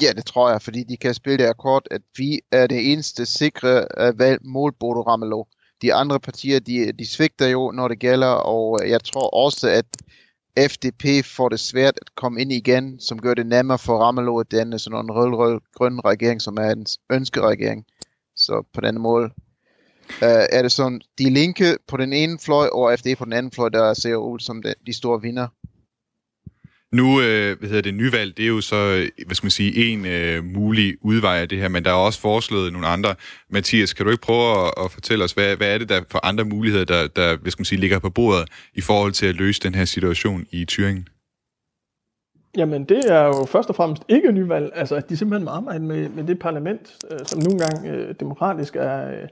Ja, 0.02 0.12
det 0.16 0.26
tror 0.26 0.50
jeg, 0.50 0.62
fordi 0.62 0.84
de 0.88 0.96
kan 0.96 1.14
spille 1.14 1.38
det 1.38 1.50
akkord, 1.50 1.82
at 1.90 2.02
vi 2.16 2.40
er 2.52 2.66
det 2.66 2.92
eneste 2.92 3.26
sikre 3.26 3.86
uh, 4.00 4.18
valg 4.18 4.38
mod 4.44 4.72
Bodo 4.80 5.02
Ramelow. 5.02 5.44
De 5.82 5.94
andre 5.94 6.20
partier, 6.20 6.60
de, 6.60 6.92
de 6.92 7.06
svigter 7.06 7.46
jo, 7.46 7.70
når 7.70 7.88
det 7.88 7.98
gælder, 7.98 8.32
og 8.54 8.88
jeg 8.88 9.04
tror 9.04 9.28
også, 9.44 9.68
at 9.68 9.86
FDP 10.58 11.24
får 11.24 11.48
det 11.48 11.60
svært 11.60 11.98
at 12.00 12.14
komme 12.14 12.40
ind 12.40 12.52
igen, 12.52 13.00
som 13.00 13.20
gør 13.20 13.34
det 13.34 13.46
nemmere 13.46 13.78
for 13.78 13.98
Ramelow 13.98 14.40
at 14.40 14.50
danne 14.50 14.78
sådan 14.78 14.98
en 14.98 15.10
rød-rød-grøn 15.10 16.00
regering, 16.04 16.42
som 16.42 16.56
er 16.56 16.70
en 16.70 16.86
ønskeregering. 17.10 17.84
Så 18.36 18.62
på 18.74 18.80
den 18.80 19.00
måde 19.00 19.24
uh, 20.22 20.44
er 20.52 20.62
det 20.62 20.72
sådan, 20.72 21.00
de 21.18 21.30
linke 21.30 21.76
på 21.88 21.96
den 21.96 22.12
ene 22.12 22.38
fløj, 22.38 22.66
og 22.66 22.98
FD 22.98 23.06
på 23.18 23.24
den 23.24 23.32
anden 23.32 23.52
fløj, 23.52 23.68
der 23.68 23.94
ser 23.94 24.16
ud 24.16 24.38
som 24.38 24.62
de, 24.62 24.74
de 24.86 24.92
store 24.92 25.22
vinder. 25.22 25.48
Nu, 26.94 27.20
øh, 27.20 27.58
hvad 27.58 27.68
hedder 27.68 27.82
det, 27.82 27.94
nyvalg, 27.94 28.36
det 28.36 28.42
er 28.42 28.48
jo 28.48 28.60
så, 28.60 28.76
øh, 28.76 29.26
hvad 29.26 29.34
skal 29.34 29.44
man 29.44 29.50
sige, 29.50 29.92
en 29.92 30.06
øh, 30.06 30.44
mulig 30.44 30.96
udvej 31.02 31.40
af 31.40 31.48
det 31.48 31.58
her, 31.58 31.68
men 31.68 31.84
der 31.84 31.90
er 31.90 31.94
også 31.94 32.20
foreslået 32.20 32.72
nogle 32.72 32.86
andre. 32.86 33.14
Mathias, 33.50 33.92
kan 33.92 34.06
du 34.06 34.10
ikke 34.12 34.22
prøve 34.22 34.66
at, 34.66 34.72
at 34.84 34.90
fortælle 34.90 35.24
os, 35.24 35.32
hvad, 35.32 35.56
hvad 35.56 35.74
er 35.74 35.78
det 35.78 35.88
der 35.88 36.00
for 36.10 36.26
andre 36.26 36.44
muligheder, 36.44 36.84
der, 36.84 37.06
der 37.06 37.36
hvad 37.36 37.50
skal 37.50 37.60
man 37.60 37.64
sige, 37.64 37.80
ligger 37.80 37.98
på 37.98 38.10
bordet 38.10 38.48
i 38.74 38.80
forhold 38.80 39.12
til 39.12 39.26
at 39.26 39.34
løse 39.34 39.60
den 39.60 39.74
her 39.74 39.84
situation 39.84 40.46
i 40.50 40.66
Thüringen? 40.72 41.02
Jamen, 42.56 42.84
det 42.84 43.00
er 43.06 43.24
jo 43.24 43.44
først 43.44 43.68
og 43.68 43.74
fremmest 43.74 44.02
ikke 44.08 44.32
nyvalg. 44.32 44.72
Altså, 44.74 44.94
at 44.94 45.08
de 45.08 45.16
simpelthen 45.16 45.44
må 45.44 45.50
arbejde 45.50 45.84
med, 45.84 46.08
med 46.08 46.24
det 46.24 46.38
parlament, 46.38 46.96
øh, 47.10 47.18
som 47.26 47.42
nogle 47.42 47.58
gange 47.58 47.90
øh, 47.90 48.14
demokratisk 48.20 48.76
er, 48.76 49.08
øh, 49.08 49.28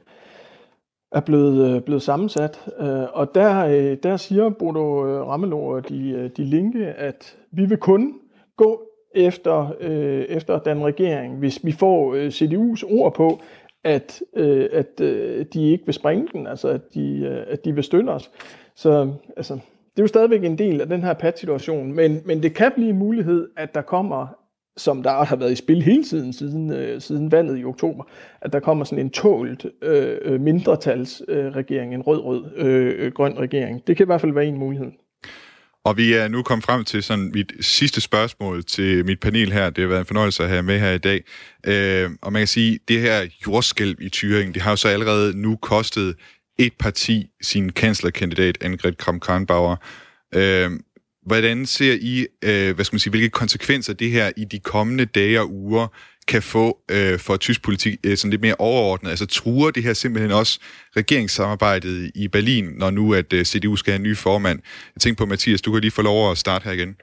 er 1.13 1.21
blevet, 1.21 1.75
øh, 1.75 1.83
blevet 1.83 2.03
sammensat. 2.03 2.61
Øh, 2.81 3.05
og 3.13 3.35
der, 3.35 3.67
øh, 3.67 3.97
der 4.03 4.17
siger 4.17 4.51
Bodo 4.51 5.05
Ramelow 5.25 5.61
og 5.61 5.89
de, 5.89 6.31
de 6.37 6.45
linke, 6.45 6.87
at 6.87 7.37
vi 7.51 7.65
vil 7.65 7.79
kun 7.79 8.15
gå 8.57 8.83
efter, 9.15 9.73
efter 10.29 10.59
den 10.59 10.85
regering, 10.85 11.39
hvis 11.39 11.65
vi 11.65 11.73
får 11.73 12.15
CDU's 12.29 12.99
ord 12.99 13.15
på, 13.15 13.41
at, 13.85 14.23
at 14.73 14.99
de 15.55 15.71
ikke 15.71 15.85
vil 15.87 15.95
springe 15.95 16.29
den, 16.33 16.47
altså 16.47 16.69
at 16.69 16.95
de, 16.95 17.29
at 17.49 17.65
de 17.65 17.75
vil 17.75 17.85
støtte 17.85 18.11
os. 18.11 18.31
Så 18.75 19.13
altså, 19.37 19.55
det 19.55 19.99
er 19.99 20.03
jo 20.03 20.07
stadigvæk 20.07 20.45
en 20.45 20.59
del 20.59 20.81
af 20.81 20.89
den 20.89 21.03
her 21.03 21.15
pat-situation, 21.15 21.93
men, 21.93 22.23
men 22.25 22.43
det 22.43 22.55
kan 22.55 22.73
blive 22.75 22.91
en 22.91 22.99
mulighed, 22.99 23.49
at 23.57 23.75
der 23.75 23.83
kommer 23.83 24.27
som 24.77 25.03
der 25.03 25.25
har 25.25 25.37
været 25.37 25.53
i 25.53 25.57
spil 25.57 25.83
hele 25.83 26.05
tiden 26.05 26.33
siden, 26.33 26.73
øh, 26.73 27.01
siden 27.01 27.33
valget 27.33 27.61
i 27.61 27.65
oktober, 27.65 28.05
at 28.41 28.53
der 28.53 28.61
kommer 28.61 28.85
sådan 28.85 29.05
en 29.05 29.11
tålt 29.11 29.67
øh, 29.83 30.17
øh 30.23 30.41
mindretalsregering, 30.41 31.93
øh, 31.93 31.95
en 31.95 32.03
rød-rød 32.03 32.57
øh, 32.57 33.13
grøn 33.13 33.39
regering. 33.39 33.87
Det 33.87 33.97
kan 33.97 34.05
i 34.05 34.07
hvert 34.07 34.21
fald 34.21 34.33
være 34.33 34.47
en 34.47 34.59
mulighed. 34.59 34.91
Og 35.85 35.97
vi 35.97 36.13
er 36.13 36.29
nu 36.29 36.43
kommet 36.43 36.65
frem 36.65 36.85
til 36.85 37.03
sådan 37.03 37.31
mit 37.35 37.53
sidste 37.61 38.01
spørgsmål 38.01 38.65
til 38.65 39.07
mit 39.07 39.21
panel 39.21 39.53
her. 39.53 39.71
Det 39.71 39.83
har 39.83 39.89
været 39.89 40.01
en 40.01 40.07
fornøjelse 40.07 40.43
at 40.43 40.49
have 40.49 40.63
med 40.63 40.79
her 40.79 40.93
i 40.93 40.99
dag. 40.99 41.25
Øh, 41.67 42.11
og 42.23 42.33
man 42.33 42.41
kan 42.41 42.47
sige, 42.47 42.79
det 42.89 43.01
her 43.01 43.27
jordskælv 43.47 43.97
i 44.01 44.11
Thüringen, 44.17 44.53
det 44.53 44.63
har 44.63 44.71
jo 44.71 44.77
så 44.77 44.89
allerede 44.89 45.41
nu 45.41 45.57
kostet 45.57 46.17
et 46.59 46.73
parti 46.79 47.31
sin 47.43 47.73
kanslerkandidat, 47.73 48.59
Angrid 48.61 48.93
Kramp-Karrenbauer. 48.93 49.77
Øh, 50.35 50.71
Hvordan 51.27 51.67
ser 51.67 51.97
I, 52.01 52.27
øh, 52.43 52.75
hvad 52.75 52.85
skal 52.85 52.95
man 52.95 53.01
sige, 53.01 53.11
hvilke 53.11 53.29
konsekvenser 53.29 53.93
det 53.93 54.11
her 54.11 54.31
i 54.37 54.45
de 54.45 54.59
kommende 54.59 55.05
dage 55.05 55.41
og 55.41 55.53
uger 55.53 55.87
kan 56.29 56.43
få 56.43 56.79
øh, 56.91 57.19
for 57.19 57.37
tysk 57.37 57.63
politik 57.63 57.99
øh, 58.05 58.17
sådan 58.17 58.31
lidt 58.31 58.43
mere 58.43 58.55
overordnet? 58.59 59.11
Altså 59.11 59.27
truer 59.27 59.71
det 59.71 59.83
her 59.83 59.93
simpelthen 59.93 60.33
også 60.33 60.61
regeringssamarbejdet 60.97 62.11
i 62.15 62.29
Berlin, 62.29 62.65
når 62.65 62.91
nu 62.91 63.15
at 63.15 63.33
øh, 63.33 63.45
CDU 63.45 63.77
skal 63.77 63.93
have 63.93 63.97
en 63.99 64.03
ny 64.03 64.17
formand? 64.17 64.61
Jeg 64.97 65.01
tænker 65.01 65.25
på, 65.25 65.27
Mathias, 65.27 65.63
du 65.63 65.73
kan 65.73 65.81
lige 65.81 65.91
få 65.91 66.03
lov 66.03 66.31
at 66.31 66.39
starte 66.39 66.65
her 66.65 66.73
igen. 66.73 66.97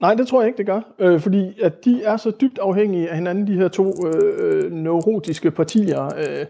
Nej, 0.00 0.14
det 0.14 0.28
tror 0.28 0.40
jeg 0.40 0.48
ikke, 0.48 0.58
det 0.58 0.66
gør. 0.66 0.80
Øh, 1.00 1.20
fordi 1.20 1.60
at 1.62 1.84
de 1.84 2.02
er 2.02 2.16
så 2.16 2.32
dybt 2.40 2.58
afhængige 2.58 3.08
af 3.08 3.16
hinanden, 3.16 3.46
de 3.46 3.54
her 3.54 3.68
to 3.68 4.06
øh, 4.06 4.64
øh 4.64 4.72
neurotiske 4.72 5.50
partier. 5.50 6.04
Øh, 6.04 6.46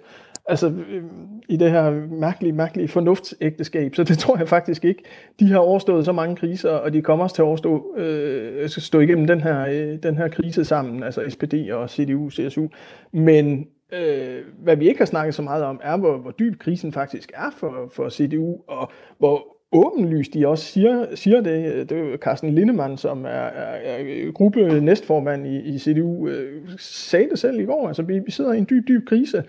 altså 0.47 0.69
øh, 0.69 1.03
i 1.49 1.57
det 1.57 1.71
her 1.71 1.91
mærkelige, 2.21 2.53
mærkelige 2.53 2.89
fornuftsægteskab. 2.89 3.95
Så 3.95 4.05
det 4.05 4.19
tror 4.19 4.39
jeg 4.39 4.49
faktisk 4.49 4.85
ikke. 4.85 5.03
De 5.41 5.51
har 5.53 5.59
overstået 5.59 6.05
så 6.05 6.13
mange 6.13 6.37
kriser, 6.37 6.71
og 6.71 6.93
de 6.93 7.03
kommer 7.03 7.25
også 7.25 7.35
til 7.35 7.43
at 7.43 7.47
overstå, 7.47 7.97
øh, 7.97 8.69
stå 8.69 9.01
igennem 9.01 9.27
den 9.27 9.41
her, 9.41 9.67
øh, 9.67 10.03
den 10.03 10.17
her 10.17 10.29
krise 10.29 10.65
sammen, 10.65 11.03
altså 11.03 11.25
SPD 11.29 11.55
og 11.73 11.91
CDU, 11.91 12.31
CSU. 12.31 12.67
Men 13.13 13.67
øh, 13.93 14.41
hvad 14.63 14.77
vi 14.77 14.89
ikke 14.89 14.99
har 14.99 15.07
snakket 15.07 15.35
så 15.35 15.43
meget 15.43 15.65
om, 15.65 15.81
er, 15.83 15.97
hvor, 15.97 16.19
hvor 16.19 16.31
dyb 16.31 16.59
krisen 16.59 16.93
faktisk 16.93 17.33
er 17.35 17.51
for, 17.57 17.91
for 17.95 18.09
CDU, 18.09 18.57
og 18.67 18.91
hvor 19.19 19.57
åbenlyst 19.73 20.35
de 20.35 20.49
også 20.49 20.65
siger, 20.65 21.07
siger 21.15 21.41
det. 21.41 21.91
Det 21.91 21.99
er 21.99 22.17
Carsten 22.17 22.55
Lindemann, 22.55 22.97
som 22.97 23.25
er, 23.25 23.29
er, 23.29 23.77
er 23.85 24.33
gruppe 24.33 24.81
næstformand 24.81 25.47
i, 25.47 25.61
i 25.61 25.79
CDU, 25.79 26.29
øh, 26.29 26.69
sagde 26.79 27.29
det 27.31 27.39
selv 27.39 27.61
i 27.61 27.65
går. 27.65 27.89
Altså, 27.89 28.03
vi, 28.03 28.19
vi 28.19 28.31
sidder 28.31 28.53
i 28.53 28.59
en 28.59 28.67
dyb, 28.71 28.89
dyb 28.89 29.07
krise. 29.09 29.45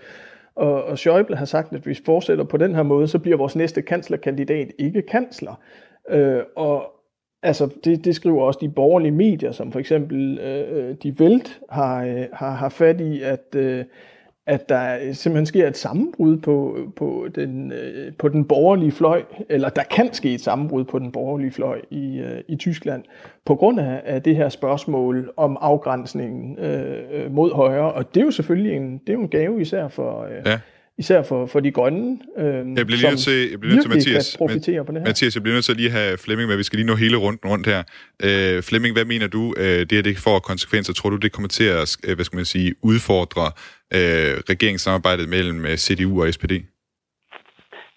Og, 0.54 0.84
og 0.84 0.92
Schäuble 0.92 1.34
har 1.34 1.44
sagt, 1.44 1.72
at 1.72 1.80
hvis 1.80 1.98
vi 1.98 2.04
fortsætter 2.04 2.44
på 2.44 2.56
den 2.56 2.74
her 2.74 2.82
måde, 2.82 3.08
så 3.08 3.18
bliver 3.18 3.36
vores 3.36 3.56
næste 3.56 3.82
kanslerkandidat 3.82 4.70
ikke 4.78 5.02
kansler. 5.02 5.54
Øh, 6.10 6.42
og 6.56 6.92
altså, 7.42 7.68
det, 7.84 8.04
det 8.04 8.14
skriver 8.14 8.42
også 8.42 8.58
de 8.62 8.68
borgerlige 8.68 9.12
medier, 9.12 9.52
som 9.52 9.72
for 9.72 9.78
eksempel 9.78 10.38
øh, 10.38 10.88
øh 10.88 10.96
De 11.02 11.14
Welt 11.20 11.60
har, 11.70 12.04
øh, 12.04 12.26
har, 12.32 12.50
har 12.50 12.68
fat 12.68 13.00
i, 13.00 13.22
at, 13.22 13.54
øh, 13.56 13.84
at 14.46 14.68
der 14.68 15.12
simpelthen 15.12 15.46
sker 15.46 15.68
et 15.68 15.76
sammenbrud 15.76 16.36
på, 16.36 16.78
på, 16.96 17.28
den, 17.34 17.72
øh, 17.72 18.12
på 18.18 18.28
den 18.28 18.44
borgerlige 18.44 18.92
fløj, 18.92 19.22
eller 19.48 19.68
der 19.68 19.82
kan 19.82 20.14
ske 20.14 20.34
et 20.34 20.40
sammenbrud 20.40 20.84
på 20.84 20.98
den 20.98 21.12
borgerlige 21.12 21.50
fløj 21.50 21.80
i, 21.90 22.18
øh, 22.18 22.40
i 22.48 22.56
Tyskland, 22.56 23.04
på 23.46 23.54
grund 23.54 23.80
af, 23.80 24.02
af 24.04 24.22
det 24.22 24.36
her 24.36 24.48
spørgsmål 24.48 25.32
om 25.36 25.58
afgrænsningen 25.60 26.58
øh, 26.58 27.32
mod 27.32 27.54
højre. 27.54 27.92
Og 27.92 28.14
det 28.14 28.20
er 28.20 28.24
jo 28.24 28.30
selvfølgelig 28.30 28.76
en, 28.76 28.92
det 28.92 29.08
er 29.08 29.12
jo 29.12 29.22
en 29.22 29.28
gave 29.28 29.60
især 29.60 29.88
for, 29.88 30.24
øh, 30.24 30.42
ja 30.46 30.58
især 30.98 31.22
for, 31.22 31.46
for 31.46 31.60
de 31.60 31.70
grønne, 31.70 32.18
øh, 32.38 32.44
jeg 32.44 32.86
bliver 32.86 32.86
lige 32.86 33.00
som 33.00 33.16
til, 33.16 33.50
jeg 33.50 33.60
bliver 33.60 33.74
nødt 33.74 33.82
til, 33.82 33.90
Mathias, 33.90 34.36
profitere 34.38 34.84
på 34.84 34.92
det 34.92 35.00
her. 35.00 35.06
Mathias, 35.06 35.34
jeg 35.34 35.42
bliver 35.42 35.54
nødt 35.54 35.64
til 35.64 35.72
at 35.72 35.78
lige 35.78 35.90
have 35.90 36.18
Flemming 36.18 36.48
med. 36.48 36.56
Vi 36.56 36.62
skal 36.62 36.76
lige 36.76 36.86
nå 36.86 36.94
hele 36.94 37.16
rundt 37.16 37.40
rundt 37.44 37.66
her. 37.66 37.82
Øh, 38.22 38.62
Flemming, 38.62 38.94
hvad 38.94 39.04
mener 39.04 39.26
du, 39.26 39.54
øh, 39.56 39.80
det 39.80 39.92
her 39.92 40.02
det 40.02 40.18
får 40.18 40.38
konsekvenser? 40.38 40.92
Tror 40.92 41.10
du, 41.10 41.16
det 41.16 41.32
kommer 41.32 41.48
til 41.48 41.64
at 41.64 41.96
øh, 42.04 42.14
hvad 42.14 42.24
skal 42.24 42.36
man 42.36 42.44
sige, 42.44 42.74
udfordre 42.82 43.50
øh, 43.96 44.32
regeringssamarbejdet 44.52 45.28
mellem 45.28 45.66
øh, 45.66 45.76
CDU 45.76 46.22
og 46.22 46.32
SPD? 46.32 46.52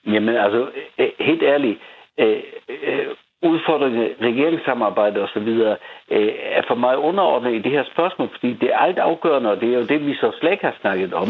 Jamen 0.07 0.35
altså, 0.35 0.71
øh, 0.99 1.11
helt 1.19 1.43
ærligt, 1.43 1.79
øh, 2.19 2.43
øh, 2.69 3.07
udfordrende 3.41 4.15
regeringssamarbejde 4.21 5.21
osv. 5.23 5.47
Øh, 5.47 6.33
er 6.57 6.63
for 6.67 6.75
mig 6.75 6.97
underordnet 6.97 7.53
i 7.55 7.59
det 7.59 7.71
her 7.71 7.83
spørgsmål, 7.93 8.29
fordi 8.29 8.53
det 8.53 8.73
er 8.73 8.77
alt 8.77 8.99
afgørende, 8.99 9.51
og 9.51 9.61
det 9.61 9.69
er 9.69 9.77
jo 9.77 9.85
det, 9.85 10.05
vi 10.05 10.13
så 10.15 10.31
slet 10.39 10.51
ikke 10.51 10.65
har 10.65 10.77
snakket 10.81 11.13
om, 11.13 11.27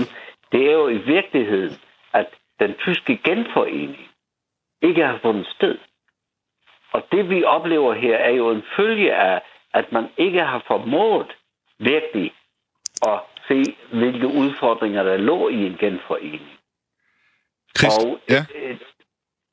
det 0.51 0.61
er 0.69 0.71
jo 0.71 0.87
i 0.87 0.97
virkeligheden, 0.97 1.73
at 2.13 2.27
den 2.59 2.73
tyske 2.73 3.19
genforening 3.23 4.07
ikke 4.81 5.05
har 5.05 5.19
fundet 5.21 5.47
sted. 5.55 5.77
Og 6.93 7.01
det 7.11 7.29
vi 7.29 7.43
oplever 7.43 7.93
her 7.93 8.15
er 8.17 8.29
jo 8.29 8.51
en 8.51 8.63
følge 8.77 9.15
af, 9.15 9.41
at 9.73 9.91
man 9.91 10.07
ikke 10.17 10.39
har 10.39 10.63
formået 10.67 11.27
virkelig 11.79 12.31
at 13.07 13.19
se, 13.47 13.75
hvilke 13.93 14.27
udfordringer 14.27 15.03
der 15.03 15.17
lå 15.17 15.49
i 15.49 15.65
en 15.65 15.77
genforening. 15.79 16.47
Christ, 17.77 18.05
og 18.05 18.19
ja. 18.29 18.45
Øh, 18.55 18.77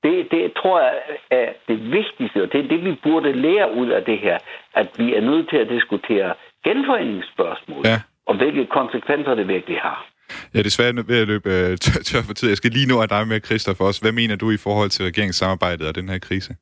det, 0.02 0.28
det 0.30 0.52
tror 0.56 0.80
jeg 0.80 0.94
er 1.30 1.52
det 1.68 1.78
vigtigste, 1.98 2.42
og 2.42 2.52
det 2.52 2.64
er 2.64 2.68
det, 2.68 2.84
vi 2.84 2.94
burde 3.02 3.32
lære 3.32 3.74
ud 3.74 3.88
af 3.88 4.04
det 4.04 4.18
her, 4.18 4.38
at 4.74 4.88
vi 4.98 5.14
er 5.14 5.20
nødt 5.20 5.48
til 5.50 5.56
at 5.56 5.68
diskutere 5.68 6.34
genforeningsspørgsmål, 6.64 7.82
ja. 7.84 8.00
og 8.26 8.36
hvilke 8.36 8.66
konsekvenser 8.66 9.34
det 9.34 9.48
virkelig 9.48 9.78
har. 9.80 10.12
Jeg 10.52 10.58
er 10.58 10.62
desværre 10.62 11.08
ved 11.08 11.20
at 11.20 11.28
løbe 11.28 11.50
øh, 11.50 11.76
tør 12.08 12.22
for 12.26 12.34
tid. 12.34 12.48
Jeg 12.48 12.56
skal 12.56 12.70
lige 12.70 12.88
nå 12.88 13.02
af 13.02 13.08
dig 13.08 13.28
med, 13.28 13.40
Christoph, 13.40 13.80
også. 13.80 14.00
Hvad 14.00 14.12
mener 14.12 14.36
du 14.36 14.50
i 14.50 14.56
forhold 14.56 14.90
til 14.90 15.04
regeringssamarbejdet 15.04 15.88
og 15.88 15.94
den 15.94 16.08
her 16.08 16.18
krise? 16.18 16.56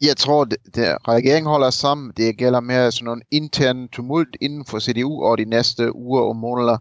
Jeg 0.00 0.16
tror, 0.16 0.42
at 0.42 1.08
regeringen 1.08 1.50
holder 1.50 1.70
sammen. 1.70 2.12
Det 2.16 2.36
gælder 2.36 2.60
mere 2.60 2.92
sådan 2.92 3.12
en 3.12 3.22
intern 3.30 3.88
tumult 3.88 4.36
inden 4.40 4.64
for 4.64 4.78
CDU 4.78 5.22
over 5.22 5.36
de 5.36 5.44
næste 5.44 5.94
uger 5.96 6.22
og 6.22 6.36
måneder. 6.36 6.78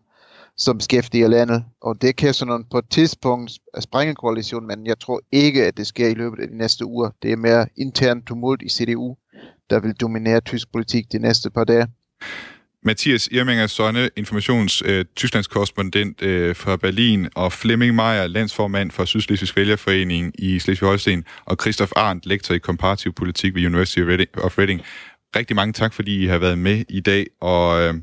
som 0.57 0.77
beskæftiger 0.77 1.27
landet. 1.27 1.65
Og 1.81 2.01
det 2.01 2.15
kan 2.15 2.33
sådan 2.33 2.65
på 2.71 2.77
et 2.77 2.89
tidspunkt 2.89 3.51
sprænge 3.79 4.15
koalitionen, 4.15 4.67
men 4.67 4.87
jeg 4.87 4.99
tror 4.99 5.21
ikke, 5.31 5.65
at 5.65 5.77
det 5.77 5.87
sker 5.87 6.07
i 6.07 6.13
løbet 6.13 6.39
af 6.39 6.47
de 6.47 6.57
næste 6.57 6.85
uger. 6.85 7.09
Det 7.21 7.31
er 7.31 7.35
mere 7.37 7.67
intern 7.77 8.23
tumult 8.25 8.61
i 8.61 8.69
CDU, 8.69 9.15
der 9.69 9.79
vil 9.79 9.93
dominere 9.93 10.41
tysk 10.41 10.71
politik 10.71 11.11
de 11.11 11.19
næste 11.19 11.49
par 11.49 11.63
dage. 11.63 11.87
Mathias 12.87 13.29
Irminger 13.31 13.67
Sonne, 13.67 14.09
informations 14.15 14.83
øh, 14.85 15.05
Tysklands 15.15 15.47
korrespondent 15.47 16.21
øh, 16.21 16.55
fra 16.55 16.75
Berlin, 16.75 17.27
og 17.35 17.53
Flemming 17.53 17.95
Meyer, 17.95 18.27
landsformand 18.27 18.91
for 18.91 19.05
Sydslesvigsk 19.05 19.55
Vælgerforening 19.55 20.33
i 20.39 20.59
Slesvig-Holsten, 20.59 21.23
og 21.45 21.57
Christoph 21.61 21.91
Arndt, 21.95 22.25
lektor 22.25 22.55
i 22.55 22.57
komparativ 22.57 23.13
politik 23.13 23.55
ved 23.55 23.65
University 23.65 23.99
of 24.37 24.57
Reading. 24.57 24.81
Rigtig 25.35 25.55
mange 25.55 25.73
tak, 25.73 25.93
fordi 25.93 26.23
I 26.23 26.25
har 26.25 26.37
været 26.37 26.57
med 26.57 26.83
i 26.89 26.99
dag, 26.99 27.25
og 27.41 27.81
øh, 27.81 27.93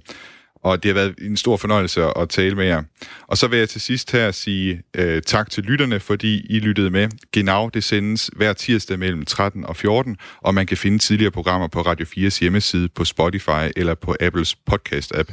og 0.65 0.83
det 0.83 0.89
har 0.89 0.95
været 0.95 1.15
en 1.19 1.37
stor 1.37 1.57
fornøjelse 1.57 2.19
at 2.19 2.29
tale 2.29 2.55
med 2.55 2.67
jer. 2.67 2.83
Og 3.27 3.39
så 3.39 3.47
vil 3.47 3.59
jeg 3.59 3.69
til 3.69 3.81
sidst 3.81 4.13
her 4.13 4.31
sige 4.31 4.83
øh, 4.95 5.23
tak 5.23 5.51
til 5.51 5.63
lytterne, 5.63 6.01
fordi 6.01 6.47
I 6.51 6.59
lyttede 6.59 6.91
med. 6.91 7.09
Genau, 7.33 7.71
det 7.75 7.85
sendes 7.85 8.31
hver 8.37 8.53
tirsdag 8.53 8.99
mellem 8.99 9.25
13 9.25 9.67
og 9.67 9.77
14, 9.77 10.17
og 10.41 10.55
man 10.55 10.67
kan 10.67 10.77
finde 10.77 10.99
tidligere 10.99 11.31
programmer 11.31 11.69
på 11.69 11.81
Radio 11.81 12.07
4's 12.07 12.41
hjemmeside, 12.41 12.89
på 12.89 13.05
Spotify 13.05 13.71
eller 13.77 13.95
på 13.95 14.17
Apples 14.21 14.57
podcast-app. 14.71 15.33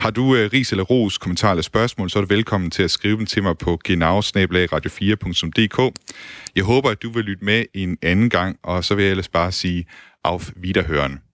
Har 0.00 0.10
du 0.10 0.36
øh, 0.36 0.50
ris 0.52 0.70
eller 0.70 0.84
ros, 0.84 1.18
kommentarer 1.18 1.52
eller 1.52 1.62
spørgsmål, 1.62 2.10
så 2.10 2.18
er 2.18 2.22
du 2.22 2.28
velkommen 2.28 2.70
til 2.70 2.82
at 2.82 2.90
skrive 2.90 3.16
dem 3.16 3.26
til 3.26 3.42
mig 3.42 3.58
på 3.58 3.78
genau-radio4.dk. 3.88 5.94
Jeg 6.56 6.64
håber, 6.64 6.90
at 6.90 7.02
du 7.02 7.10
vil 7.10 7.24
lytte 7.24 7.44
med 7.44 7.64
en 7.74 7.98
anden 8.02 8.30
gang, 8.30 8.58
og 8.62 8.84
så 8.84 8.94
vil 8.94 9.04
jeg 9.04 9.10
ellers 9.10 9.28
bare 9.28 9.52
sige 9.52 9.84
auf 10.24 10.50
Wiederhören. 10.64 11.29